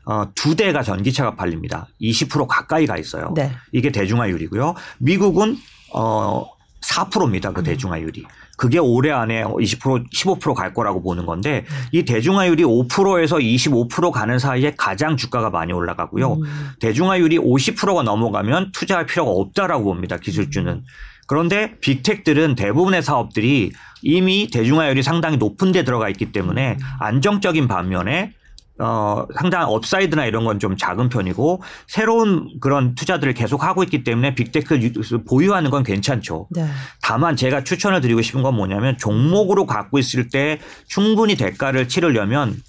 어두 0.06 0.56
대가 0.56 0.82
전기차가 0.82 1.36
팔립니다. 1.36 1.88
20% 2.02 2.48
가까이 2.48 2.88
가 2.88 2.98
있어요. 2.98 3.32
네. 3.36 3.52
이게 3.72 3.92
대중화율이고요. 3.92 4.74
미국은 5.00 5.58
어 5.94 6.46
4%입니다. 6.82 7.52
그 7.52 7.62
대중화율이. 7.62 8.26
그게 8.60 8.78
올해 8.78 9.10
안에 9.12 9.46
20% 9.46 10.12
15%갈 10.12 10.74
거라고 10.74 11.02
보는 11.02 11.26
건데 11.26 11.64
이 11.94 12.04
대중화율이 12.04 12.66
5%에서 12.66 13.38
25% 13.38 14.12
가는 14.12 14.38
사이에 14.38 14.74
가장 14.78 15.16
주가가 15.16 15.50
많이 15.50 15.72
올라가고요. 15.72 16.34
음. 16.34 16.44
대중화율이 16.82 17.40
50%가 17.40 18.04
넘어가면 18.04 18.74
투자할 18.74 19.06
필요가 19.06 19.32
없다라고 19.32 19.86
봅니다. 19.86 20.18
기술주는. 20.18 20.84
그런데 21.26 21.76
big 21.80 21.96
tech들은 21.96 22.56
대부분의 22.56 23.02
사업들이 23.02 23.72
이미 24.02 24.50
대중화율이 24.52 25.04
상당히 25.04 25.38
높은 25.38 25.72
데 25.72 25.86
들어가 25.86 26.10
있기 26.10 26.34
때문에 26.34 26.78
안정적인 27.00 27.70
반면에 27.70 28.34
어, 28.82 29.26
상당한 29.36 29.68
upside나 29.70 30.26
이런 30.26 30.44
건 30.46 30.60
좀 30.60 30.76
작은 30.78 31.10
편이고 31.10 31.62
새로운 31.88 32.50
그런 32.60 32.96
투자들을 32.96 33.34
계속 33.34 33.64
하고 33.64 33.84
있기 33.84 34.04
때문에 34.04 34.36
big 34.36 34.55
tech 34.55 34.82
유- 34.82 35.24
보유하는 35.26 35.70
건 35.72 35.84
괜찮죠. 35.84 36.48
네. 36.52 36.68
다만 37.02 37.36
제가 37.38 37.64
추천을 37.64 38.02
드리고 38.02 38.22
싶은 38.22 38.42
건 38.42 38.56
뭐냐면 38.56 38.98
종목으로 38.98 39.66
갖고 39.66 40.00
있을 40.00 40.28
때 40.30 40.60
충분히 40.88 41.36
대가를 41.36 41.88
치르려면 41.88 42.62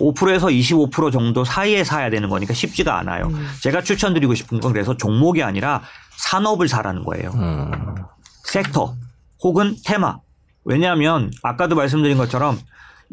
5%에서 0.00 0.46
25% 0.48 1.12
정도 1.12 1.44
사이에 1.44 1.84
사야 1.84 2.08
되는 2.10 2.28
거니까 2.30 2.54
쉽지가 2.54 2.98
않아요. 3.00 3.30
제가 3.62 3.82
추천드리고 3.82 4.34
싶은 4.34 4.60
건 4.60 4.72
그래서 4.72 4.96
종목이 4.96 5.42
아니라 5.42 5.82
산업을 6.16 6.68
사라는 6.68 7.04
거예요. 7.04 7.30
음. 7.34 7.70
섹터 8.44 8.94
혹은 9.42 9.76
테마. 9.84 10.18
왜냐하면 10.64 11.30
아까도 11.42 11.74
말씀드린 11.76 12.16
것처럼 12.16 12.58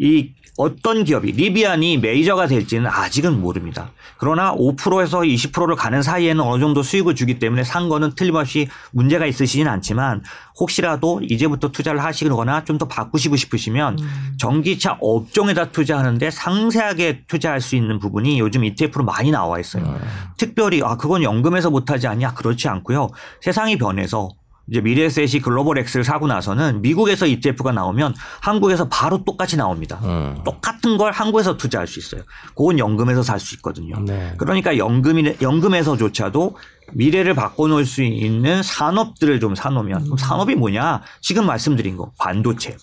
이 0.02 0.34
어떤 0.58 1.04
기업이 1.04 1.32
리비안이 1.32 1.98
메이저가 2.00 2.48
될지는 2.48 2.88
아직은 2.88 3.40
모릅니다. 3.40 3.92
그러나 4.18 4.54
5%에서 4.54 5.20
20%를 5.22 5.76
가는 5.76 6.02
사이에는 6.02 6.44
어느 6.44 6.60
정도 6.60 6.84
수익을 6.84 7.16
주기 7.16 7.40
때문에 7.40 7.64
산 7.64 7.88
거는 7.88 8.16
틀림없이 8.16 8.68
문제가 8.92 9.26
있으시진 9.26 9.68
않지만 9.68 10.22
혹시라도 10.60 11.22
이제부터 11.24 11.70
투자를 11.72 12.04
하시거나 12.04 12.66
좀 12.66 12.78
더 12.82 12.88
바꾸시고 12.88 13.36
싶으시면 13.36 13.98
전기차 14.38 14.98
업종에다 15.02 15.70
투자하는데 15.70 16.32
상세하게 16.32 17.26
투자할 17.28 17.62
수 17.62 17.76
있는 17.76 18.00
부분이 18.00 18.40
요즘 18.40 18.64
ETF로 18.64 19.04
많이 19.06 19.30
나와 19.30 19.60
있어요. 19.60 20.00
특별히 20.38 20.82
아 20.84 20.98
그건 20.98 21.22
연금에서 21.22 21.70
못하지 21.70 22.08
않냐 22.08 22.34
그렇지 22.34 22.68
않고요. 22.68 23.10
세상이 23.42 23.78
변해서 23.78 24.30
이제 24.72 24.80
미래에셋이 24.80 25.42
글로벌 25.42 25.78
X를 25.80 26.06
사고 26.06 26.28
나서는 26.28 26.82
미국에서 26.82 27.28
ETF가 27.28 27.74
나오면 27.74 28.16
한국에서 28.40 28.88
바로 28.88 29.22
똑같이 29.26 29.58
나옵니다. 29.58 30.00
음. 30.04 30.38
똑같은 30.46 30.98
걸 30.98 31.12
한국에서 31.12 31.58
투자할 31.58 31.88
수 31.88 32.00
있어요. 32.00 32.22
그건 32.56 32.80
연금에서 32.80 33.22
살 33.22 33.42
수 33.42 33.54
있거든요. 33.56 34.00
네. 34.06 34.34
그러니까 34.38 34.78
연금이 34.78 35.36
연금에서조차도 35.42 36.56
미래를 36.94 37.34
바꿔놓을 37.34 37.86
수 37.86 38.02
있는 38.04 38.64
산업들을 38.64 39.42
좀 39.42 39.56
사놓으면 39.56 40.04
그럼 40.04 40.18
산업이 40.18 40.56
뭐냐? 40.56 41.02
지금 41.20 41.46
말씀드린 41.48 41.98
거 41.98 42.12
반도체. 42.18 42.78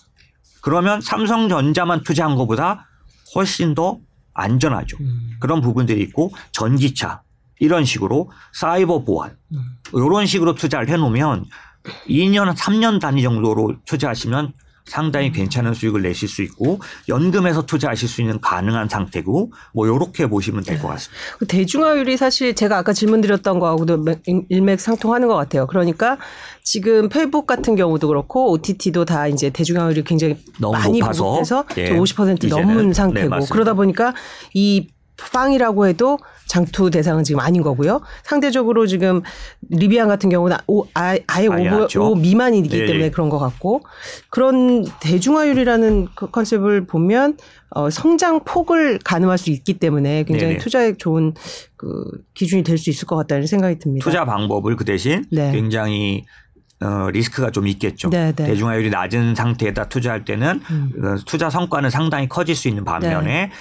그러면 0.61 1.01
삼성전자만 1.01 2.03
투자한 2.03 2.35
것보다 2.35 2.87
훨씬 3.33 3.73
더 3.73 3.97
안전하죠. 4.35 4.97
그런 5.39 5.61
부분들이 5.61 6.01
있고 6.03 6.31
전기차 6.51 7.23
이런 7.59 7.83
식으로 7.83 8.29
사이버 8.53 9.03
보안 9.05 9.35
이런 9.93 10.25
식으로 10.25 10.55
투자를 10.55 10.89
해놓으면 10.89 11.45
2년 12.07 12.53
3년 12.55 12.99
단위 12.99 13.21
정도로 13.23 13.75
투자하시면 13.85 14.53
상당히 14.85 15.31
괜찮은 15.31 15.75
수익을 15.75 16.01
내실 16.01 16.27
수 16.27 16.41
있고 16.41 16.79
연금에서 17.07 17.67
투자하실 17.67 18.09
수 18.09 18.21
있는 18.21 18.41
가능한 18.41 18.89
상태고 18.89 19.51
뭐 19.75 19.87
요렇게 19.87 20.25
보시면 20.27 20.63
될 20.63 20.79
것 20.81 20.87
같습니다. 20.87 21.21
그 21.37 21.45
대중화율이 21.45 22.17
사실 22.17 22.55
제가 22.55 22.79
아까 22.79 22.91
질문 22.91 23.21
드렸던 23.21 23.59
거하고도 23.59 24.03
일맥상통하는 24.49 25.27
것 25.27 25.35
같아요. 25.35 25.67
그러니까 25.67 26.17
지금 26.63 27.07
페이북 27.07 27.45
같은 27.45 27.75
경우도 27.75 28.07
그렇고 28.07 28.51
OTT도 28.51 29.05
다 29.05 29.27
이제 29.27 29.51
대중화율이 29.51 30.03
굉장히 30.05 30.37
많이 30.59 30.99
높아서, 30.99 31.23
보급돼서 31.23 31.65
예, 31.77 31.89
50% 31.95 32.43
이제는. 32.45 32.67
넘은 32.67 32.87
네, 32.87 32.93
상태고 32.93 33.29
맞습니다. 33.29 33.53
그러다 33.53 33.73
보니까 33.75 34.15
이 34.55 34.87
빵이라고 35.33 35.87
해도 35.87 36.17
장투 36.47 36.89
대상은 36.89 37.23
지금 37.23 37.39
아닌 37.41 37.61
거고요. 37.61 38.01
상대적으로 38.23 38.87
지금 38.87 39.21
리비안 39.69 40.07
같은 40.07 40.29
경우는 40.29 40.57
오, 40.67 40.85
아, 40.95 41.11
아예 41.11 41.23
아예 41.27 41.47
5, 41.47 41.55
낮죠. 41.55 42.15
미만이기 42.15 42.75
예, 42.75 42.85
때문에 42.87 43.05
예. 43.05 43.09
그런 43.11 43.29
것 43.29 43.37
같고 43.37 43.81
그런 44.29 44.85
대중화율이라는 44.99 46.07
그 46.15 46.31
컨셉을 46.31 46.87
보면 46.87 47.37
어, 47.69 47.91
성장 47.91 48.43
폭을 48.43 48.97
가늠할 49.03 49.37
수 49.37 49.51
있기 49.51 49.75
때문에 49.77 50.23
굉장히 50.23 50.53
네네. 50.53 50.57
투자에 50.57 50.93
좋은 50.97 51.35
그 51.75 52.03
기준이 52.33 52.63
될 52.63 52.79
수 52.79 52.89
있을 52.89 53.05
것 53.07 53.15
같다는 53.17 53.45
생각이 53.45 53.77
듭니다. 53.77 54.03
투자 54.03 54.25
방법을 54.25 54.75
그 54.75 54.85
대신 54.85 55.25
네. 55.31 55.51
굉장히 55.51 56.25
어, 56.81 57.09
리스크가 57.11 57.51
좀 57.51 57.67
있겠죠. 57.67 58.09
네, 58.09 58.31
네. 58.33 58.45
대중화율이 58.45 58.89
낮은 58.89 59.35
상태에다 59.35 59.89
투자할 59.89 60.23
때는 60.23 60.61
음. 60.71 60.91
어, 61.03 61.15
투자 61.25 61.49
성과는 61.49 61.89
상당히 61.89 62.29
커질 62.29 62.55
수 62.55 62.69
있는 62.69 62.85
반면에 62.85 63.51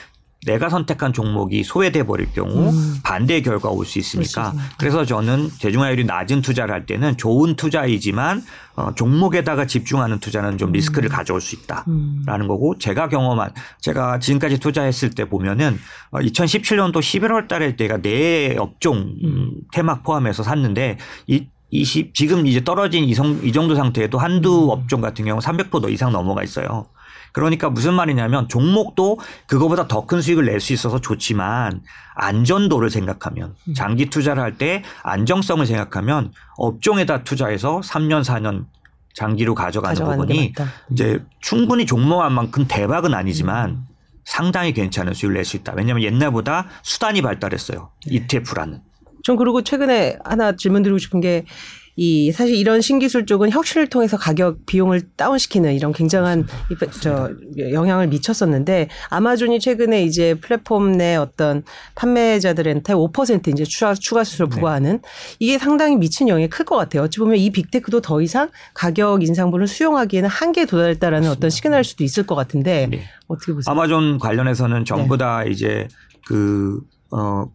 내가 0.47 0.68
선택한 0.68 1.12
종목이 1.12 1.64
소외돼 1.64 2.05
버릴 2.05 2.32
경우 2.32 2.70
음. 2.70 2.97
반대의 3.03 3.43
결과가 3.43 3.74
올 3.74 3.84
수 3.84 3.99
있으니까 3.99 4.49
있습니다. 4.49 4.76
그래서 4.78 5.05
저는 5.05 5.51
대중화율이 5.61 6.05
낮은 6.05 6.43
투자를 6.43 6.72
할 6.74 6.86
때는 6.86 7.16
좋은 7.16 7.57
투자이지만 7.57 8.43
어, 8.76 8.95
종목에다가 8.95 9.66
집중하는 9.66 10.20
투자는 10.20 10.57
좀 10.59 10.70
리스크를 10.72 11.09
가져올 11.09 11.41
수 11.41 11.57
있다. 11.57 11.84
음. 11.89 12.22
라는 12.26 12.47
거고 12.47 12.78
제가 12.78 13.09
경험한 13.09 13.51
제가 13.80 14.20
지금까지 14.20 14.59
투자했을 14.59 15.11
때 15.11 15.24
보면은 15.28 15.78
어, 16.11 16.18
2017년도 16.20 16.99
11월 17.01 17.49
달에 17.49 17.74
내가 17.76 18.01
네 18.01 18.57
업종 18.59 19.14
음, 19.24 19.51
테마 19.72 20.03
포함해서 20.03 20.43
샀는데 20.43 20.99
이 21.26 21.47
20, 21.70 22.14
지금 22.14 22.47
이제 22.47 22.64
떨어진 22.64 23.05
이, 23.05 23.12
성, 23.14 23.41
이 23.43 23.53
정도 23.53 23.74
상태에도 23.74 24.18
한두 24.18 24.70
업종 24.70 25.03
같은 25.03 25.26
경우 25.26 25.39
300% 25.41 25.91
이상 25.91 26.12
넘어가 26.12 26.43
있어요. 26.43 26.86
그러니까 27.39 27.70
무슨 27.70 27.95
말이냐면 27.95 28.49
종목도 28.49 29.20
그거보다 29.47 29.86
더 29.86 30.07
큰 30.09 30.20
수익을 30.20 30.47
낼 30.47 30.59
수 30.59 30.72
있어서 30.72 31.01
좋지만 31.01 31.82
안전도를 32.16 32.91
생각하면 32.91 33.55
장기 33.76 34.07
투자를 34.11 34.43
할 34.43 34.59
때 34.59 34.82
안정성을 35.05 35.64
생각하면 35.66 36.32
업종에다 36.57 37.22
투자해서 37.22 37.80
3년 37.80 38.24
4년 38.24 38.66
장기로 39.14 39.55
가져가는 39.55 39.95
부분이. 40.05 40.53
이제 40.91 41.22
충분히 41.41 41.86
종목한 41.86 42.32
만큼 42.32 42.64
대박은 42.66 43.14
아니지만 43.14 43.84
상당히 44.24 44.72
괜찮은 44.72 45.14
수익을 45.14 45.34
낼 45.34 45.45
수 45.45 45.57
있다. 45.57 45.74
왜냐하면 45.76 46.03
옛날보다 46.03 46.66
수단이 46.82 47.22
발달했어요. 47.22 47.91
ETF라는. 48.07 48.80
전 49.22 49.36
그리고 49.36 49.62
최근에 49.62 50.18
하나 50.24 50.57
질문 50.57 50.82
드리고 50.82 50.99
싶은 50.99 51.20
게 51.20 51.45
이 52.01 52.30
사실 52.30 52.55
이런 52.55 52.80
신기술 52.80 53.26
쪽은 53.26 53.51
혁신을 53.51 53.88
통해서 53.88 54.16
가격 54.16 54.64
비용을 54.66 55.03
다운시키는 55.16 55.74
이런 55.74 55.92
굉장한 55.92 56.46
저 57.01 57.28
영향을 57.59 58.07
미쳤었는데 58.07 58.88
아마존이 59.11 59.59
최근에 59.59 60.05
이제 60.05 60.34
플랫폼 60.34 60.92
내 60.92 61.16
어떤 61.16 61.64
판매자들한테 61.96 62.94
5% 62.94 63.49
이제 63.49 63.64
추가 63.64 63.94
추가 63.94 64.22
수수를 64.22 64.49
부과하는 64.49 65.01
이게 65.40 65.59
상당히 65.59 65.96
미친 65.96 66.28
영향이 66.28 66.49
클 66.49 66.64
것 66.64 66.76
같아요. 66.76 67.03
어찌 67.03 67.18
보면 67.18 67.36
이 67.36 67.51
빅테크도 67.51 68.01
더 68.01 68.20
이상 68.22 68.51
가격 68.74 69.24
인상분을 69.24 69.66
수용하기에는 69.66 70.28
한계에 70.28 70.66
도달했다라는 70.66 71.28
어떤 71.28 71.51
시그널일 71.51 71.82
수도 71.82 72.05
있을 72.05 72.26
것 72.26 72.36
같은데 72.36 72.86
네. 72.88 73.03
어떻게 73.26 73.53
보세요? 73.53 73.72
아마존 73.72 74.18
관련해서는 74.18 74.84
전부 74.84 75.16
네. 75.16 75.24
다 75.24 75.42
이제 75.44 75.88
그, 76.26 76.80
어, 77.11 77.46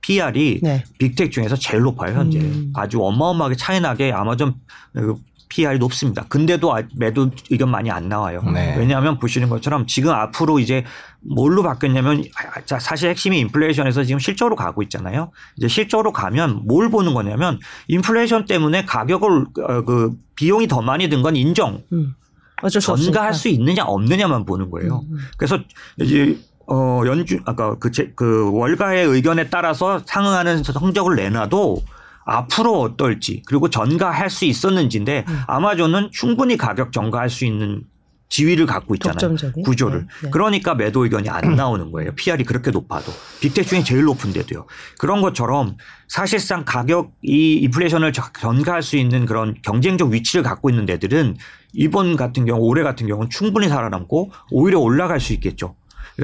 PR이 0.00 0.60
네. 0.62 0.84
빅텍 0.98 1.30
중에서 1.30 1.56
제일 1.56 1.82
높아요, 1.82 2.16
현재. 2.16 2.38
음. 2.38 2.72
아주 2.74 3.02
어마어마하게 3.04 3.56
차이나게 3.56 4.12
아마존 4.12 4.54
그 4.92 5.14
PR이 5.48 5.78
높습니다. 5.78 6.24
근데도 6.28 6.74
아- 6.74 6.82
매도 6.96 7.30
의견 7.50 7.70
많이 7.70 7.90
안 7.90 8.08
나와요. 8.08 8.40
네. 8.54 8.76
왜냐하면 8.78 9.18
보시는 9.18 9.48
것처럼 9.48 9.86
지금 9.86 10.12
앞으로 10.12 10.60
이제 10.60 10.84
뭘로 11.20 11.62
바뀌었냐면 11.64 12.22
아, 12.36 12.60
자, 12.64 12.78
사실 12.78 13.10
핵심이 13.10 13.38
인플레이션에서 13.40 14.04
지금 14.04 14.20
실적으로 14.20 14.54
가고 14.54 14.82
있잖아요. 14.84 15.32
이제 15.56 15.66
실적으로 15.66 16.12
가면 16.12 16.62
뭘 16.66 16.88
보는 16.88 17.14
거냐면 17.14 17.58
인플레이션 17.88 18.46
때문에 18.46 18.84
가격을 18.84 19.46
어, 19.68 19.82
그 19.84 20.12
비용이 20.36 20.68
더 20.68 20.80
많이 20.82 21.08
든 21.08 21.22
건 21.22 21.34
인정. 21.36 21.82
음. 21.92 22.14
어쩔 22.62 22.80
수 22.80 22.92
없으니까. 22.92 23.12
전가할 23.14 23.34
수 23.34 23.48
있느냐 23.48 23.84
없느냐만 23.84 24.44
보는 24.44 24.70
거예요. 24.70 25.00
음, 25.10 25.14
음. 25.16 25.18
그래서 25.36 25.58
이제 25.98 26.38
어 26.70 27.02
연주 27.06 27.38
아까 27.46 27.74
그, 27.78 27.90
제, 27.90 28.12
그 28.14 28.50
월가의 28.52 29.04
의견에 29.06 29.48
따라서 29.50 30.00
상응하는 30.06 30.62
성적을 30.62 31.16
내놔도 31.16 31.82
앞으로 32.24 32.80
어떨지 32.80 33.42
그리고 33.46 33.68
전가할 33.70 34.30
수 34.30 34.44
있었는지인데 34.44 35.24
음. 35.28 35.40
아마존은 35.48 36.10
충분히 36.12 36.56
가격 36.56 36.92
전가할 36.92 37.28
수 37.28 37.44
있는 37.44 37.82
지위를 38.28 38.64
갖고 38.66 38.94
있잖아요. 38.94 39.14
독점적인. 39.18 39.64
구조를. 39.64 40.00
네, 40.02 40.06
네. 40.22 40.30
그러니까 40.30 40.76
매도 40.76 41.02
의견이 41.02 41.28
안 41.28 41.40
나오는 41.56 41.90
거예요. 41.90 42.12
PR이 42.14 42.44
그렇게 42.44 42.70
높아도. 42.70 43.10
중에 43.40 43.82
제일 43.82 44.04
높은데도요. 44.04 44.66
그런 44.98 45.20
것처럼 45.20 45.76
사실상 46.06 46.64
가격 46.64 47.10
이 47.24 47.54
인플레이션을 47.64 48.12
저- 48.12 48.30
전가할 48.38 48.84
수 48.84 48.96
있는 48.96 49.26
그런 49.26 49.56
경쟁적 49.62 50.10
위치를 50.10 50.44
갖고 50.44 50.70
있는 50.70 50.86
데들은 50.86 51.36
이번 51.72 52.14
같은 52.14 52.44
경우 52.44 52.60
올해 52.60 52.84
같은 52.84 53.08
경우는 53.08 53.30
충분히 53.30 53.68
살아남고 53.68 54.30
오히려 54.52 54.78
올라갈 54.78 55.18
수 55.18 55.32
있겠죠. 55.32 55.74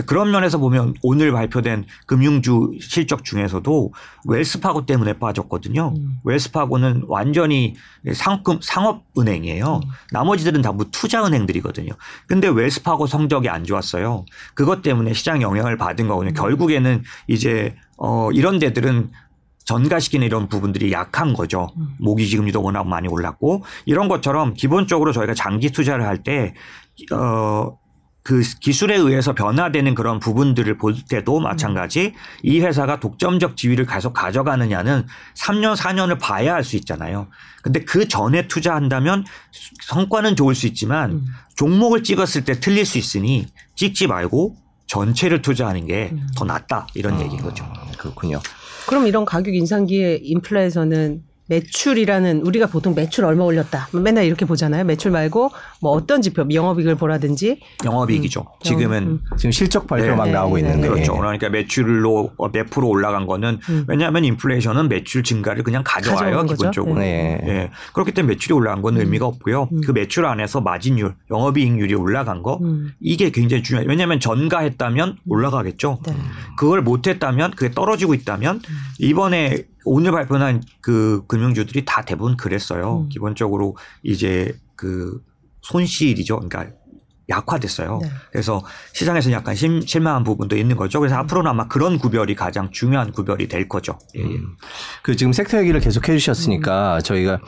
그런 0.05 0.31
면에서 0.31 0.59
보면 0.59 0.95
오늘 1.03 1.33
발표된 1.33 1.87
금융주 2.07 2.73
실적 2.81 3.25
중에서도 3.25 3.93
웰스파고 4.27 4.87
때문에 4.87 5.15
빠졌거든요. 5.15 5.95
음. 5.97 6.19
웰스파고는 6.25 7.05
완전히 7.09 7.75
상급 8.13 8.63
상업은행이에요. 8.63 9.81
음. 9.85 9.91
나머지들은 10.13 10.63
다 10.63 10.77
뭐 10.77 10.85
투자은행들이거든요. 10.93 11.93
근데 12.27 12.49
웰스파고 12.49 13.07
성적이 13.07 13.49
안 13.49 13.65
좋았어요. 13.65 14.27
그것 14.55 14.83
때문에 14.83 15.15
시장 15.15 15.41
영향을 15.41 15.79
받은 15.79 16.07
거거든요. 16.07 16.35
결국에는 16.35 17.03
이제 17.29 17.75
어 17.97 18.31
이런 18.33 18.59
데들은 18.59 19.11
전가시키는 19.65 20.27
이런 20.27 20.49
부분들이 20.49 20.93
약한 20.93 21.33
거죠. 21.33 21.69
모기 21.99 22.29
지금리도 22.29 22.63
워낙 22.63 22.87
많이 22.87 23.09
올랐고 23.09 23.65
이런 23.87 24.09
것처럼 24.09 24.53
기본적으로 24.55 25.13
저희가 25.13 25.33
장기 25.35 25.71
투자를 25.71 26.07
할때 26.07 26.55
어. 27.13 27.79
그 28.27 28.43
기술에 28.59 28.97
의해서 28.97 29.37
변화되는 29.37 29.95
그런 29.95 30.19
부분들을 30.19 30.79
볼 30.79 30.97
때도 31.09 31.39
마찬가지 31.39 32.13
이 32.43 32.59
회사가 32.59 32.99
독점적 32.99 33.57
지위를 33.57 33.87
계속 33.87 34.15
가져가느냐는 34.15 35.07
3년, 35.37 35.77
4년을 35.77 36.19
봐야 36.19 36.55
할수 36.55 36.75
있잖아요. 36.75 37.29
근데 37.63 37.85
그 37.85 38.09
전에 38.09 38.49
투자한다면 38.49 39.25
성과는 39.85 40.35
좋을 40.35 40.57
수 40.57 40.67
있지만 40.67 41.13
음. 41.13 41.27
종목을 41.55 42.03
찍었을 42.03 42.45
때 42.45 42.59
틀릴 42.59 42.85
수 42.85 42.99
있으니 42.99 43.47
찍지 43.77 44.09
말고 44.09 44.57
전체를 44.89 45.41
투자하는 45.41 45.87
게 45.87 46.09
음. 46.11 46.27
더 46.37 46.45
낫다 46.45 46.89
이런 46.95 47.21
얘기인 47.21 47.41
거죠. 47.43 47.65
그렇군요. 47.97 48.41
그럼 48.89 49.07
이런 49.07 49.25
가격 49.25 49.55
인상기에 49.55 50.19
인플레에서는 50.25 51.23
매출이라는 51.49 52.43
우리가 52.43 52.67
보통 52.67 52.95
매출 52.95 53.25
얼마 53.25 53.45
올렸다 53.45 53.89
뭐 53.93 54.01
맨날 54.01 54.25
이렇게 54.25 54.45
보잖아요. 54.45 54.85
매출 54.85 55.11
말고 55.11 55.51
뭐 55.81 55.93
어떤 55.93 56.23
지표 56.23 56.45
영업이익을 56.51 56.97
보라든지 56.97 57.61
영업이익이죠. 57.85 58.45
지금은 58.63 59.03
음. 59.03 59.21
지금 59.37 59.51
실적 59.53 59.87
발표 59.87 60.07
네. 60.07 60.15
막 60.15 60.27
네, 60.27 60.33
나오고 60.33 60.57
네, 60.57 60.63
있는데 60.63 60.89
그렇죠. 60.89 61.17
그러니까 61.17 61.49
매출로 61.49 62.33
몇 62.53 62.71
프로 62.71 62.89
올라간 62.89 63.27
거는 63.27 63.61
음. 63.69 63.85
왜냐하면 63.89 64.25
인플레이션은 64.25 64.89
매출 64.89 65.23
증가를 65.23 65.63
그냥 65.63 65.83
가져와요. 65.85 66.45
기본적으로. 66.45 66.99
네. 66.99 67.41
예. 67.47 67.71
그렇기 67.93 68.13
때문에 68.13 68.35
매출이 68.35 68.55
올라간 68.55 68.83
건 68.83 68.99
의미가 68.99 69.27
없고요. 69.27 69.69
음. 69.73 69.81
그 69.85 69.93
매출 69.93 70.27
안에서 70.27 70.61
마진율, 70.61 71.15
영업이익률이 71.31 71.95
올라간 71.95 72.43
거 72.43 72.59
음. 72.63 72.93
이게 73.01 73.31
굉장히 73.31 73.63
중요해요. 73.63 73.89
왜냐하면 73.89 74.21
전가했다면 74.21 75.19
올라가겠죠. 75.29 76.01
네. 76.07 76.17
그걸 76.57 76.83
못했다면 76.83 77.53
그게 77.53 77.71
떨어지고 77.71 78.15
있다면 78.15 78.57
음. 78.57 78.77
이번에 78.99 79.65
오늘 79.87 80.11
발표한 80.11 80.63
그 80.81 81.25
금융주들이 81.29 81.85
다 81.85 82.03
대부분 82.03 82.37
그랬어요. 82.37 83.03
음. 83.05 83.09
기본적으로 83.09 83.77
이제 84.03 84.53
그 84.75 85.23
손실이죠. 85.63 86.41
그러니까 86.41 86.77
약화됐어요. 87.29 87.99
네. 88.03 88.09
그래서 88.31 88.65
시장에서 88.93 89.33
약간 89.33 89.55
심, 89.55 89.81
실망한 89.81 90.23
부분도 90.23 90.57
있는 90.57 90.77
거죠. 90.77 91.01
그래서 91.01 91.17
앞으로는 91.17 91.51
아마 91.51 91.67
그런 91.67 91.99
구별이 91.99 92.35
가장 92.35 92.71
중요한 92.71 93.11
구별이 93.11 93.49
될 93.49 93.69
거죠. 93.69 93.99
예, 94.17 94.23
예. 94.23 94.39
그 95.03 95.17
지금 95.17 95.33
섹터 95.33 95.59
얘기를 95.59 95.81
계속 95.81 96.09
해주셨으니까 96.09 97.01
저희가 97.01 97.41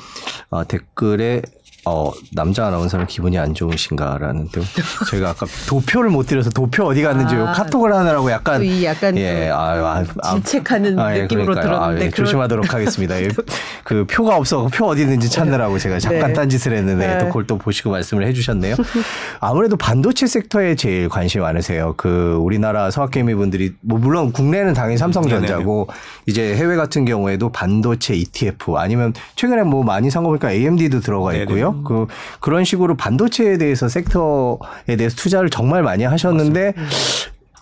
어, 0.50 0.66
댓글에 0.66 1.42
어, 1.88 2.12
남자 2.34 2.66
아나운서는 2.66 3.06
기분이 3.06 3.38
안 3.38 3.54
좋으신가라는 3.54 4.48
등 4.48 4.62
저희가 5.10 5.30
아까 5.30 5.46
도표를 5.68 6.10
못 6.10 6.26
드려서 6.26 6.50
도표 6.50 6.84
어디 6.84 7.02
갔는지 7.02 7.34
아. 7.34 7.52
카톡을 7.52 7.94
하느라고 7.94 8.30
약간 8.30 8.58
또이 8.60 8.84
약간 8.84 9.16
예, 9.16 9.46
그 9.48 9.54
아, 9.54 9.58
아, 9.98 10.04
아, 10.22 10.32
질책하는 10.34 10.98
아, 10.98 11.16
예, 11.16 11.22
느낌으로 11.22 11.46
그러니까요. 11.46 11.66
들었는데 11.74 12.02
아, 12.02 12.06
예, 12.06 12.10
그런- 12.10 12.26
조심하도록 12.26 12.74
하겠습니다. 12.74 13.22
예, 13.22 13.28
그 13.84 14.04
표가 14.06 14.36
없어 14.36 14.68
표 14.72 14.86
어디 14.86 15.02
있는지 15.02 15.30
찾느라고 15.30 15.78
제가 15.78 15.98
잠깐 15.98 16.28
네. 16.28 16.32
딴짓을 16.34 16.74
했는데 16.74 17.06
네. 17.06 17.18
또 17.18 17.26
그걸 17.28 17.46
또 17.46 17.56
보시고 17.58 17.90
말씀을 17.90 18.26
해주셨네요. 18.26 18.74
아무래도 19.40 19.76
반도체 19.76 20.26
섹터에 20.26 20.74
제일 20.74 21.08
관심이 21.08 21.42
많으세요. 21.42 21.94
그 21.96 22.36
우리나라 22.40 22.90
서학개미 22.90 23.34
분들이 23.34 23.72
뭐 23.80 23.98
물론 23.98 24.32
국내는 24.32 24.74
당연히 24.74 24.98
삼성전자고 24.98 25.88
이제 26.26 26.54
해외 26.54 26.76
같은 26.76 27.04
경우에도 27.04 27.50
반도체 27.50 28.14
ETF 28.14 28.76
아니면 28.76 29.14
최근에 29.36 29.62
뭐 29.62 29.82
많이 29.82 30.10
산 30.10 30.18
거 30.18 30.28
보니까 30.30 30.50
AMD도 30.50 30.98
들어가 31.00 31.30
네네. 31.30 31.44
있고요. 31.44 31.77
그 31.84 32.06
그런 32.40 32.64
식으로 32.64 32.96
반도체에 32.96 33.58
대해서 33.58 33.88
섹터에 33.88 34.96
대해서 34.96 35.16
투자를 35.16 35.50
정말 35.50 35.82
많이 35.82 36.04
하셨는데 36.04 36.74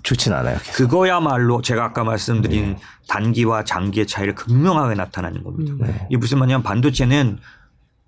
좋진 0.02 0.32
않아요. 0.32 0.56
계속. 0.58 0.72
그거야말로 0.72 1.62
제가 1.62 1.84
아까 1.84 2.04
말씀드린 2.04 2.76
단기와 3.08 3.64
장기의 3.64 4.06
차이를 4.06 4.34
극명하게 4.34 4.94
나타나는 4.94 5.42
겁니다. 5.42 5.92
이 6.10 6.16
무슨 6.16 6.38
말이냐면 6.38 6.62
반도체는 6.62 7.38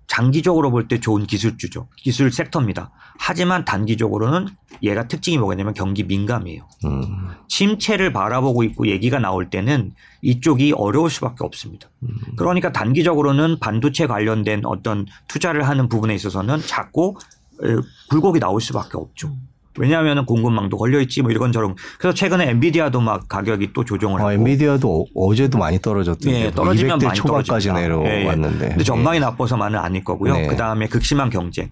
장기적으로 0.09 0.71
볼 0.71 0.87
때 0.87 0.99
좋은 0.99 1.25
기술주죠. 1.27 1.87
기술 1.95 2.31
섹터입니다. 2.31 2.91
하지만 3.19 3.63
단기적으로는 3.63 4.47
얘가 4.81 5.07
특징이 5.07 5.37
뭐겠냐면 5.37 5.75
경기 5.75 6.03
민감이에요. 6.03 6.67
음. 6.85 7.29
침체를 7.47 8.11
바라보고 8.11 8.63
있고 8.63 8.87
얘기가 8.87 9.19
나올 9.19 9.51
때는 9.51 9.93
이쪽이 10.23 10.73
어려울 10.75 11.11
수밖에 11.11 11.43
없습니다. 11.43 11.89
그러니까 12.37 12.71
단기적으로는 12.71 13.59
반도체 13.59 14.07
관련된 14.07 14.65
어떤 14.65 15.05
투자를 15.27 15.67
하는 15.67 15.87
부분에 15.89 16.15
있어서는 16.15 16.59
자꾸 16.65 17.15
에, 17.63 17.75
굴곡이 18.09 18.39
나올 18.39 18.61
수밖에 18.61 18.97
없죠. 18.97 19.35
왜냐하면 19.77 20.25
공급망도 20.25 20.77
걸려 20.77 20.99
있지 20.99 21.21
뭐 21.21 21.31
이런 21.31 21.51
저런. 21.51 21.75
그래서 21.99 22.13
최근에 22.15 22.49
엔비디아도 22.49 22.99
막 23.01 23.27
가격이 23.27 23.71
또 23.73 23.85
조정을 23.85 24.19
아, 24.19 24.23
하고. 24.25 24.31
엔비디아도 24.33 25.05
어, 25.15 25.35
제도 25.35 25.57
많이 25.57 25.79
떨어졌던데 25.79 26.37
예, 26.39 26.43
뭐 26.45 26.51
떨어지면 26.51 26.97
200대 26.99 27.05
많이 27.05 27.17
초반까지. 27.17 27.71
내려왔는데. 27.71 28.59
예, 28.59 28.65
예. 28.65 28.69
근데 28.69 28.83
전망이 28.83 29.19
나빠서만은 29.19 29.77
아닐 29.79 30.03
거고요. 30.03 30.33
네. 30.33 30.47
그 30.47 30.55
다음에 30.55 30.87
극심한 30.87 31.29
경쟁. 31.29 31.69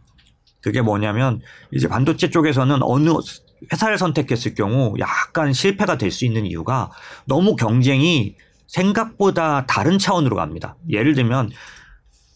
그게 0.62 0.82
뭐냐면 0.82 1.42
이제 1.72 1.88
반도체 1.88 2.30
쪽에서는 2.30 2.80
어느 2.82 3.10
회사를 3.72 3.98
선택했을 3.98 4.54
경우 4.54 4.94
약간 5.00 5.52
실패가 5.54 5.98
될 5.98 6.12
수 6.12 6.26
있는 6.26 6.46
이유가 6.46 6.92
너무 7.26 7.56
경쟁이 7.56 8.36
생각보다 8.68 9.66
다른 9.66 9.98
차원으로 9.98 10.36
갑니다. 10.36 10.76
예를 10.90 11.16
들면 11.16 11.52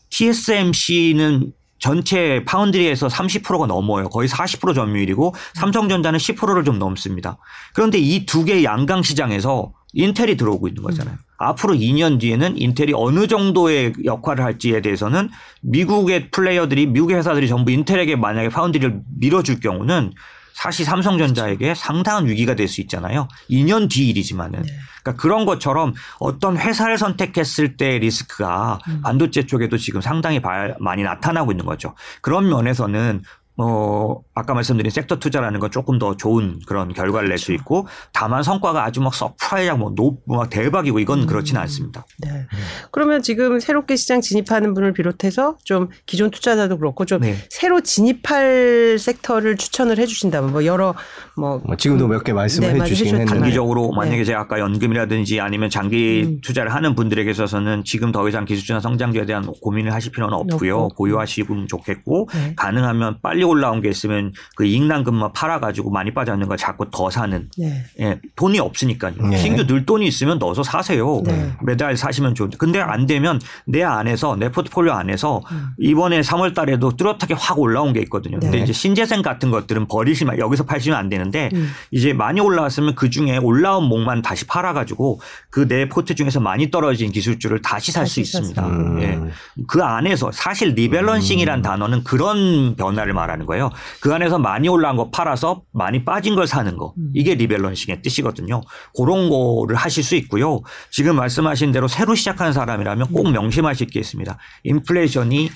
TSMC는 0.09 1.51
전체 1.81 2.43
파운드리에서 2.45 3.07
30%가 3.07 3.65
넘어요. 3.65 4.07
거의 4.07 4.29
40% 4.29 4.73
점유율이고 4.75 5.33
삼성전자는 5.55 6.19
10%를 6.19 6.63
좀 6.63 6.79
넘습니다. 6.79 7.37
그런데 7.73 7.97
이 7.97 8.25
두 8.25 8.45
개의 8.45 8.63
양강 8.63 9.01
시장에서 9.01 9.73
인텔이 9.93 10.37
들어오고 10.37 10.67
있는 10.69 10.83
거잖아요. 10.83 11.17
앞으로 11.37 11.73
2년 11.73 12.19
뒤에는 12.19 12.55
인텔이 12.57 12.93
어느 12.95 13.27
정도의 13.27 13.93
역할을 14.05 14.43
할지에 14.43 14.81
대해서는 14.81 15.29
미국의 15.63 16.29
플레이어들이 16.29 16.85
미국의 16.85 17.17
회사들이 17.17 17.47
전부 17.49 17.71
인텔에게 17.71 18.15
만약에 18.15 18.49
파운드리를 18.49 19.01
밀어줄 19.19 19.59
경우는 19.59 20.13
사실 20.53 20.85
삼성전자에게 20.85 21.73
상당한 21.75 22.27
위기가 22.27 22.55
될 22.55 22.67
수 22.67 22.81
있잖아요. 22.81 23.27
2년 23.49 23.89
뒤 23.89 24.07
일이지만은. 24.09 24.63
그러니까 25.03 25.21
그런 25.21 25.45
것처럼 25.45 25.93
어떤 26.19 26.57
회사를 26.57 26.97
선택했을 26.97 27.75
때 27.77 27.97
리스크가 27.97 28.79
반도체 29.03 29.45
쪽에도 29.47 29.77
지금 29.77 29.99
상당히 30.01 30.39
발- 30.41 30.75
많이 30.79 31.01
나타나고 31.03 31.51
있는 31.51 31.65
거죠. 31.65 31.95
그런 32.21 32.47
면에서는 32.49 33.21
어, 33.57 34.15
아까 34.33 34.53
말씀드린 34.53 34.89
섹터 34.89 35.17
투자라는 35.19 35.59
건 35.59 35.69
조금 35.71 35.99
더 35.99 36.15
좋은 36.17 36.59
그런 36.65 36.93
결과를 36.93 37.29
낼수 37.29 37.53
있고 37.53 37.87
다만 38.13 38.43
성과가 38.43 38.83
아주 38.83 39.01
막 39.01 39.13
surprise하고 39.13 39.79
뭐 39.79 39.91
높, 39.95 40.21
막 40.25 40.49
대박이고 40.49 40.99
이건 40.99 41.27
그렇지는 41.27 41.61
않습니다. 41.61 42.05
네. 42.19 42.47
그러면 42.91 43.21
지금 43.21 43.59
새롭게 43.59 43.95
시장 43.97 44.21
진입하는 44.21 44.73
분을 44.73 44.93
비롯해서 44.93 45.57
좀 45.63 45.89
기존 46.05 46.31
투자자도 46.31 46.77
그렇고 46.77 47.05
좀 47.05 47.21
네. 47.21 47.35
새로 47.49 47.81
진입할 47.81 48.97
섹터를 48.99 49.57
추천을 49.57 49.97
해 49.99 50.05
주신다면 50.05 50.51
뭐 50.51 50.65
여러 50.65 50.95
뭐 51.35 51.61
뭐 51.63 51.75
지금도 51.75 52.07
몇 52.07 52.23
개 52.23 52.33
말씀을 52.33 52.73
네, 52.73 52.79
해 52.79 52.85
주시긴 52.85 53.13
말씀해 53.13 53.21
했는데. 53.21 53.39
단기적으로 53.41 53.91
만약에 53.91 54.17
네. 54.17 54.23
제가 54.23 54.41
아까 54.41 54.59
연금이라든지 54.59 55.39
아니면 55.41 55.69
장기 55.69 56.23
음. 56.25 56.41
투자를 56.41 56.73
하는 56.73 56.95
분들에게 56.95 57.29
있어서는 57.29 57.83
지금 57.83 58.11
더 58.11 58.27
이상 58.29 58.45
기술주나 58.45 58.79
성장주에 58.79 59.25
대한 59.25 59.45
고민을 59.61 59.93
하실 59.93 60.11
필요는 60.11 60.33
없고요. 60.35 60.77
없고. 60.77 60.95
보유하시면 60.95 61.67
좋겠고 61.67 62.29
네. 62.33 62.53
가능하면 62.55 63.17
빨리 63.21 63.40
올라온 63.43 63.81
게 63.81 63.89
있으면 63.89 64.33
그 64.55 64.65
이익 64.65 64.81
난 64.81 64.97
것만 64.97 65.33
팔아가지고 65.33 65.89
많이 65.89 66.13
빠졌는 66.13 66.47
걸 66.47 66.57
자꾸 66.57 66.89
더 66.91 67.09
사는 67.09 67.49
네. 67.57 67.83
예, 67.99 68.19
돈이 68.35 68.59
없으니까요. 68.59 69.13
네. 69.29 69.37
신규 69.37 69.65
늘 69.65 69.85
돈이 69.85 70.05
있으면 70.07 70.37
넣어서 70.37 70.61
사세요. 70.61 71.23
네. 71.25 71.51
매달 71.63 71.97
사시면 71.97 72.35
좋은데. 72.35 72.57
근데 72.57 72.79
안 72.79 73.07
되면 73.07 73.39
내 73.65 73.83
안에서, 73.83 74.35
내 74.35 74.51
포트폴리오 74.51 74.93
안에서 74.93 75.41
음. 75.51 75.69
이번에 75.79 76.21
3월 76.21 76.53
달에도 76.53 76.95
뚜렷하게 76.95 77.33
확 77.33 77.59
올라온 77.59 77.93
게 77.93 78.01
있거든요. 78.01 78.39
근데 78.39 78.57
네. 78.57 78.63
이제 78.63 78.73
신재생 78.73 79.21
같은 79.23 79.49
것들은 79.49 79.87
버리시면, 79.87 80.37
여기서 80.37 80.65
파시면 80.65 80.97
안 80.97 81.09
되는데 81.09 81.49
음. 81.53 81.71
이제 81.89 82.13
많이 82.13 82.39
올라왔으면 82.39 82.93
그 82.95 83.09
중에 83.09 83.37
올라온 83.37 83.85
몫만 83.85 84.21
다시 84.21 84.45
팔아가지고 84.45 85.19
그 85.49 85.71
내 85.71 85.87
포트 85.87 86.15
중에서 86.15 86.41
많이 86.41 86.69
떨어진 86.69 87.13
기술주를 87.13 87.61
다시 87.61 87.93
살 87.93 88.05
수. 88.05 88.19
있습니다. 88.19 88.67
음. 88.67 89.01
예. 89.01 89.19
그 89.67 89.81
안에서 89.81 90.31
사실 90.33 90.73
rebalancing이란 90.73 91.61
단어는 91.61 92.03
그런 92.03 92.75
변화를 92.75 93.13
말 93.13 93.30
하는 93.31 93.45
거예요. 93.45 93.69
그 93.99 94.13
안에서 94.13 94.37
많이 94.37 94.67
올라온 94.69 94.97
거 94.97 95.09
팔아서 95.09 95.63
많이 95.71 96.05
빠진 96.05 96.35
걸 96.35 96.47
사는 96.47 96.75
거. 96.77 96.93
이게 97.13 97.35
rebalancing의 97.35 98.01
뜻이거든요. 98.01 98.61
그런 98.95 99.29
거를 99.29 99.75
하실 99.75 100.03
수 100.03 100.15
있고요. 100.15 100.61
지금 100.89 101.15
말씀하신 101.15 101.71
대로 101.71 101.87
새로 101.87 102.15
시작하는 102.15 102.53
사람이라면 102.53 103.07
꼭 103.13 103.31
명심하실 103.31 103.87
게 103.87 103.99
있습니다. 103.99 104.37
인플레이션이 104.63 105.49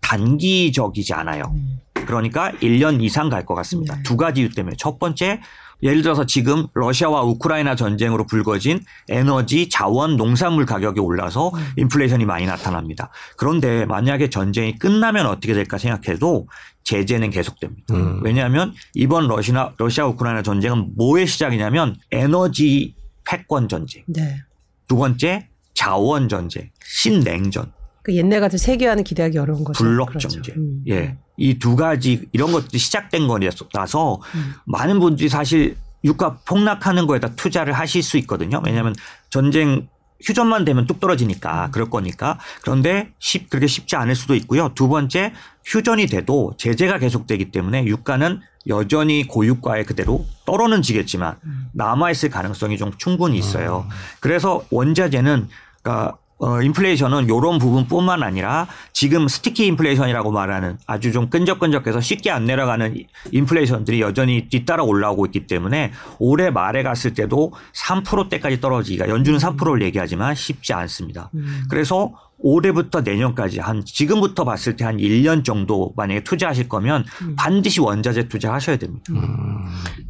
단기적이지 0.00 1.14
않아요. 1.14 1.54
그러니까 1.94 2.50
1년 2.60 3.00
이상 3.02 3.28
갈 3.28 3.46
것 3.46 3.54
같습니다. 3.54 3.96
두 4.02 4.16
가지 4.16 4.40
이유 4.42 4.50
때문에. 4.50 4.76
첫 4.76 4.98
번째, 4.98 5.40
예를 5.82 6.02
들어서 6.02 6.24
지금 6.26 6.66
러시아와 6.74 7.22
우크라이나 7.22 7.74
전쟁으로 7.74 8.26
불거진 8.26 8.80
에너지, 9.08 9.68
자원, 9.68 10.16
농산물 10.16 10.64
가격이 10.66 11.00
올라서 11.00 11.52
인플레이션이 11.76 12.24
많이 12.24 12.46
나타납니다. 12.46 13.10
그런데 13.36 13.84
만약에 13.86 14.30
전쟁이 14.30 14.78
끝나면 14.78 15.26
어떻게 15.26 15.54
될까 15.54 15.78
생각해도 15.78 16.48
제재는 16.84 17.30
계속됩니다. 17.30 17.94
음. 17.94 18.20
왜냐하면 18.22 18.74
이번 18.94 19.28
러시아, 19.28 19.72
러시아 19.76 20.06
우크라이나 20.06 20.42
전쟁은 20.42 20.92
뭐의 20.96 21.26
시작이냐면 21.26 21.96
에너지 22.10 22.94
패권 23.24 23.68
전쟁. 23.68 24.02
네. 24.06 24.42
두 24.88 24.96
번째, 24.96 25.48
자원 25.74 26.28
전쟁, 26.28 26.70
신냉전. 26.84 27.72
그 28.02 28.14
옛날 28.14 28.40
같은 28.40 28.58
세계화는 28.58 29.04
기대하기 29.04 29.38
어려운 29.38 29.64
거죠. 29.64 29.82
블록 29.82 30.08
그렇죠. 30.08 30.28
정제. 30.28 30.52
음. 30.56 30.82
예. 30.88 31.16
이 31.36 31.58
두 31.58 31.76
가지 31.76 32.28
이런 32.32 32.52
것들이 32.52 32.78
시작된 32.78 33.26
거라서 33.26 34.20
음. 34.34 34.54
많은 34.66 35.00
분들이 35.00 35.28
사실 35.28 35.76
유가 36.04 36.38
폭락하는 36.44 37.06
거에다 37.06 37.34
투자를 37.36 37.72
하실 37.72 38.02
수 38.02 38.16
있거든요. 38.18 38.60
왜냐하면 38.64 38.94
전쟁 39.30 39.88
휴전만 40.24 40.64
되면 40.64 40.86
뚝 40.86 41.00
떨어지니까 41.00 41.70
그럴 41.72 41.90
거니까. 41.90 42.38
그런데 42.62 43.12
쉽, 43.18 43.50
그렇게 43.50 43.66
쉽지 43.66 43.96
않을 43.96 44.14
수도 44.14 44.34
있고요. 44.36 44.70
두 44.74 44.88
번째 44.88 45.32
휴전이 45.64 46.06
돼도 46.06 46.54
제재가 46.58 46.98
계속되기 46.98 47.50
때문에 47.50 47.84
유가는 47.86 48.40
여전히 48.68 49.26
고유가에 49.26 49.82
그대로 49.84 50.24
떨어는 50.44 50.82
지겠지만 50.82 51.36
남아 51.72 52.12
있을 52.12 52.30
가능성이 52.30 52.78
좀 52.78 52.92
충분히 52.98 53.36
있어요. 53.38 53.88
그래서 54.20 54.64
원자재는 54.70 55.48
그러니까 55.82 56.16
어, 56.44 56.60
인플레이션은 56.60 57.26
이런 57.26 57.58
부분뿐만 57.58 58.24
아니라 58.24 58.66
지금 58.92 59.28
스티키 59.28 59.66
인플레이션이라고 59.66 60.32
말하는 60.32 60.76
아주 60.88 61.12
좀 61.12 61.30
끈적끈적해서 61.30 62.00
쉽게 62.00 62.32
안 62.32 62.46
내려가는 62.46 62.96
이- 62.96 63.06
인플레이션들이 63.30 64.00
여전히 64.00 64.48
뒤따라 64.48 64.82
올라오고 64.82 65.26
있기 65.26 65.46
때문에 65.46 65.92
올해 66.18 66.50
말에 66.50 66.82
갔을 66.82 67.14
때도 67.14 67.52
3%대까지 67.76 68.60
떨어지기가 68.60 69.08
연준은 69.08 69.38
3%를 69.38 69.82
얘기하지만 69.82 70.34
쉽지 70.34 70.72
않습니다. 70.72 71.30
음. 71.34 71.62
그래서 71.70 72.12
올해부터 72.44 73.02
내년까지 73.02 73.60
한 73.60 73.84
지금부터 73.84 74.44
봤을 74.44 74.74
때 74.74 74.84
한 74.84 74.96
1년 74.96 75.44
정도 75.44 75.92
만약에 75.96 76.24
투자하실 76.24 76.68
거면 76.68 77.04
음. 77.22 77.36
반드시 77.36 77.80
원자재 77.80 78.26
투자하셔야 78.26 78.78
됩니다. 78.78 79.04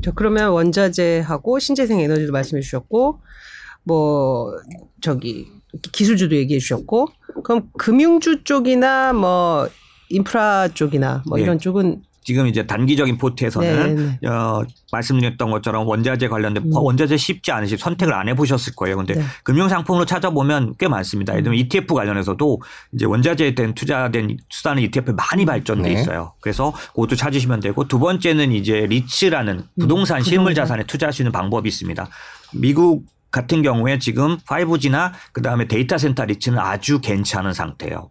자, 0.02 0.12
그러면 0.14 0.48
원자재하고 0.52 1.58
신재생 1.58 2.00
에너지도 2.00 2.32
말씀해 2.32 2.62
주셨고, 2.62 3.20
뭐, 3.84 4.50
저기, 5.02 5.46
기술주도 5.92 6.36
얘기해 6.36 6.60
주셨고, 6.60 7.08
그럼 7.44 7.68
금융주 7.78 8.44
쪽이나 8.44 9.12
뭐, 9.12 9.68
인프라 10.08 10.68
쪽이나 10.68 11.22
뭐 11.26 11.38
예. 11.38 11.42
이런 11.42 11.58
쪽은 11.58 12.02
지금 12.24 12.46
이제 12.46 12.66
단기적인 12.66 13.18
포트에서는 13.18 13.96
네, 13.96 14.18
네. 14.22 14.28
어, 14.28 14.62
말씀드렸던 14.92 15.50
것처럼 15.50 15.88
원자재 15.88 16.28
관련된 16.28 16.64
음. 16.64 16.70
원자재 16.72 17.16
쉽지 17.16 17.50
않으시 17.50 17.76
선택을 17.76 18.14
안 18.14 18.28
해보셨을 18.28 18.74
거예요. 18.76 18.96
근데 18.96 19.14
네. 19.14 19.22
금융 19.42 19.68
상품으로 19.68 20.04
찾아보면 20.04 20.74
꽤 20.78 20.86
많습니다. 20.86 21.32
예를 21.32 21.42
들면 21.42 21.58
음. 21.58 21.64
ETF 21.64 21.94
관련해서도 21.94 22.62
이제 22.94 23.06
원자재에 23.06 23.54
된 23.54 23.74
투자된 23.74 24.36
수단은 24.50 24.84
ETF 24.84 25.12
많이 25.12 25.44
발전돼 25.44 25.92
네. 25.92 26.00
있어요. 26.00 26.34
그래서 26.40 26.72
그것도 26.94 27.16
찾으시면 27.16 27.58
되고 27.58 27.88
두 27.88 27.98
번째는 27.98 28.52
이제 28.52 28.86
리츠라는 28.86 29.64
부동산 29.80 30.22
실물 30.22 30.42
음, 30.42 30.54
부동산. 30.54 30.64
자산에 30.64 30.84
투자할 30.84 31.12
수 31.12 31.22
있는 31.22 31.32
방법이 31.32 31.68
있습니다. 31.68 32.08
미국 32.52 33.04
같은 33.32 33.62
경우에 33.62 33.98
지금 33.98 34.36
5G나 34.38 35.12
그다음에 35.32 35.66
데이터 35.66 35.98
센터 35.98 36.24
리츠는 36.24 36.58
아주 36.58 37.00
괜찮은 37.00 37.52
상태예요. 37.52 38.10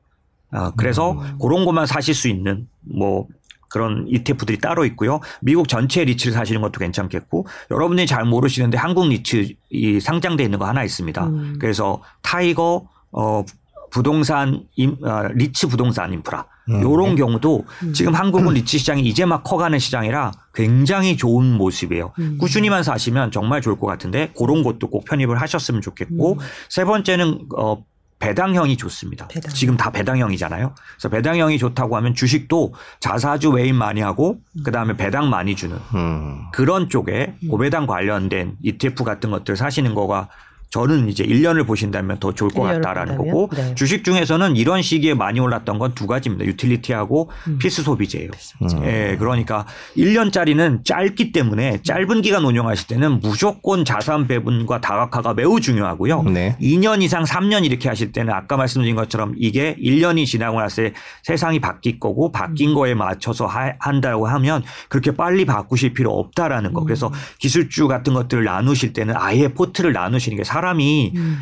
어, 0.54 0.72
그래서 0.76 1.14
음. 1.14 1.38
그런 1.40 1.64
것만 1.64 1.86
사실 1.86 2.14
수 2.14 2.28
있는 2.28 2.68
뭐 2.82 3.28
그런 3.70 4.06
ETF들이 4.08 4.58
따로 4.60 4.84
있고요. 4.86 5.22
미국 5.40 5.70
전체 5.70 6.04
리츠를 6.04 6.34
사시는 6.34 6.60
것도 6.62 6.80
괜찮겠고 6.80 7.48
여러분들이 7.70 8.06
잘 8.06 8.26
모르시는데 8.26 8.78
한국 8.78 9.08
리츠 9.08 9.54
이 9.70 10.00
상장돼 10.02 10.44
있는 10.44 10.60
거 10.60 10.66
하나 10.66 10.84
있습니다. 10.84 11.26
음. 11.26 11.56
그래서 11.58 12.02
타이거 12.22 12.90
어 13.14 13.46
부동산 13.92 14.64
임, 14.76 14.96
어, 15.04 15.28
리츠 15.34 15.68
부동산 15.68 16.12
인프라 16.14 16.46
음. 16.70 16.82
요런 16.82 17.16
경우도 17.16 17.66
음. 17.84 17.94
지금 17.94 18.16
한국은 18.16 18.54
리츠 18.54 18.78
시장이 18.78 19.02
이제 19.04 19.26
막 19.26 19.44
커가는 19.44 19.78
시장이라 19.78 20.32
굉장히 20.54 21.18
좋은 21.18 21.46
모습이에요. 21.58 22.14
음. 22.18 22.38
꾸준히만 22.40 22.84
사시면 22.84 23.32
정말 23.32 23.62
좋을 23.62 23.78
것 23.78 23.88
같은데 23.88 24.32
그런 24.38 24.64
것도 24.64 24.90
꼭 24.90 25.06
편입을 25.06 25.40
하셨으면 25.42 25.82
좋겠고 25.82 26.34
음. 26.34 26.40
세 26.70 26.86
번째는 26.86 27.48
어 27.58 27.84
배당형이 28.20 28.78
좋습니다. 28.78 29.28
배당. 29.28 29.52
지금 29.52 29.76
다 29.76 29.90
배당형이잖아요. 29.90 30.76
그래서 30.94 31.10
배당형이 31.10 31.58
좋다고 31.58 31.98
하면 31.98 32.14
주식도 32.14 32.74
자사주 33.00 33.50
외인 33.50 33.76
많이 33.76 34.00
하고 34.00 34.38
그다음에 34.64 34.96
배당 34.96 35.30
많이 35.30 35.56
주는 35.56 35.76
음. 35.96 36.44
그런 36.54 36.88
쪽에 36.88 37.34
고배당 37.50 37.88
관련된 37.88 38.58
ETF 38.62 39.04
같은 39.04 39.32
것들 39.32 39.58
사시는 39.58 39.96
거가 39.96 40.30
저는 40.72 41.10
이제 41.10 41.24
1년을 41.26 41.68
보신다면 41.68 42.18
더 42.20 42.34
좋을 42.34 42.50
것 42.52 42.64
1년을 42.64 42.76
같다라는 42.82 43.18
본다면? 43.18 43.34
거고 43.48 43.56
네. 43.56 43.76
주식 43.76 44.04
중에서는 44.06 44.56
이런 44.56 44.82
시기에 44.82 45.14
많이 45.14 45.40
올랐던 45.40 45.78
건 45.80 45.92
두 45.94 46.08
가지입니다. 46.08 46.46
유틸리티하고 46.46 47.30
음. 47.48 47.58
필수 47.60 47.84
소비재예요. 47.84 48.30
음. 48.62 48.68
예, 48.86 49.18
그러니까 49.20 49.66
1년짜리는 49.98 50.84
짧기 50.86 51.32
때문에 51.34 51.82
짧은 51.84 52.22
기간 52.22 52.46
운용하실 52.46 52.88
때는 52.88 53.20
무조건 53.20 53.84
자산 53.86 54.28
배분과 54.28 54.80
다각화가 54.82 55.34
매우 55.34 55.60
중요하고요. 55.60 56.24
네. 56.24 56.56
2년 56.62 57.02
이상 57.02 57.24
3년 57.26 57.66
이렇게 57.66 57.90
하실 57.90 58.12
때는 58.14 58.34
아까 58.34 58.56
말씀드린 58.58 58.96
것처럼 58.96 59.34
이게 59.38 59.76
1년이 59.82 60.26
지나고 60.26 60.60
때 60.62 60.94
세상이 61.24 61.60
바뀔 61.60 62.00
거고 62.00 62.32
바뀐 62.32 62.74
거에 62.74 62.94
맞춰서 62.94 63.46
하- 63.46 63.74
한다고 63.80 64.28
하면 64.28 64.64
그렇게 64.88 65.12
빨리 65.12 65.44
바꾸실 65.46 65.94
필요 65.94 66.12
없다라는 66.12 66.72
거. 66.74 66.84
그래서 66.86 67.12
기술주 67.40 67.88
같은 67.90 68.14
것들을 68.14 68.44
나누실 68.46 68.94
때는 68.94 69.16
아예 69.18 69.50
포트를 69.50 69.92
나누시는 69.92 70.38
게 70.38 70.44
사 70.44 70.61
람이 70.62 71.14
음. 71.16 71.40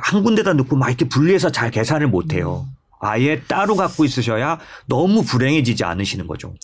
한 0.00 0.22
군데다 0.22 0.52
넣고 0.54 0.76
막 0.76 0.88
이렇게 0.88 1.08
분리해서 1.08 1.50
잘 1.50 1.70
계산을 1.70 2.08
못 2.08 2.32
해요. 2.32 2.66
아예 3.00 3.40
따로 3.46 3.76
갖고 3.76 4.04
있으셔야 4.04 4.58
너무 4.86 5.22
불행해지지 5.22 5.84
않으시는 5.84 6.26
거죠. 6.26 6.54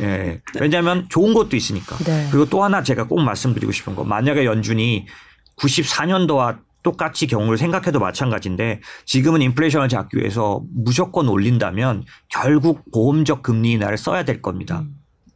예. 0.00 0.40
왜냐하면 0.58 1.06
좋은 1.08 1.34
것도 1.34 1.56
있으니까. 1.56 1.96
네. 1.98 2.28
그리고 2.30 2.46
또 2.46 2.64
하나 2.64 2.82
제가 2.82 3.06
꼭 3.06 3.20
말씀드리고 3.20 3.72
싶은 3.72 3.94
거. 3.94 4.04
만약에 4.04 4.44
연준이 4.44 5.06
94년도와 5.58 6.60
똑같이 6.82 7.26
경우를 7.26 7.58
생각해도 7.58 8.00
마찬가지인데 8.00 8.80
지금은 9.04 9.40
인플레이션을 9.42 9.88
잡기 9.88 10.16
위해서 10.18 10.62
무조건 10.74 11.28
올린다면 11.28 12.04
결국 12.28 12.84
보험적 12.92 13.42
금리 13.42 13.72
인하를 13.72 13.98
써야 13.98 14.24
될 14.24 14.42
겁니다. 14.42 14.84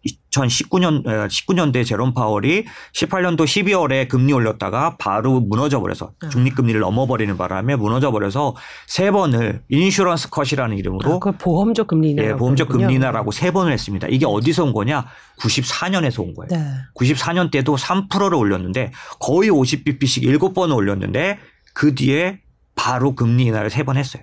2019년 0.06 1.04
19년대 1.04 1.84
제롬 1.86 2.14
파월이 2.14 2.64
18년도 2.94 3.40
12월에 3.44 4.08
금리 4.08 4.32
올렸다가 4.32 4.96
바로 4.98 5.40
무너져 5.40 5.80
버려서 5.80 6.12
아. 6.22 6.28
중립 6.28 6.54
금리를 6.54 6.80
넘어 6.80 7.06
버리는 7.06 7.36
바람에 7.36 7.76
무너져 7.76 8.10
버려서 8.12 8.54
세 8.86 9.10
번을 9.10 9.62
인슈런스 9.68 10.30
컷이라는 10.30 10.74
아, 10.74 10.78
이름으로 10.78 11.18
그걸 11.20 11.38
보험적 11.38 11.86
금리 11.88 12.10
인하. 12.10 12.24
예, 12.24 12.34
보험적 12.34 12.68
금리 12.68 12.94
인하라고 12.94 13.30
세 13.30 13.50
번을 13.50 13.72
했습니다. 13.72 14.06
이게 14.08 14.26
어디서 14.26 14.64
온 14.64 14.72
거냐? 14.72 15.06
94년에서 15.40 16.20
온 16.20 16.34
거예요. 16.34 16.48
네. 16.50 16.70
94년 16.94 17.50
때도 17.50 17.76
3%를 17.76 18.34
올렸는데 18.34 18.92
거의 19.20 19.50
50bp씩 19.50 20.22
7번을 20.24 20.74
올렸는데 20.74 21.38
그 21.74 21.94
뒤에 21.94 22.40
바로 22.74 23.14
금리 23.14 23.44
인하를 23.46 23.70
세 23.70 23.82
번 23.84 23.96
했어요. 23.96 24.22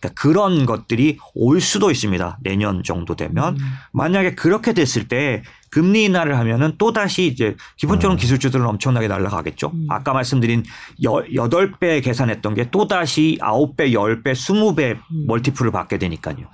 그러니까 0.00 0.20
그런 0.20 0.64
것들이 0.66 1.18
올 1.34 1.60
수도 1.60 1.90
있습니다. 1.90 2.38
내년 2.42 2.82
정도 2.82 3.14
되면 3.14 3.54
음. 3.54 3.60
만약에 3.92 4.34
그렇게 4.34 4.72
됐을 4.72 5.06
때 5.08 5.42
금리 5.70 6.04
인하를 6.04 6.36
하면은 6.38 6.74
또 6.78 6.92
다시 6.92 7.26
이제 7.26 7.54
기본적으로 7.76 8.16
음. 8.16 8.18
기술주들은 8.18 8.64
엄청나게 8.66 9.08
날아가겠죠. 9.08 9.70
음. 9.72 9.86
아까 9.90 10.12
말씀드린 10.12 10.64
여, 11.04 11.12
8배 11.12 12.02
계산했던 12.02 12.54
게 12.54 12.70
또 12.70 12.86
다시 12.86 13.36
9배, 13.40 13.92
10배, 13.92 14.32
20배 14.32 14.96
음. 14.96 15.26
멀티플을 15.26 15.70
받게 15.70 15.98
되니까요. 15.98 16.48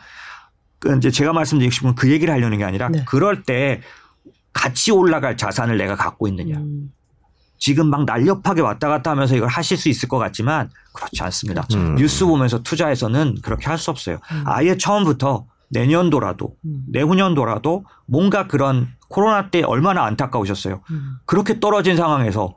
그 0.78 0.97
이제 0.97 1.11
제가 1.11 1.32
말씀드리고 1.32 1.70
싶은 1.70 1.88
건그 1.90 2.11
얘기를 2.11 2.32
하려는 2.32 2.59
게 2.59 2.64
아니라 2.64 2.88
네. 2.88 3.05
그럴 3.07 3.42
때 3.42 3.80
같이 4.53 4.90
올라갈 4.90 5.36
자산을 5.36 5.76
내가 5.76 5.94
갖고 5.97 6.26
있느냐. 6.28 6.57
음. 6.57 6.90
지금 7.59 7.88
막 7.88 8.04
날렵하게 8.04 8.61
왔다 8.61 8.88
갔다 8.88 9.11
하면서 9.11 9.34
이걸 9.36 9.48
하실 9.48 9.76
수 9.76 9.88
있을 9.88 10.09
것 10.09 10.18
같지만 10.18 10.70
그렇지 10.92 11.22
않습니다. 11.22 11.66
음. 11.74 11.94
뉴스 11.96 12.24
보면서 12.26 12.62
투자해서는 12.62 13.36
그렇게 13.42 13.66
할 13.66 13.78
수 13.78 13.90
없어요. 13.90 14.18
음. 14.32 14.42
아예 14.46 14.76
처음부터 14.76 15.46
내년도라도 15.68 16.54
음. 16.64 16.84
내후년도라도 16.88 17.84
뭔가 18.07 18.46
그런 18.46 18.88
코로나 19.09 19.50
때 19.50 19.62
얼마나 19.62 20.04
안타까우셨어요. 20.04 20.80
음. 20.90 21.16
그렇게 21.26 21.61
떨어진 21.61 21.96
상황에서 21.96 22.54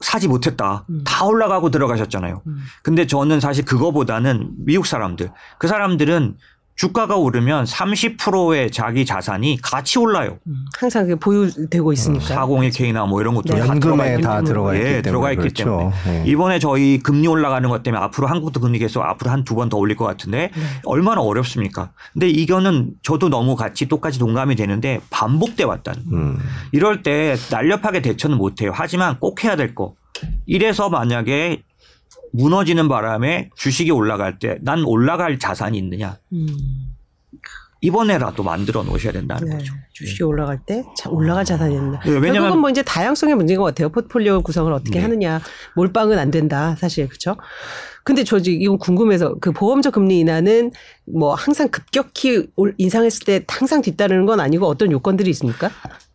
사지 0.00 0.28
못했다. 0.28 0.84
음. 0.90 1.02
다 1.04 1.24
올라가고 1.24 1.70
들어가셨잖아요. 1.70 2.42
음. 2.46 2.58
근데 2.82 3.06
저는 3.06 3.40
사실 3.40 3.64
그거보다는 3.64 4.50
미국 4.58 4.86
사람들, 4.86 5.30
그 5.58 5.66
사람들은 5.68 6.36
주가가 6.76 7.16
오르면 7.16 7.64
30%의 7.66 8.70
자기 8.72 9.06
자산이 9.06 9.58
같이 9.62 9.98
올라요. 9.98 10.38
음. 10.48 10.64
항상 10.76 11.08
보유되고 11.18 11.92
있으니까. 11.92 12.24
401k나 12.24 13.06
뭐 13.08 13.20
이런 13.20 13.34
것들 13.34 13.54
네. 13.54 13.60
다 13.60 13.74
들어가 13.74 13.90
연금에 13.90 14.10
있기 14.14 14.22
다 14.22 14.30
때문에. 14.36 14.44
들어가 14.48 14.74
있기 14.74 14.80
예, 14.84 14.88
때문에 14.88 15.02
들어가 15.02 15.32
있기 15.32 15.40
그렇죠. 15.42 15.64
때문에. 16.04 16.26
예. 16.26 16.30
이번에 16.30 16.58
저희 16.58 16.98
금리 16.98 17.28
올라가는 17.28 17.68
것 17.68 17.82
때문에 17.84 18.02
앞으로 18.02 18.26
한국도 18.26 18.58
금리 18.60 18.78
계속 18.80 19.02
앞으로 19.02 19.30
한 19.30 19.44
두 19.44 19.54
번 19.54 19.68
더 19.68 19.76
올릴 19.76 19.96
것 19.96 20.04
같은데 20.04 20.50
네. 20.54 20.62
얼마나 20.84 21.20
어렵습니까? 21.20 21.92
근데 22.12 22.28
이거는 22.28 22.90
저도 23.02 23.28
너무 23.28 23.54
같이 23.56 23.86
똑같이 23.86 24.18
동감이 24.18 24.56
되는데 24.56 25.00
반복돼 25.10 25.62
왔다는. 25.64 26.00
음. 26.12 26.38
이럴 26.72 27.02
때 27.02 27.36
날렵하게 27.52 28.02
대처는 28.02 28.36
못 28.36 28.60
해요. 28.62 28.72
하지만 28.74 29.18
꼭 29.20 29.44
해야 29.44 29.54
될 29.54 29.74
거. 29.76 29.94
이래서 30.46 30.88
만약에 30.90 31.62
무너지는 32.44 32.88
바람에 32.88 33.50
주식이 33.54 33.90
올라갈 33.92 34.38
때 34.40 34.58
난 34.62 34.82
올라갈 34.84 35.38
자산이 35.38 35.78
있느냐. 35.78 36.18
음. 36.32 36.48
이번에라도 37.80 38.42
만들어 38.42 38.82
놓으셔야 38.82 39.12
된다는 39.12 39.46
네. 39.46 39.56
거죠. 39.58 39.74
주식이 39.92 40.22
올라갈 40.22 40.58
때 40.66 40.82
자, 40.96 41.10
올라갈 41.10 41.44
자산이 41.44 41.74
있나. 41.74 42.00
네, 42.00 42.12
왜냐면- 42.12 42.32
결국은 42.34 42.60
뭐 42.62 42.70
이제 42.70 42.82
다양성의 42.82 43.34
문제인 43.36 43.58
것 43.60 43.64
같아요. 43.66 43.90
포트폴리오 43.90 44.40
구성을 44.42 44.72
어떻게 44.72 44.98
네. 44.98 45.02
하느냐. 45.02 45.40
몰빵은 45.76 46.18
안 46.18 46.30
된다. 46.30 46.76
사실 46.80 47.06
그렇죠. 47.08 47.36
근데 48.02 48.24
저 48.24 48.40
지금 48.40 48.60
이건 48.60 48.78
궁금해서 48.78 49.36
그 49.40 49.52
보험적 49.52 49.92
금리 49.94 50.18
인하는 50.18 50.72
뭐 51.06 51.34
항상 51.34 51.68
급격히 51.68 52.48
올- 52.56 52.74
인상했을 52.78 53.26
때 53.26 53.44
항상 53.48 53.82
뒤따르는 53.82 54.24
건 54.26 54.40
아니고 54.40 54.66
어떤 54.66 54.90
요건들이 54.90 55.28
있습니까? 55.30 55.70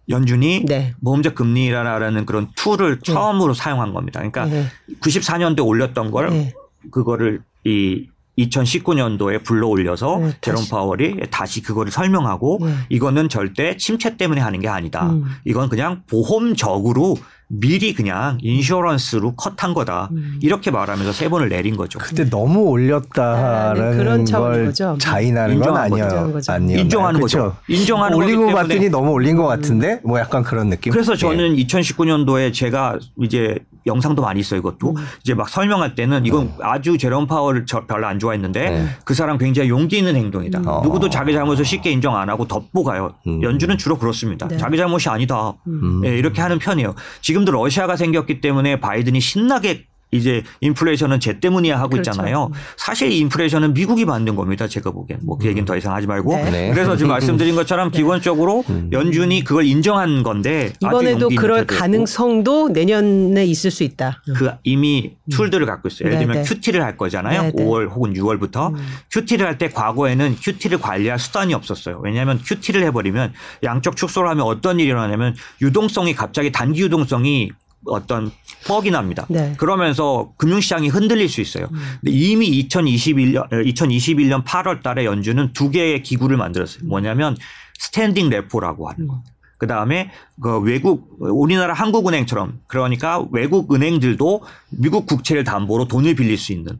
연준이 0.10 0.66
네. 0.66 0.93
보험적 1.03 1.36
금리라는 1.36 2.26
그런 2.26 2.47
tool을 2.55 2.99
네. 2.99 3.14
처음으로 3.14 3.53
사용한 3.53 3.93
겁니다. 3.93 4.20
그러니까 4.20 4.45
네. 4.45 4.66
94년도에 5.01 5.66
올렸던 5.66 6.12
걸 6.12 6.30
네. 6.30 6.53
그거를 6.91 7.41
이 7.64 8.07
2019년도에 8.38 9.43
불러 9.43 9.68
올려서 9.68 10.20
네, 10.20 10.34
제롬. 10.41 10.64
파월이 10.70 11.20
다시 11.30 11.62
그거를 11.62 11.91
설명하고 11.91 12.60
네. 12.62 12.74
이거는 12.89 13.30
절대 13.30 13.76
침체 13.78 14.16
때문에 14.18 14.41
하는 14.41 14.60
게 14.62 14.68
아니다. 14.68 15.10
음. 15.10 15.26
이건 15.45 15.70
그냥 15.70 16.03
보험적으로 16.07 17.18
미리 17.52 17.93
그냥 17.95 18.38
insurance로 18.41 19.34
cut한 19.36 19.74
거다. 19.74 20.10
음. 20.12 20.39
이렇게 20.39 20.70
말하면서 20.70 21.12
세 21.14 21.30
번을 21.30 21.50
내린 21.50 21.76
거죠. 21.76 21.97
그때 21.97 22.30
너무 22.30 22.60
아, 22.60 22.64
네, 22.64 22.70
올렸다라는 22.70 23.97
그런 23.97 24.26
차원인 24.26 24.58
걸 24.58 24.66
거죠. 24.68 24.95
자인하는 25.00 25.60
건. 25.60 25.76
아니에요. 25.76 26.32
거죠. 26.32 26.52
아니에요. 26.52 26.80
인정하는 26.80 27.20
그쵸? 27.20 27.38
거죠. 27.39 27.56
인정하는 27.68 28.20
것 28.20 28.28
때문에 28.28 28.54
같더니 28.54 28.89
너무 28.89 29.12
올린 29.12 29.36
것 29.36 29.47
같은데 29.47 30.00
뭐 30.04 30.20
약간 30.20 30.43
그런 30.43 30.70
느낌. 30.70 30.91
그래서 30.93 31.14
예. 31.14 31.18
저는 31.18 31.56
2019년도에 31.56 32.54
제가 32.54 33.00
이제 33.22 33.58
영상도 33.86 34.22
많이 34.22 34.39
있어요 34.39 34.60
이것도 34.60 34.91
음. 34.91 34.95
이제 35.22 35.34
막 35.34 35.50
설명할 35.50 35.95
때는 35.95 36.26
이건 36.26 36.54
아주 36.62 36.97
제롬 36.97 37.26
파월을 37.28 37.66
저 37.66 37.86
별로 37.86 38.06
안 38.08 38.20
좋아했는데 38.20 38.70
네. 38.70 38.86
그 39.06 39.14
사람 39.14 39.38
굉장히 39.38 39.70
용기 39.70 39.97
있는 39.97 40.16
행동이다. 40.16 40.60
음. 40.60 40.66
누구도 40.84 41.10
자기 41.10 41.34
잘못을 41.34 41.66
쉽게 41.66 41.89
인정 41.91 42.16
안 42.16 42.30
하고 42.30 42.47
덮고 42.47 42.84
가요. 42.84 43.16
음. 43.26 43.41
연준은 43.41 43.78
주로 43.78 43.97
그렇습니다. 43.97 44.47
네. 44.47 44.58
자기 44.58 44.78
잘못이 44.78 45.10
아니다. 45.10 45.54
음. 45.66 46.02
예, 46.06 46.16
이렇게 46.18 46.41
하는 46.41 46.60
편이에요. 46.60 46.93
지금 47.22 47.39
도 47.46 47.52
러시아가 47.52 47.96
생겼기 47.96 48.42
때문에 48.42 48.80
바이든이 48.80 49.20
신나게 49.20 49.89
이제 50.12 50.43
인플레이션은 50.62 51.20
쟤 51.20 51.39
때문이야 51.39 51.78
하고 51.78 51.89
그렇죠. 51.91 52.12
있잖아요. 52.12 52.51
사실 52.78 53.12
이 53.12 53.20
인플레이션은 53.20 53.74
미국이 53.74 54.05
만든 54.05 54.36
겁니다. 54.36 54.68
제가 54.68 54.91
보기엔 54.91 55.20
뭐 55.24 55.38
그 55.39 55.47
얘기는 55.47 55.64
더 55.66 55.78
이상 55.78 55.93
하지 55.93 56.05
말고. 56.07 56.36
네. 56.36 56.51
네. 56.51 56.72
그래서 56.74 56.97
지금 56.97 57.12
말씀드린 57.12 57.55
것처럼 57.55 57.91
기본적으로 57.91 58.66
연준이 58.91 59.43
그걸 59.43 59.66
인정한 59.66 60.22
건데 60.24 60.74
이번에도 60.82 61.30
그럴 61.30 61.66
가능성도 61.66 62.70
내년에 62.70 63.45
있을 63.45 63.72
수 63.72 63.84
있다. 63.84 64.22
그 64.36 64.51
이미 64.64 65.16
툴들을 65.32 65.66
갖고 65.66 65.88
있어요. 65.88 66.07
예를 66.07 66.20
네, 66.20 66.26
들면 66.26 66.43
네. 66.43 66.49
QT를 66.49 66.84
할 66.84 66.97
거잖아요. 66.97 67.41
네, 67.43 67.51
네. 67.55 67.64
5월 67.64 67.89
혹은 67.89 68.14
6월부터 68.14 68.74
QT를 69.12 69.45
할 69.45 69.60
때 69.60 69.68
과거에는 69.70 70.36
QT를 70.41 70.80
관리할 70.80 71.20
수단이 71.20 71.53
없었어요. 71.53 71.99
왜냐하면 72.03 72.39
QT를 72.41 72.82
해버리면 72.84 73.34
양적 73.64 73.97
축소를 73.97 74.30
하면 74.30 74.45
어떤 74.45 74.80
일이 74.80 74.88
일어나냐면 74.89 75.36
유동성이 75.62 76.16
갑자기 76.16 76.51
단기 76.51 76.82
유동성이 76.84 77.51
어떤 77.86 78.32
뻑이 78.67 78.91
납니다. 78.91 79.25
네. 79.30 79.53
그러면서 79.57 80.34
금융시장이 80.38 80.89
흔들릴 80.89 81.30
수 81.30 81.41
있어요. 81.41 81.67
근데 81.67 82.11
이미 82.11 82.67
2021년 82.67 83.49
2021년 83.49 84.43
8월 84.43 84.82
달에 84.82 85.05
연준은 85.05 85.53
두 85.53 85.71
개의 85.71 86.03
기구를 86.03 86.38
만들었어요. 86.38 86.86
뭐냐면 86.88 87.38
standing 87.80 88.30
repo라고 88.30 88.89
하는 88.89 89.07
거. 89.07 89.23
그 89.57 89.67
다음에 89.67 90.09
그 90.41 90.59
외국 90.59 91.17
우리나라 91.19 91.73
한국은행처럼 91.73 92.61
그러니까 92.67 93.25
외국 93.32 93.73
은행들도 93.73 94.43
미국 94.69 95.05
국채를 95.05 95.43
담보로 95.43 95.88
돈을 95.88 96.15
빌릴 96.15 96.38
수 96.38 96.53
있는 96.53 96.80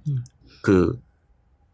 그 0.62 0.98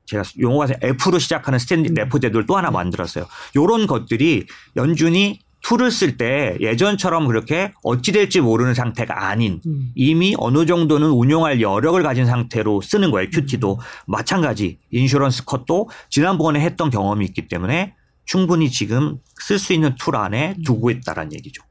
제가 0.05 0.23
용어가 0.39 0.73
F로 0.81 1.19
시작하는 1.19 1.59
standing 1.59 1.93
repo 1.93 2.19
제도를 2.19 2.45
또 2.45 2.57
하나 2.57 2.71
만들었어요. 2.71 3.25
요런 3.55 3.87
것들이 3.87 4.45
연준이 4.75 5.39
tool을 5.65 5.89
쓸 5.89 6.17
때 6.17 6.57
예전처럼 6.61 7.25
그렇게 7.25 7.73
어찌 7.83 8.11
될지 8.11 8.39
모르는 8.39 8.75
상태가 8.75 9.27
아닌 9.27 9.61
음. 9.65 9.91
이미 9.95 10.35
어느 10.37 10.67
정도는 10.67 11.09
운용할 11.09 11.59
여력을 11.59 12.01
가진 12.03 12.27
상태로 12.27 12.81
쓰는 12.81 13.09
거예요. 13.09 13.29
QT도 13.31 13.79
마찬가지 14.05 14.77
insurance 14.91 15.45
cut도 15.45 15.89
지난번에 16.09 16.59
했던 16.59 16.91
경험이 16.91 17.25
있기 17.25 17.47
때문에 17.47 17.95
충분히 18.25 18.69
지금 18.69 19.17
쓸 19.39 19.57
수 19.57 19.73
있는 19.73 19.95
툴 19.95 20.15
안에 20.15 20.55
두고 20.63 20.91
있다라는 20.91 21.33
얘기죠. 21.33 21.63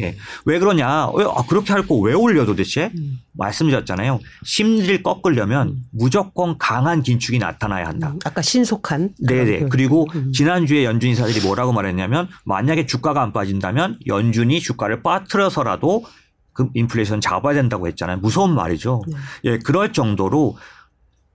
예. 0.00 0.16
왜 0.44 0.58
그러냐? 0.58 1.10
왜, 1.10 1.24
아, 1.24 1.42
그렇게 1.48 1.72
할 1.72 1.86
거 1.86 1.96
왜 2.00 2.12
올려 2.14 2.44
도대체? 2.44 2.90
음. 2.96 3.18
말씀드렸잖아요. 3.34 4.18
심리를 4.44 5.02
꺾으려면 5.02 5.76
무조건 5.92 6.58
강한 6.58 7.02
긴축이 7.02 7.38
나타나야 7.38 7.86
한다. 7.86 8.10
음, 8.10 8.18
아까 8.24 8.42
신속한. 8.42 9.14
네네. 9.20 9.68
그리고 9.70 10.06
음. 10.14 10.32
지난주에 10.32 10.84
연준 10.84 11.10
인사들이 11.10 11.40
뭐라고 11.46 11.72
말했냐면 11.72 12.28
만약에 12.44 12.86
주가가 12.86 13.22
안 13.22 13.32
빠진다면 13.32 13.98
연준이 14.06 14.60
주가를 14.60 15.02
빠뜨려서라도 15.02 16.04
그 16.52 16.68
인플레이션 16.74 17.20
잡아야 17.20 17.54
된다고 17.54 17.86
했잖아요. 17.86 18.16
무서운 18.18 18.54
말이죠. 18.54 19.02
네. 19.06 19.16
예, 19.44 19.58
그럴 19.58 19.92
정도로 19.92 20.56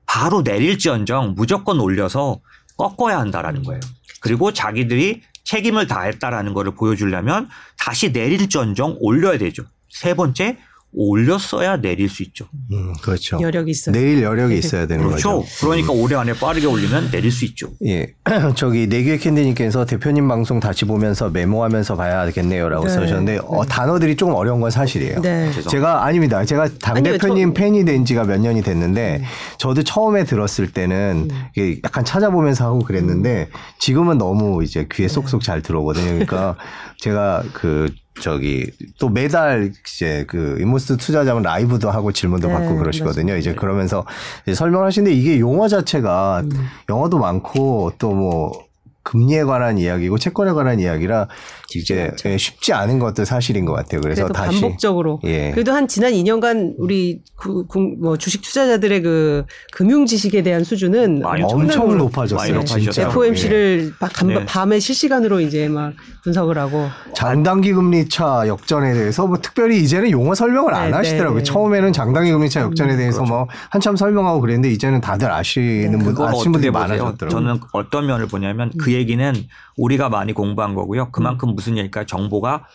바로 0.06 0.42
내릴지언정 0.42 1.36
무조건 1.38 1.80
올려서 1.80 2.42
꺾어야 2.78 3.20
한다라는 3.20 3.64
거예요. 3.64 3.80
그리고 4.20 4.52
자기들이 4.52 5.22
책임을 5.44 5.88
다했다라는 5.88 6.54
거를 6.54 6.74
보여주려면 6.76 7.50
다시 7.78 8.12
내릴지언정 8.12 8.98
올려야 9.00 9.38
되죠. 9.38 9.64
세 9.90 10.14
번째 10.16 10.58
올렸어야 10.96 11.78
내릴 11.78 12.10
수 12.10 12.24
있죠. 12.24 12.46
음, 12.72 12.94
그렇죠. 13.02 13.40
여력이 13.42 13.72
있어요. 13.72 13.94
내일 13.94 14.22
여력이 14.22 14.58
있어야 14.58 14.86
되는 14.86 15.06
그렇죠. 15.08 15.40
거죠. 15.42 15.48
그러니까 15.66 15.92
올해 15.92 16.16
안에 16.16 16.34
빠르게 16.34 16.66
올리면 16.68 17.12
내릴 17.12 17.32
수 17.32 17.46
있죠. 17.46 17.70
예. 17.86 18.14
저기 18.56 18.88
내규의 18.88 19.20
캔디님께서 19.20 19.86
대표님 19.86 20.28
방송 20.28 20.60
다시 20.60 20.86
보면서 20.86 21.30
메모하면서 21.30 21.96
봐야겠네요라고 21.96 22.86
네. 22.86 22.90
써주셨는데 22.94 23.40
어, 23.48 23.66
단어들이 23.66 24.16
조금 24.16 24.36
어려운 24.36 24.62
건 24.62 24.70
사실이에요. 24.72 25.22
네. 25.22 25.46
죄송합니다. 25.48 25.70
제가 25.70 26.06
아닙니다. 26.06 26.46
제가 26.46 26.70
당 26.82 26.98
아니요, 26.98 27.14
대표님 27.14 27.54
저- 27.54 27.62
팬이 27.62 27.86
된 27.86 28.06
지가 28.06 28.24
몇 28.26 28.40
년이 28.40 28.62
됐는데 28.62 29.24
저도 29.58 29.84
처음에 29.84 30.24
들었을 30.26 30.72
때는 30.72 31.30
이게 31.56 31.80
약간 31.84 32.06
찾아보면서 32.06 32.66
하고 32.66 32.80
그랬는데 32.80 33.50
지금은 33.80 34.18
너무 34.18 34.64
이제 34.64 34.88
귀에 34.92 35.08
쏙쏙 35.08 35.42
잘 35.42 35.62
들어오거든요. 35.62 36.06
그러니까 36.10 36.56
제가 37.00 37.44
그 37.54 37.90
저기 38.22 38.72
또 39.00 39.10
매달 39.10 39.72
이제 39.86 40.26
그 40.28 40.58
인모스트 40.60 40.98
투자자분 40.98 41.44
라이브도 41.44 41.90
하고 41.92 42.12
질문도 42.12 42.48
네, 42.48 42.54
받고 42.54 42.78
그러시거든요. 42.78 43.36
이제 43.36 43.54
그러면서 43.54 44.06
이제 44.44 44.54
설명하시는데 44.54 45.16
이게 45.16 45.40
용어 45.40 45.68
자체가 45.68 46.44
영어도 46.90 47.20
많고 47.20 47.94
또 47.98 48.14
뭐 48.14 48.63
금리에 49.04 49.44
관한 49.44 49.78
이야기고 49.78 50.18
채권에 50.18 50.52
관한 50.54 50.80
이야기라 50.80 51.28
이제 51.76 52.12
예, 52.26 52.38
쉽지 52.38 52.72
않은 52.74 53.00
것도 53.00 53.26
사실인 53.26 53.66
것 53.66 53.74
같아요. 53.74 54.00
그래서 54.02 54.28
다시 54.30 54.62
반복적으로 54.62 55.20
예. 55.26 55.52
그래도 55.52 55.74
한 55.74 55.88
지난 55.88 56.14
2년간 56.14 56.76
우리 56.78 57.22
구, 57.36 57.66
구- 57.68 57.96
뭐 58.00 58.18
주식 58.18 58.42
투자자들의 58.42 59.02
그 59.02 59.46
금융 59.74 60.06
지식에 60.06 60.42
대한 60.44 60.64
수준은 60.64 61.20
많이 61.20 61.44
엄청 61.44 61.88
많이 61.88 61.98
높아졌어요. 61.98 62.54
높아졌어요. 62.54 62.82
진짜. 62.84 63.02
예. 63.02 63.06
FOMC를 63.08 63.94
네. 64.28 64.46
밤에 64.46 64.80
실시간으로 64.80 65.42
이제 65.42 65.68
막 65.68 65.94
분석을 66.24 66.58
하고 66.58 66.88
장단기 67.16 67.74
금리 67.74 68.08
차 68.08 68.48
역전에 68.48 68.94
대해서 68.94 69.28
뭐 69.28 69.38
특별히 69.42 69.82
이제는 69.82 70.12
용어 70.12 70.34
설명을 70.36 70.74
안 70.74 70.92
네, 70.92 70.98
하시더라고요. 70.98 71.40
네. 71.40 71.44
처음에는 71.44 71.92
장단기 71.92 72.32
금리 72.32 72.50
차 72.50 72.62
역전에 72.62 72.96
대해서 72.96 73.24
뭐 73.24 73.48
한참 73.70 73.96
설명하고 73.96 74.40
그랬는데 74.40 74.70
이제는 74.72 75.02
다들 75.02 75.30
아시는 75.32 76.00
분 76.00 76.14
그걸 76.14 76.30
아시는 76.30 76.52
분들이? 76.54 76.72
많아졌더라고요. 76.72 77.30
저는 77.30 77.60
어떤 77.74 78.06
면을 78.06 78.28
보냐면 78.28 78.72
그 78.80 78.93
얘기는 78.94 79.34
우리가 79.78 80.10
많이 80.10 80.34
공부한 80.34 80.76
거고요. 80.76 81.12
그만큼 81.12 81.56
무슨 81.56 81.78
얘기일까 81.78 82.06
정보가 82.06 82.66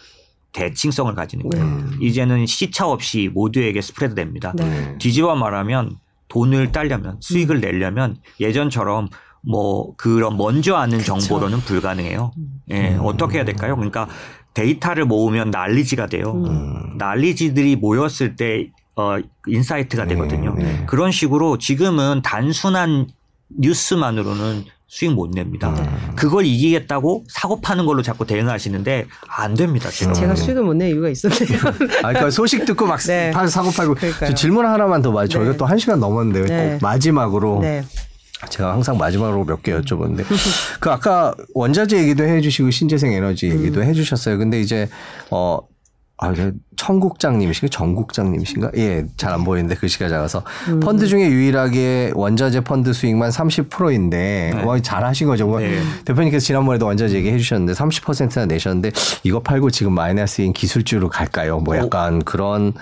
대칭성을 0.53 1.15
가지는 1.15 1.49
거예요. 1.49 1.85
이제는 2.01 2.47
시차 2.47 2.87
없이 2.89 3.31
모두에게 3.33 3.81
spread 3.81 4.15
됩니다. 4.15 4.53
네. 4.57 4.97
뒤집어 4.99 5.35
말하면 5.35 5.97
돈을 6.29 6.73
따려면 6.73 7.17
수익을 7.21 7.61
내려면 7.61 8.17
예전처럼 8.41 9.09
뭐 9.41 9.95
그런 9.97 10.37
먼저 10.37 10.75
아는 10.75 10.99
정보로는 10.99 11.61
불가능해요. 11.61 12.33
예, 12.71 12.99
어떻게 13.01 13.39
해야 13.39 13.45
될까요? 13.45 13.77
그러니까 13.77 14.09
데이터를 14.55 15.05
모으면 15.05 15.51
knowledge가 15.51 16.07
돼요. 16.09 16.33
음. 16.33 16.99
난리지들이 16.99 17.77
모였을 17.77 18.37
때 18.37 18.71
어, 18.97 19.17
insight가 19.47 20.07
되거든요. 20.07 20.55
네, 20.55 20.65
네. 20.65 20.87
그런 20.87 21.13
식으로 21.13 21.59
지금은 21.59 22.21
단순한 22.23 23.07
뉴스만으로는 23.49 24.65
수익 24.91 25.13
못 25.13 25.31
냅니다. 25.31 25.69
음. 25.69 26.13
그걸 26.17 26.47
이기겠다고 26.47 27.25
사고 27.29 27.61
파는 27.61 27.85
걸로 27.85 28.01
자꾸 28.03 28.27
대응하시는데 28.27 29.07
안 29.37 29.55
됩니다. 29.55 29.91
지금. 29.91 30.15
제가 30.15 30.35
수익을 30.35 30.63
못낼 30.63 30.89
이유가 30.91 31.11
있었네요. 31.11 31.59
아, 32.03 32.09
그러니까 32.09 32.31
소식 32.31 32.65
듣고 32.65 32.87
막 32.87 32.99
네. 33.01 33.31
파- 33.31 33.47
사고 33.47 33.71
팔고 33.71 33.95
질문 34.35 34.65
하나만 34.65 35.03
더. 35.03 35.13
저희가 35.27 35.53
네. 35.53 35.57
또한 35.59 35.77
시간 35.79 36.01
넘었는데 36.01 36.43
네. 36.49 36.79
마지막으로 36.81 37.59
네. 37.61 37.85
제가 38.49 38.73
항상 38.73 38.97
마지막으로 38.97 39.45
몇 39.45 39.63
개 39.63 39.73
여쭤보는데 39.79 40.25
그 40.81 40.91
아까 40.91 41.35
원자재 41.55 41.99
얘기도 41.99 42.25
해주시고 42.25 42.71
신재생 42.71 43.13
에너지 43.13 43.51
음. 43.51 43.59
얘기도 43.61 43.83
해주셨어요. 43.83 44.39
근데 44.39 44.59
이제 44.61 44.89
어. 45.31 45.59
아, 46.21 46.35
저 46.35 46.51
청국장님이신가? 46.77 47.71
정국장님이신가? 47.71 48.73
예, 48.77 49.07
잘 49.17 49.33
안 49.33 49.45
보이는데 49.45 49.75
글씨가 49.77 50.09
작아서. 50.09 50.43
음. 50.69 50.81
펀드 50.81 51.07
중에 51.07 51.29
유일하게 51.29 52.13
원자재 52.15 52.63
펀드 52.63 52.93
수익만 52.93 53.31
30%인데, 53.31 54.53
네. 54.55 54.63
뭐잘 54.63 55.05
하신 55.05 55.29
거죠. 55.29 55.47
뭐 55.47 55.61
네. 55.61 55.79
대표님께서 56.05 56.45
지난번에도 56.45 56.87
원자재 56.87 57.15
얘기해 57.17 57.39
주셨는데 57.39 57.73
30%나 57.73 58.47
내셨는데, 58.47 58.91
이거 59.23 59.41
팔고 59.41 59.71
지금 59.71 59.93
마이너스인 59.93 60.53
기술주로 60.53 61.09
갈까요? 61.09 61.59
뭐 61.59 61.77
약간 61.77 62.23
그런 62.25 62.73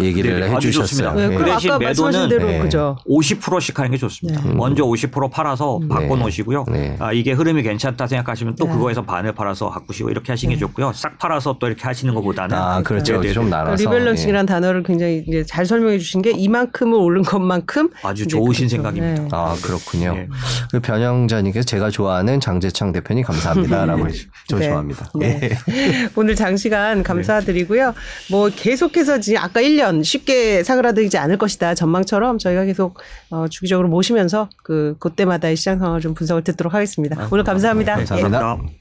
얘기를 0.00 0.40
네, 0.40 0.48
해 0.48 0.54
아주 0.54 0.70
주셨어요. 0.72 0.86
좋습니다. 0.86 1.14
네, 1.14 1.28
그 1.28 1.42
그럼 1.42 1.54
대신 1.54 1.70
아까 1.70 1.84
말씀하신 1.84 2.20
매도는 2.20 2.38
대로 2.38 2.50
네. 2.50 2.58
그죠. 2.60 2.96
50%씩 3.08 3.78
하는 3.78 3.90
게 3.90 3.96
좋습니다. 3.96 4.42
먼저 4.54 4.84
50% 4.84 5.30
팔아서 5.30 5.80
바꿔 5.88 6.16
놓으시고요. 6.16 6.64
네. 6.70 6.96
아, 6.98 7.12
이게 7.12 7.32
흐름이 7.32 7.62
괜찮다 7.62 8.06
생각하시면 8.06 8.56
또 8.56 8.66
네. 8.66 8.72
그거에서 8.72 9.02
반을 9.02 9.32
팔아서 9.32 9.70
바꾸시고 9.70 10.10
이렇게 10.10 10.32
하시는 10.32 10.54
게 10.54 10.58
좋고요. 10.58 10.92
싹 10.94 11.18
팔아서 11.18 11.56
또 11.58 11.66
이렇게 11.66 11.82
하시는 11.84 12.14
것보다는 12.14 12.56
아, 12.56 12.82
그렇죠. 12.82 13.20
네, 13.20 13.28
네, 13.28 13.32
좀 13.32 13.44
네. 13.44 13.50
나눠서. 13.50 13.82
rebalancing이라는 13.82 14.46
단어를 14.46 14.82
굉장히 14.82 15.24
이제 15.26 15.44
잘 15.44 15.66
설명해 15.66 15.98
주신 15.98 16.22
게 16.22 16.30
이만큼을 16.30 16.94
오른 16.94 17.22
것만큼 17.22 17.90
아주 18.02 18.26
좋으신 18.26 18.68
그렇죠. 18.68 18.76
생각입니다. 18.76 19.22
네. 19.22 19.28
아 19.32 19.54
그렇군요. 19.62 20.14
네. 20.14 20.28
그 20.70 20.80
변영자님께서 20.80 21.64
제가 21.64 21.90
좋아하는 21.90 22.40
장재창 22.40 22.92
대표님 22.92 23.24
감사합니다라고 23.24 24.06
해주. 24.08 24.26
저 24.48 24.58
네. 24.58 24.68
좋아합니다. 24.68 25.10
네. 25.14 25.50
예. 25.68 26.08
오늘 26.16 26.34
장시간 26.34 27.02
감사드리고요. 27.02 27.94
뭐 28.30 28.50
계속해서 28.54 29.20
지금 29.20 29.40
아까 29.42 29.60
1년 29.70 30.04
쉽게 30.04 30.62
사그라들지 30.62 31.18
않을 31.18 31.38
것이다 31.38 31.74
전망처럼 31.74 32.38
저희가 32.38 32.64
계속 32.64 32.98
어, 33.30 33.46
주기적으로 33.48 33.88
모시면서 33.88 34.48
그 34.62 34.96
그때마다의 34.98 35.56
시장 35.56 35.78
상황을 35.78 36.00
좀 36.00 36.14
분석을 36.14 36.44
듣도록 36.44 36.74
하겠습니다. 36.74 37.28
오늘 37.30 37.44
감사합니다. 37.44 37.96
네, 37.96 38.04
감사합니다. 38.04 38.38
감사합니다. 38.38 38.79